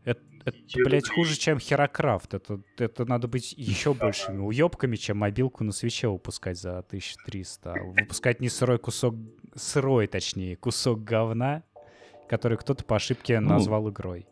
Это, 0.04 0.20
это 0.44 0.58
блядь, 0.84 1.08
хуже, 1.08 1.38
чем 1.38 1.58
Херокрафт. 1.58 2.34
Это, 2.34 2.60
это 2.76 3.06
надо 3.06 3.26
быть 3.26 3.54
еще 3.56 3.94
большими 3.94 4.38
уебками, 4.38 4.96
чем 4.96 5.18
мобилку 5.18 5.64
на 5.64 5.72
свече 5.72 6.08
выпускать 6.08 6.58
за 6.58 6.78
1300. 6.80 7.74
Выпускать 7.98 8.40
не 8.40 8.50
сырой 8.50 8.78
кусок... 8.78 9.14
Сырой, 9.54 10.06
точнее, 10.06 10.56
кусок 10.56 11.02
говна, 11.04 11.62
который 12.34 12.58
кто-то 12.58 12.84
по 12.84 12.96
ошибке 12.96 13.38
ну, 13.38 13.50
назвал 13.50 13.88
игрой. 13.90 14.26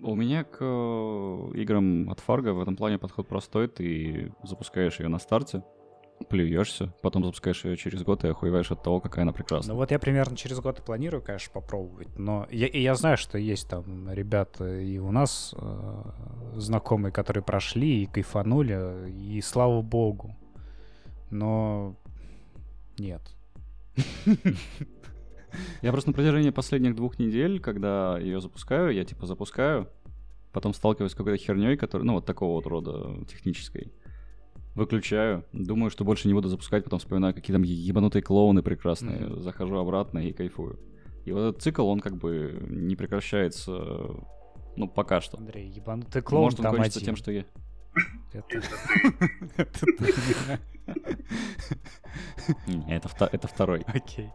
У 0.00 0.14
меня 0.14 0.44
к 0.44 0.58
э, 0.60 1.50
играм 1.54 2.08
от 2.08 2.20
Фарго 2.20 2.52
в 2.52 2.62
этом 2.62 2.76
плане 2.76 2.98
подход 2.98 3.26
простой. 3.26 3.66
Ты 3.66 4.32
запускаешь 4.44 5.00
ее 5.00 5.08
на 5.08 5.18
старте, 5.18 5.64
плюешься, 6.28 6.94
потом 7.02 7.24
запускаешь 7.24 7.64
ее 7.64 7.76
через 7.76 8.04
год 8.04 8.22
и 8.22 8.28
охуеваешь 8.28 8.70
от 8.70 8.80
того, 8.80 9.00
какая 9.00 9.22
она 9.22 9.32
прекрасна. 9.32 9.72
Ну 9.72 9.80
вот 9.80 9.90
я 9.90 9.98
примерно 9.98 10.36
через 10.36 10.60
год 10.60 10.78
и 10.78 10.82
планирую, 10.82 11.20
конечно, 11.20 11.52
попробовать. 11.52 12.16
Но 12.16 12.46
я, 12.52 12.68
я 12.68 12.94
знаю, 12.94 13.16
что 13.16 13.38
есть 13.38 13.68
там 13.68 14.08
ребята 14.12 14.78
и 14.78 14.98
у 14.98 15.10
нас 15.10 15.56
э, 15.58 16.02
знакомые, 16.54 17.10
которые 17.10 17.42
прошли 17.42 18.04
и 18.04 18.06
кайфанули, 18.06 19.10
и 19.10 19.40
слава 19.40 19.82
богу. 19.82 20.36
Но 21.28 21.96
нет. 22.98 23.22
Я 25.82 25.92
просто 25.92 26.10
на 26.10 26.14
протяжении 26.14 26.50
последних 26.50 26.94
двух 26.94 27.18
недель, 27.18 27.60
когда 27.60 28.18
ее 28.18 28.40
запускаю, 28.40 28.92
я 28.92 29.04
типа 29.04 29.26
запускаю, 29.26 29.88
потом 30.52 30.74
сталкиваюсь 30.74 31.12
с 31.12 31.14
какой-то 31.14 31.42
херней, 31.42 31.76
которая, 31.76 32.06
ну, 32.06 32.14
вот 32.14 32.26
такого 32.26 32.54
вот 32.54 32.66
рода 32.66 33.24
технической. 33.26 33.92
Выключаю, 34.74 35.44
думаю, 35.52 35.90
что 35.90 36.04
больше 36.04 36.28
не 36.28 36.34
буду 36.34 36.48
запускать, 36.48 36.84
потом 36.84 36.98
вспоминаю, 36.98 37.34
какие 37.34 37.54
там 37.54 37.62
ебанутые 37.62 38.22
клоуны 38.22 38.62
прекрасные, 38.62 39.18
mm-hmm. 39.18 39.40
захожу 39.40 39.76
обратно 39.76 40.18
и 40.20 40.32
кайфую. 40.32 40.78
И 41.24 41.32
вот 41.32 41.40
этот 41.40 41.62
цикл, 41.62 41.86
он 41.86 42.00
как 42.00 42.16
бы 42.16 42.58
не 42.68 42.96
прекращается, 42.96 43.70
ну, 44.76 44.88
пока 44.88 45.20
что. 45.20 45.36
Андрей, 45.36 45.68
ебанутый 45.68 46.22
клоун 46.22 46.44
Может, 46.44 46.60
он 46.60 46.64
там 46.64 46.76
кончится 46.76 47.00
один. 47.00 47.06
тем, 47.06 47.16
что 47.16 47.32
я... 47.32 47.44
Это 48.32 48.62
Это 53.28 53.48
второй. 53.52 53.82
Окей. 53.86 54.30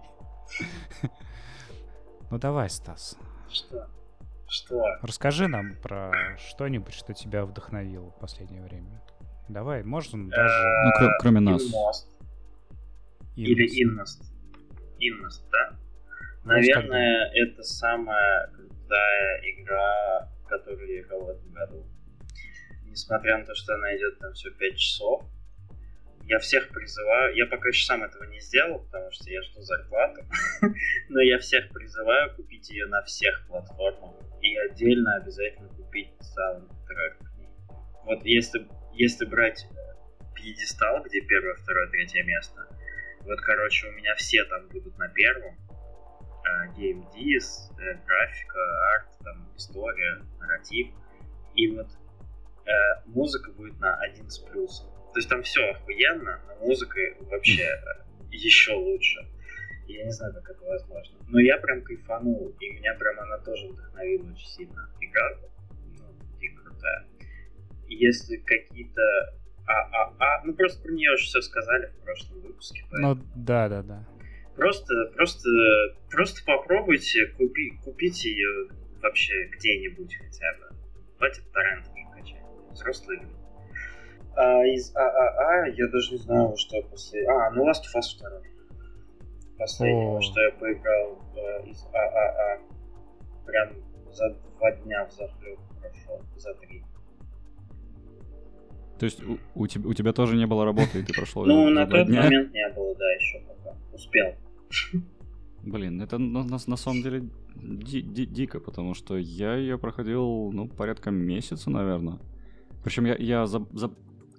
Ну 2.30 2.38
давай, 2.38 2.70
Стас. 2.70 3.18
Что? 3.50 3.88
Что? 4.50 4.84
Расскажи 5.02 5.48
нам 5.48 5.76
про 5.82 6.38
что-нибудь, 6.38 6.94
что 6.94 7.14
тебя 7.14 7.46
вдохновило 7.46 8.12
в 8.12 8.20
последнее 8.20 8.62
время. 8.62 9.02
Давай, 9.50 9.84
можно 9.84 10.30
даже... 10.30 10.64
Ну, 10.86 11.10
кроме 11.20 11.40
нас. 11.40 11.64
Или 13.36 13.84
Инност. 13.84 14.24
Инност, 15.00 15.46
да? 15.52 15.78
Наверное, 16.44 17.30
это 17.34 17.62
самая 17.64 18.48
крутая 18.48 19.42
игра, 19.44 20.30
которую 20.48 20.88
я 20.90 21.02
играл 21.02 21.26
в 21.26 21.30
этом 21.30 21.52
году. 21.52 21.86
Несмотря 22.86 23.38
на 23.38 23.46
то, 23.46 23.54
что 23.54 23.76
она 23.76 23.96
идет 23.96 24.18
там 24.20 24.34
все 24.34 24.50
5 24.52 24.78
часов, 24.78 25.26
я 26.28 26.40
всех 26.40 26.70
призываю, 26.70 27.36
я 27.36 27.46
пока 27.46 27.70
еще 27.70 27.86
сам 27.86 28.04
этого 28.04 28.24
не 28.26 28.40
сделал, 28.42 28.80
потому 28.80 29.10
что 29.12 29.30
я 29.30 29.42
жду 29.44 29.62
зарплату, 29.62 30.22
но 31.10 31.22
я 31.22 31.40
всех 31.40 31.70
призываю 31.70 32.36
купить 32.36 32.70
ее 32.70 32.86
на 32.88 33.02
всех 33.04 33.48
платформах. 33.48 34.16
И 34.42 34.58
отдельно 34.58 35.16
обязательно 35.16 35.70
купить 35.70 36.12
саундтрек 36.20 37.18
Вот 38.06 38.24
если, 38.26 38.68
если 38.94 39.26
брать 39.26 39.68
пьедестал, 40.36 41.02
где 41.04 41.22
первое, 41.22 41.56
второе, 41.56 41.90
третье 41.90 42.24
место, 42.24 42.68
вот, 43.22 43.40
короче, 43.42 43.88
у 43.88 43.92
меня 43.94 44.14
все 44.16 44.44
там 44.46 44.68
будут 44.68 44.98
на 44.98 45.08
первом, 45.10 45.56
Game 46.78 47.04
Dis, 47.14 47.72
э, 47.80 47.96
графика, 48.06 48.60
арт, 48.96 49.18
там, 49.24 49.52
история, 49.56 50.22
нарратив, 50.40 50.88
и 51.56 51.68
вот 51.76 51.88
э, 52.66 52.70
музыка 53.08 53.52
будет 53.52 53.80
на 53.80 53.96
один 53.96 54.30
с 54.30 54.40
плюсом. 54.40 54.97
То 55.14 55.20
есть 55.20 55.30
там 55.30 55.44
все 55.44 55.62
охуенно, 55.72 56.42
но 56.48 56.66
музыка 56.66 57.00
вообще 57.22 57.68
еще 58.32 58.74
лучше. 58.74 59.20
Я 59.88 60.04
не 60.06 60.12
знаю, 60.12 60.34
как 60.34 60.50
это 60.50 60.66
возможно. 60.66 61.18
Но 61.30 61.40
я 61.40 61.58
прям 61.58 61.82
кайфанул, 61.82 62.54
и 62.60 62.70
меня 62.74 62.94
прям 62.96 63.20
она 63.20 63.38
тоже 63.40 63.68
вдохновила 63.68 64.32
очень 64.32 64.48
сильно. 64.48 64.90
Игра, 65.00 65.30
ну, 65.98 66.16
дико 66.40 66.64
крутая. 66.64 67.06
Если 67.88 68.38
какие-то 68.38 69.02
а-а-а, 69.68 70.44
ну 70.46 70.54
просто 70.54 70.82
про 70.82 70.92
нее 70.92 71.14
уже 71.14 71.26
все 71.26 71.42
сказали 71.42 71.88
в 71.88 72.04
прошлом 72.04 72.42
выпуске. 72.42 72.84
Поэтому... 72.90 73.16
Ну, 73.16 73.24
да-да-да. 73.36 74.06
Просто, 74.56 74.94
просто, 75.16 75.50
просто 76.10 76.44
попробуйте 76.46 77.28
купи, 77.38 77.78
купить 77.84 78.26
ее 78.26 78.70
вообще 79.02 79.50
где-нибудь 79.52 80.16
хотя 80.16 80.54
бы. 80.54 80.76
Хватит 81.18 81.52
торрент 81.52 81.86
качать. 82.16 82.42
Взрослые 82.72 83.20
люди. 83.20 83.37
А 84.38 84.64
из 84.68 84.96
ААА 84.96 85.66
я 85.68 85.88
даже 85.88 86.12
не 86.12 86.18
знаю, 86.20 86.56
что 86.58 86.80
после... 86.84 87.28
А, 87.28 87.50
ну 87.52 87.68
Last 87.68 87.82
of 87.82 88.00
Us 88.00 88.20
2. 88.20 88.30
Последнего, 89.58 90.18
О. 90.18 90.22
что 90.22 90.40
я 90.40 90.52
поиграл 90.52 91.20
э, 91.36 91.70
из 91.70 91.84
ААА. 91.86 92.60
Прям 93.48 93.70
за 94.12 94.30
два 94.30 94.72
дня 94.84 95.06
в 95.08 95.12
захлеб 95.12 95.60
прошел, 95.82 96.22
за 96.38 96.54
три. 96.56 96.84
То 99.00 99.06
есть 99.06 99.24
у, 99.24 99.40
у, 99.56 99.66
тебя, 99.66 99.90
у 99.90 99.94
тебя 99.94 100.14
тоже 100.14 100.36
не 100.36 100.46
было 100.46 100.66
работы, 100.66 101.00
и 101.00 101.04
ты 101.04 101.14
прошел 101.14 101.46
Ну, 101.46 101.70
на 101.70 101.88
тот 101.88 102.08
момент 102.08 102.54
не 102.54 102.70
было, 102.76 102.96
да, 102.96 103.12
еще 103.14 103.40
пока. 103.40 103.76
Успел. 103.92 104.36
Блин, 105.64 106.00
это 106.00 106.20
на, 106.20 106.44
на, 106.44 106.58
на 106.66 106.78
самом 106.78 107.02
деле 107.02 107.24
ди, 107.56 108.02
ди, 108.02 108.26
дико, 108.28 108.60
потому 108.60 108.94
что 108.94 109.18
я 109.18 109.56
ее 109.56 109.80
проходил, 109.80 110.52
ну, 110.52 110.68
порядка 110.68 111.10
месяца, 111.10 111.72
наверное. 111.72 112.20
Причем 112.84 113.06
я, 113.06 113.16
я 113.16 113.48
за, 113.48 113.66
за, 113.72 113.92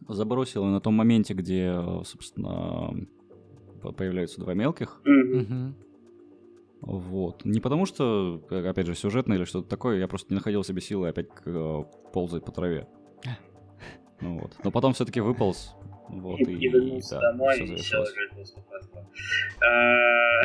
забросил 0.07 0.65
на 0.65 0.81
том 0.81 0.95
моменте, 0.95 1.35
где, 1.35 1.75
собственно, 2.05 2.95
появляются 3.97 4.41
два 4.41 4.55
мелких. 4.55 5.01
Mm-hmm. 5.05 5.73
Вот. 6.81 7.45
Не 7.45 7.61
потому 7.61 7.87
что, 7.87 8.43
опять 8.51 8.87
же, 8.87 8.95
сюжетно 8.95 9.35
или 9.35 9.45
что-то 9.45 9.69
такое, 9.69 9.99
я 9.99 10.07
просто 10.07 10.33
не 10.33 10.37
находил 10.37 10.63
себе 10.63 10.81
силы 10.81 11.09
опять 11.09 11.29
э, 11.45 11.83
ползать 12.13 12.45
по 12.45 12.53
траве. 12.53 12.87
Ну 14.21 14.39
вот. 14.41 14.57
Но 14.65 14.71
потом 14.71 14.93
все-таки 14.95 15.21
выполз. 15.21 15.75
Вот, 16.09 16.41
и, 16.41 16.53
и 16.53 16.69
вернулся 16.69 17.17
да, 17.17 17.33
домой 17.33 17.61
и 17.61 17.77
сел 17.77 18.03
играть 18.03 18.33
в 18.33 18.91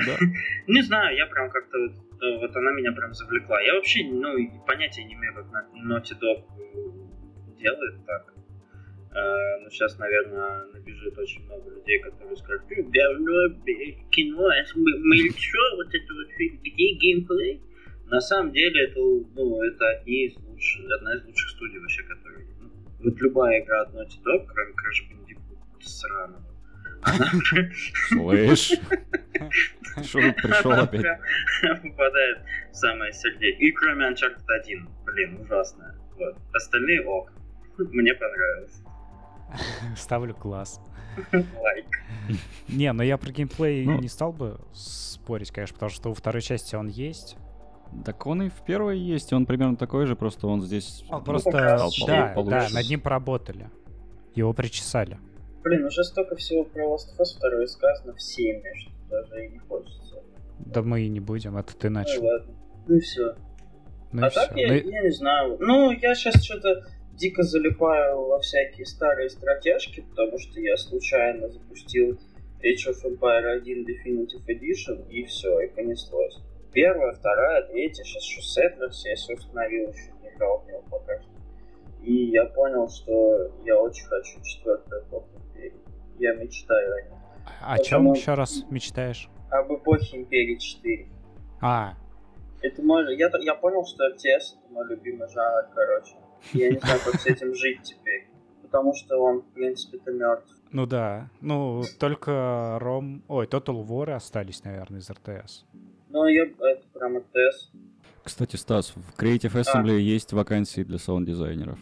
Да. 0.06 0.18
Не 0.68 0.82
знаю, 0.82 1.16
я 1.16 1.26
прям 1.28 1.50
как-то 1.50 1.78
вот, 1.80 1.94
вот 2.42 2.56
она 2.56 2.72
меня 2.72 2.92
прям 2.92 3.14
завлекла. 3.14 3.62
Я 3.62 3.76
вообще, 3.76 4.04
ну, 4.12 4.36
понятия 4.68 5.06
не 5.06 5.14
имею, 5.14 5.34
как 5.34 5.46
Naughty 5.46 6.20
Dog 6.20 6.44
делает 7.58 8.06
так. 8.06 8.33
Uh, 9.14 9.62
ну, 9.62 9.70
сейчас, 9.70 10.00
наверное, 10.00 10.66
набежит 10.74 11.16
очень 11.20 11.46
много 11.46 11.70
людей, 11.70 12.00
которые 12.00 12.36
скажут, 12.36 12.64
говно, 12.68 13.50
кино, 14.10 14.50
мыльчо, 14.76 15.76
вот 15.76 15.88
это 15.94 16.14
вот, 16.14 16.28
где 16.64 16.94
геймплей? 16.94 17.62
На 18.08 18.20
самом 18.20 18.52
деле, 18.54 18.86
это, 18.86 19.00
ну, 19.00 19.62
это 19.62 19.90
одни 19.90 20.26
из 20.26 20.36
лучших, 20.38 20.92
одна 20.98 21.16
из 21.16 21.26
лучших 21.26 21.50
студий 21.52 21.80
вообще, 21.80 22.04
которые... 22.04 22.48
Ну, 22.60 22.72
вот 23.04 23.22
любая 23.22 23.64
игра 23.64 23.82
от 23.84 23.94
Naughty 23.94 24.18
Dog, 24.26 24.48
кроме 24.48 24.72
Crash 24.72 25.12
Bandicoot 25.12 25.82
сраного, 25.82 26.54
Слышь? 28.08 28.72
Что 30.04 30.22
тут 30.22 30.36
пришел 30.38 30.72
опять? 30.72 31.06
Попадает 31.62 32.38
в 32.72 32.76
самое 32.76 33.12
сердечко. 33.12 33.64
И 33.64 33.72
кроме 33.72 34.10
Uncharted 34.10 34.44
1, 34.48 34.90
блин, 35.06 35.42
ужасная. 35.42 35.96
Вот. 36.18 36.36
Остальные 36.54 37.06
ок. 37.06 37.32
Мне 37.78 38.14
понравилось. 38.14 38.82
Ставлю 39.98 40.34
класс. 40.34 40.80
Лайк. 41.32 41.86
Не, 42.68 42.92
но 42.94 43.04
я 43.04 43.18
про 43.18 43.32
геймплей 43.32 43.86
ну, 43.86 44.00
не 44.00 44.08
стал 44.08 44.34
бы 44.34 44.60
спорить, 44.74 45.52
конечно, 45.52 45.76
потому 45.76 45.92
что 45.92 46.10
у 46.10 46.14
второй 46.14 46.42
части 46.42 46.76
он 46.76 46.88
есть. 46.88 47.38
Так 48.06 48.26
он 48.26 48.44
и 48.44 48.50
в 48.50 48.64
первой 48.66 48.98
есть, 48.98 49.34
он 49.34 49.46
примерно 49.46 49.76
такой 49.76 50.08
же, 50.08 50.16
просто 50.16 50.48
он 50.48 50.62
здесь... 50.62 51.06
Он 51.10 51.24
просто, 51.24 51.52
да, 51.52 52.34
да, 52.36 52.68
над 52.72 52.90
ним 52.90 53.00
поработали. 53.00 53.70
Его 54.34 54.52
причесали. 54.54 55.20
Блин, 55.64 55.86
уже 55.86 56.04
столько 56.04 56.36
всего 56.36 56.64
про 56.64 56.96
Last 56.96 57.16
of 57.16 57.22
Us 57.22 57.40
2 57.40 57.68
сказано 57.68 58.16
всеми, 58.16 58.74
что 58.80 58.92
даже 59.10 59.46
и 59.46 59.50
не 59.50 59.60
хочется. 59.60 60.16
Да 60.60 60.82
мы 60.82 61.02
и 61.02 61.08
не 61.08 61.20
будем, 61.20 61.56
это 61.56 61.76
ты 61.78 61.90
начал. 61.90 62.22
Ну 62.22 62.28
ладно, 62.28 62.56
ну 62.88 62.96
и 62.96 63.00
все. 63.00 63.36
Ну 64.12 64.24
а 64.24 64.28
и 64.28 64.34
так 64.34 64.52
все. 64.52 64.62
Я, 64.62 64.68
ну... 64.68 64.90
я 64.90 65.02
не 65.04 65.12
знаю. 65.12 65.58
Ну, 65.60 65.92
я 65.92 66.16
сейчас 66.16 66.44
что-то 66.44 66.86
дико 67.18 67.44
залипаю 67.44 68.26
во 68.26 68.40
всякие 68.40 68.86
старые 68.86 69.30
стратежки, 69.30 70.02
потому 70.10 70.38
что 70.40 70.60
я 70.60 70.76
случайно 70.78 71.50
запустил 71.50 72.20
Age 72.64 72.90
of 72.90 73.04
Empire 73.06 73.58
1 73.62 73.86
Definitive 73.86 74.46
Edition, 74.48 75.08
и 75.10 75.24
все, 75.26 75.60
и 75.62 75.68
понеслось. 75.68 76.40
Первая, 76.72 77.14
вторая, 77.14 77.68
третья, 77.68 78.04
сейчас 78.04 78.24
еще 78.24 78.42
Settlers 78.42 78.96
я 79.06 79.16
все 79.16 79.34
установил, 79.36 79.90
еще 79.92 80.12
не 80.22 80.30
играл 80.30 80.60
в 80.60 80.68
него 80.68 80.84
пока 80.90 81.20
что. 81.20 81.30
И 82.02 82.32
я 82.32 82.46
понял, 82.46 82.90
что 82.90 83.52
я 83.64 83.80
очень 83.80 84.06
хочу 84.06 84.42
четвертую 84.42 85.04
эпоху 85.04 85.30
Империи. 85.38 85.80
Я 86.20 86.34
мечтаю 86.36 86.94
о 86.94 87.02
ней. 87.02 87.20
О 87.62 87.78
Потому... 87.78 87.84
чем 87.84 88.14
еще 88.14 88.34
раз 88.34 88.64
мечтаешь? 88.70 89.30
Об 89.52 89.72
эпохе 89.72 90.18
Империи 90.18 90.58
4. 90.58 91.08
А. 91.62 91.94
Это 92.62 92.82
мой... 92.82 93.16
Я, 93.18 93.30
я 93.40 93.56
понял, 93.56 93.86
что 93.86 94.04
RTS 94.10 94.58
это 94.58 94.74
мой 94.74 94.88
любимый 94.90 95.30
жанр, 95.30 95.70
короче. 95.76 96.16
Я 96.52 96.70
не 96.72 96.80
знаю, 96.80 97.00
как 97.06 97.22
с 97.22 97.26
этим 97.26 97.56
жить 97.56 97.82
теперь. 97.84 98.28
Потому 98.62 98.94
что 98.94 99.18
он, 99.18 99.42
в 99.42 99.54
принципе-то, 99.54 100.12
мертв. 100.12 100.52
Ну 100.72 100.86
да. 100.86 101.30
Ну, 101.42 101.84
только 102.00 102.78
Ром... 102.82 103.24
Ой, 103.28 103.46
Total 103.46 103.86
War 103.86 104.14
остались, 104.14 104.64
наверное, 104.64 105.00
из 105.00 105.10
РТС. 105.10 105.66
Ну, 106.10 106.26
я... 106.26 106.44
это 106.44 106.84
прям 106.94 107.18
РТС. 107.18 107.72
Кстати, 108.24 108.56
Стас, 108.56 108.94
в 108.96 109.20
Creative 109.20 109.54
Assembly 109.54 109.96
а. 109.96 110.00
есть 110.00 110.34
вакансии 110.34 110.82
для 110.82 110.98
саунд-дизайнеров. 110.98 111.78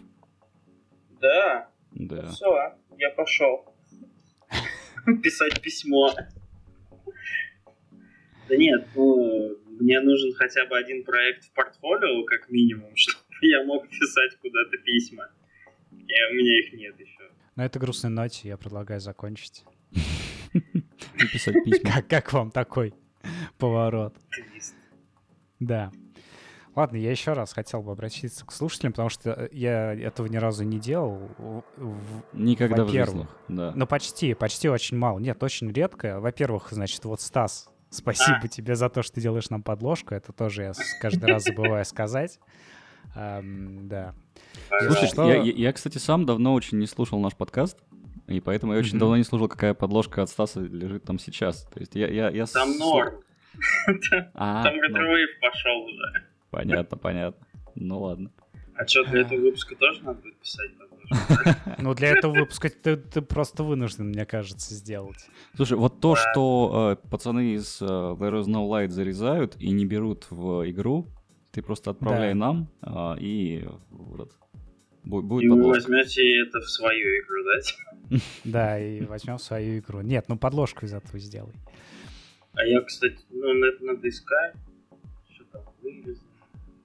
Да? 1.21 1.69
Да. 1.91 2.27
Все, 2.27 2.73
я 2.97 3.09
пошел. 3.11 3.73
Писать 5.23 5.61
письмо. 5.61 6.11
Да 8.49 8.57
нет, 8.57 8.85
ну, 8.95 9.55
мне 9.79 9.99
нужен 10.01 10.33
хотя 10.33 10.65
бы 10.65 10.77
один 10.77 11.03
проект 11.03 11.45
в 11.45 11.53
портфолио, 11.53 12.25
как 12.25 12.49
минимум, 12.49 12.91
чтобы 12.95 13.20
я 13.47 13.63
мог 13.63 13.87
писать 13.87 14.37
куда-то 14.41 14.77
письма. 14.83 15.29
И 15.91 16.31
у 16.31 16.33
меня 16.35 16.59
их 16.59 16.73
нет 16.73 16.99
еще. 16.99 17.29
На 17.55 17.65
этой 17.65 17.79
грустной 17.79 18.11
ноте 18.11 18.47
я 18.47 18.57
предлагаю 18.57 18.99
закончить. 18.99 19.63
Писать 21.31 21.55
письма. 21.63 21.91
Как, 21.91 22.07
как 22.07 22.33
вам 22.33 22.51
такой 22.51 22.93
поворот? 23.57 24.15
Да. 25.59 25.91
Ладно, 26.75 26.95
я 26.95 27.11
еще 27.11 27.33
раз 27.33 27.51
хотел 27.51 27.81
бы 27.81 27.91
обратиться 27.91 28.45
к 28.45 28.51
слушателям, 28.53 28.93
потому 28.93 29.09
что 29.09 29.49
я 29.51 29.93
этого 29.93 30.27
ни 30.27 30.37
разу 30.37 30.63
не 30.63 30.79
делал. 30.79 31.29
Никогда 32.31 32.85
в 32.85 32.89
жизни, 32.89 33.27
да. 33.49 33.73
Ну, 33.75 33.85
почти, 33.85 34.33
почти 34.33 34.69
очень 34.69 34.97
мало. 34.97 35.19
Нет, 35.19 35.43
очень 35.43 35.69
редко. 35.71 36.21
Во-первых, 36.21 36.69
значит, 36.71 37.03
вот 37.03 37.19
Стас, 37.19 37.69
спасибо 37.89 38.39
а. 38.43 38.47
тебе 38.47 38.75
за 38.75 38.89
то, 38.89 39.03
что 39.03 39.15
ты 39.15 39.21
делаешь 39.21 39.49
нам 39.49 39.63
подложку. 39.63 40.15
Это 40.15 40.31
тоже 40.31 40.63
я 40.63 40.71
каждый 41.01 41.25
раз 41.25 41.43
забываю 41.43 41.83
сказать. 41.83 42.39
Да. 43.15 44.13
Слушай, 44.85 45.07
что... 45.07 45.27
я, 45.27 45.41
я, 45.41 45.73
кстати, 45.73 45.97
сам 45.97 46.25
давно 46.25 46.53
очень 46.53 46.79
не 46.79 46.87
слушал 46.87 47.19
наш 47.19 47.35
подкаст. 47.35 47.77
И 48.27 48.39
поэтому 48.39 48.73
я 48.73 48.79
очень 48.79 48.97
давно 48.97 49.17
не 49.17 49.23
слушал, 49.23 49.47
какая 49.47 49.73
подложка 49.73 50.23
от 50.23 50.29
Стаса 50.29 50.61
лежит 50.61 51.03
там 51.03 51.19
сейчас. 51.19 51.63
То 51.73 51.79
есть 51.79 51.95
я... 51.95 52.07
я, 52.07 52.29
я 52.29 52.45
там 52.45 52.77
норм. 52.77 53.15
А, 54.33 54.63
там 54.63 54.75
ретровейв 54.81 55.29
ну. 55.41 55.49
пошел 55.49 55.83
уже. 55.83 56.25
Понятно, 56.51 56.97
понятно. 56.97 57.45
Ну 57.75 57.99
ладно. 57.99 58.31
А 58.75 58.87
что, 58.87 59.03
для 59.05 59.21
этого 59.21 59.41
выпуска 59.41 59.75
тоже 59.75 60.01
надо 60.03 60.21
будет 60.21 60.37
писать? 60.37 60.71
Ну, 61.77 61.93
для 61.93 62.09
этого 62.09 62.33
выпуска 62.33 62.69
ты, 62.69 62.95
ты 62.95 63.21
просто 63.21 63.63
вынужден, 63.63 64.07
мне 64.07 64.25
кажется, 64.25 64.73
сделать. 64.73 65.27
Слушай, 65.55 65.77
вот 65.77 65.99
то, 65.99 66.15
что 66.15 66.97
э, 67.03 67.09
пацаны 67.09 67.55
из 67.55 67.81
э, 67.81 67.85
There 67.85 68.39
is 68.39 68.45
no 68.45 68.69
light 68.69 68.89
зарезают 68.89 69.55
и 69.57 69.71
не 69.71 69.85
берут 69.85 70.27
в 70.29 70.69
игру, 70.69 71.07
ты 71.51 71.61
просто 71.61 71.91
отправляй 71.91 72.33
да. 72.33 72.39
нам, 72.39 72.67
э, 72.81 73.19
и 73.19 73.67
вот, 73.89 74.33
будет 75.03 75.43
И 75.43 75.49
вы 75.49 75.67
возьмете 75.67 76.41
это 76.41 76.59
в 76.61 76.69
свою 76.69 77.07
игру, 77.21 77.43
да? 77.43 78.17
Да, 78.43 78.79
и 78.79 79.03
возьмем 79.05 79.37
свою 79.39 79.79
игру. 79.79 80.01
Нет, 80.01 80.25
ну 80.27 80.37
подложку 80.37 80.85
из 80.85 80.93
этого 80.93 81.19
сделай. 81.19 81.53
А 82.53 82.65
я, 82.65 82.81
кстати, 82.81 83.17
ну, 83.29 83.63
это 83.63 83.83
надо 83.85 84.07
искать. 84.09 84.55
Что 85.29 85.45
там 85.45 85.63
вырезано, 85.81 86.27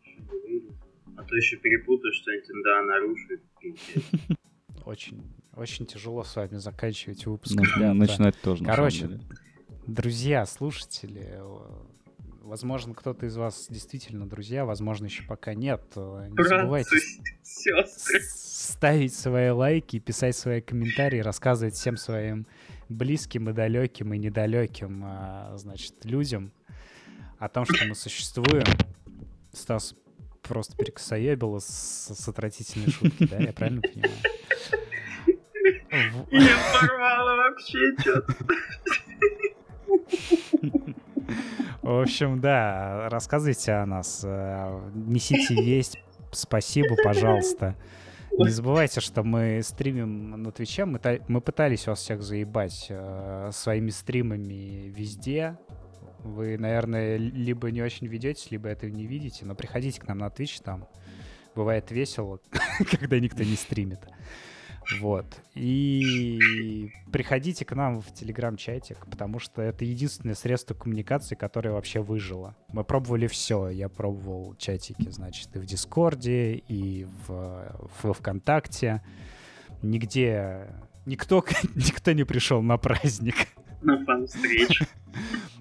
что 0.02 0.10
не 0.10 0.28
вырезано. 0.28 0.78
А 1.16 1.24
то 1.24 1.36
еще 1.36 1.56
перепутаю 1.56 2.12
что-нибудь, 2.12 2.64
да, 2.64 2.82
нарушит. 2.82 3.40
Очень, 4.84 5.20
очень 5.56 5.84
тяжело 5.84 6.22
с 6.22 6.36
вами 6.36 6.58
заканчивать 6.58 7.26
выпуск. 7.26 7.56
Ну, 7.56 7.92
начинать 7.92 8.40
тоже. 8.40 8.62
Короче, 8.64 9.18
друзья, 9.84 10.46
слушатели, 10.46 11.40
Возможно, 12.46 12.94
кто-то 12.94 13.26
из 13.26 13.36
вас 13.36 13.66
действительно 13.68 14.28
друзья, 14.28 14.64
возможно, 14.64 15.06
еще 15.06 15.24
пока 15.24 15.52
нет. 15.52 15.82
Не 15.96 16.28
Братцы, 16.28 16.48
забывайте 16.56 16.96
сестры. 17.42 18.20
ставить 18.22 19.12
свои 19.12 19.50
лайки, 19.50 19.98
писать 19.98 20.36
свои 20.36 20.60
комментарии, 20.60 21.18
рассказывать 21.18 21.74
всем 21.74 21.96
своим 21.96 22.46
близким 22.88 23.50
и 23.50 23.52
далеким 23.52 24.14
и 24.14 24.18
недалеким, 24.18 25.02
а, 25.04 25.56
значит, 25.56 26.04
людям 26.04 26.52
о 27.40 27.48
том, 27.48 27.64
что 27.64 27.84
мы 27.84 27.96
существуем. 27.96 28.64
Стас 29.52 29.96
просто 30.42 30.76
перекосоебила 30.76 31.58
с, 31.58 32.14
с 32.14 32.28
отвратительной 32.28 32.92
шутки, 32.92 33.26
да? 33.26 33.38
Я 33.38 33.52
правильно 33.52 33.82
понимаю? 33.82 34.12
Я 36.30 36.58
порвала 36.80 37.36
вообще 37.36 37.92
что-то. 37.98 38.34
В 41.86 42.02
общем, 42.02 42.40
да, 42.40 43.08
рассказывайте 43.10 43.70
о 43.70 43.86
нас, 43.86 44.22
э, 44.24 44.90
несите 44.92 45.54
весть, 45.54 46.00
спасибо, 46.32 46.96
пожалуйста. 47.04 47.76
Не 48.36 48.48
забывайте, 48.48 49.00
что 49.00 49.22
мы 49.22 49.60
стримим 49.62 50.42
на 50.42 50.50
Твиче, 50.50 50.84
мы, 50.84 50.98
мы 51.28 51.40
пытались 51.40 51.86
вас 51.86 52.00
всех 52.00 52.24
заебать 52.24 52.86
э, 52.88 53.50
своими 53.52 53.90
стримами 53.90 54.88
везде. 54.88 55.58
Вы, 56.24 56.58
наверное, 56.58 57.18
либо 57.18 57.70
не 57.70 57.82
очень 57.82 58.08
ведетесь, 58.08 58.50
либо 58.50 58.68
этого 58.68 58.90
не 58.90 59.06
видите, 59.06 59.44
но 59.44 59.54
приходите 59.54 60.00
к 60.00 60.08
нам 60.08 60.18
на 60.18 60.26
Twitch, 60.26 60.60
там 60.64 60.88
бывает 61.54 61.92
весело, 61.92 62.40
когда 62.90 63.20
никто 63.20 63.44
не 63.44 63.54
стримит. 63.54 64.00
Вот. 65.00 65.26
И 65.54 66.90
приходите 67.12 67.64
к 67.64 67.74
нам 67.74 68.00
в 68.00 68.12
телеграм-чатик, 68.12 69.06
потому 69.06 69.38
что 69.38 69.62
это 69.62 69.84
единственное 69.84 70.34
средство 70.34 70.74
коммуникации, 70.74 71.34
которое 71.34 71.70
вообще 71.70 72.00
выжило. 72.00 72.56
Мы 72.72 72.84
пробовали 72.84 73.26
все. 73.26 73.68
Я 73.68 73.88
пробовал 73.88 74.54
чатики, 74.56 75.08
значит, 75.10 75.54
и 75.56 75.58
в 75.58 75.66
Дискорде, 75.66 76.54
и 76.54 77.06
в, 77.26 77.88
в 78.02 78.12
ВКонтакте. 78.12 79.02
Нигде... 79.82 80.68
Никто, 81.04 81.44
никто 81.74 82.12
не 82.12 82.24
пришел 82.24 82.62
на 82.62 82.78
праздник. 82.78 83.34
На 83.82 84.04
фан-встречу. 84.04 84.84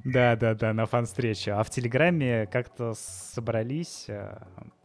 Да, 0.04 0.36
да, 0.36 0.54
да, 0.54 0.72
на 0.74 0.86
фан-встречу. 0.86 1.52
А 1.54 1.64
в 1.64 1.70
Телеграме 1.72 2.46
как-то 2.46 2.94
собрались, 2.94 4.06
э, 4.08 4.38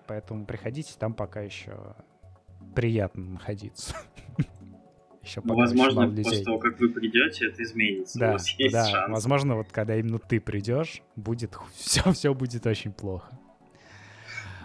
поэтому 0.06 0.46
приходите, 0.46 0.94
там 0.98 1.12
пока 1.12 1.42
еще 1.42 1.76
приятно 2.74 3.24
находиться. 3.24 3.94
Еще 5.22 5.42
ну, 5.44 5.54
возможно, 5.54 6.10
после 6.10 6.42
того, 6.42 6.58
как 6.58 6.80
вы 6.80 6.88
придете, 6.88 7.48
это 7.48 7.62
изменится. 7.62 8.18
Да, 8.18 8.36
да. 8.72 8.86
Шанс. 8.86 9.12
Возможно, 9.12 9.56
вот 9.56 9.68
когда 9.70 9.96
именно 9.96 10.18
ты 10.18 10.40
придешь, 10.40 11.02
будет 11.14 11.56
все, 11.74 12.10
все 12.12 12.32
будет 12.32 12.66
очень 12.66 12.92
плохо. 12.92 13.38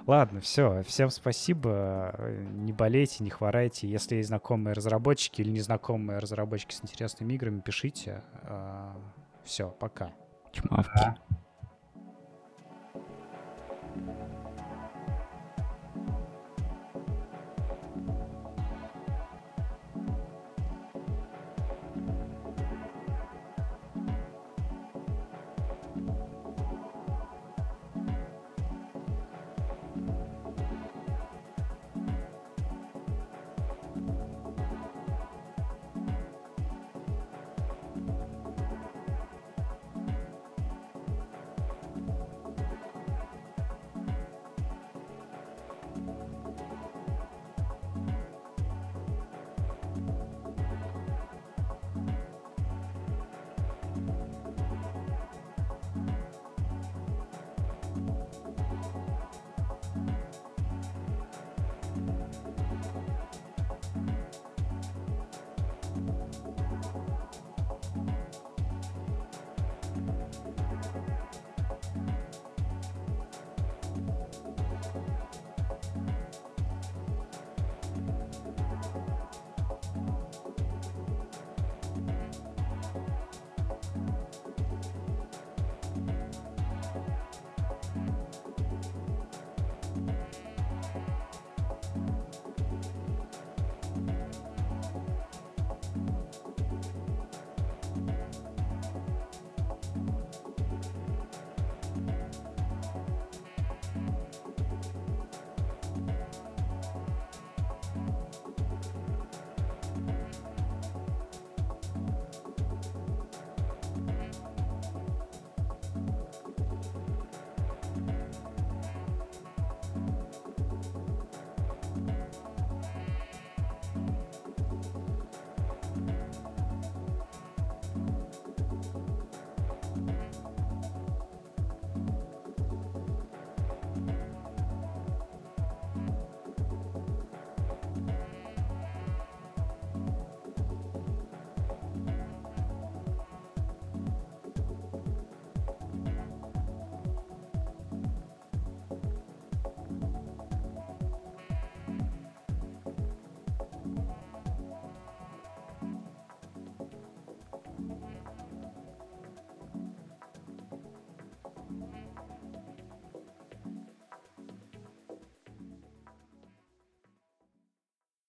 Ладно, 0.07 0.39
все. 0.39 0.83
Всем 0.83 1.09
спасибо. 1.09 2.15
Не 2.53 2.71
болейте, 2.71 3.23
не 3.23 3.31
хворайте. 3.31 3.87
Если 3.87 4.17
есть 4.17 4.29
знакомые 4.29 4.73
разработчики 4.73 5.41
или 5.41 5.49
незнакомые 5.49 6.19
разработчики 6.19 6.73
с 6.73 6.83
интересными 6.83 7.33
играми, 7.33 7.59
пишите. 7.59 8.23
А, 8.43 8.95
все, 9.43 9.69
пока. 9.79 10.13
Чмавки. 10.53 10.91
Да. 10.95 11.17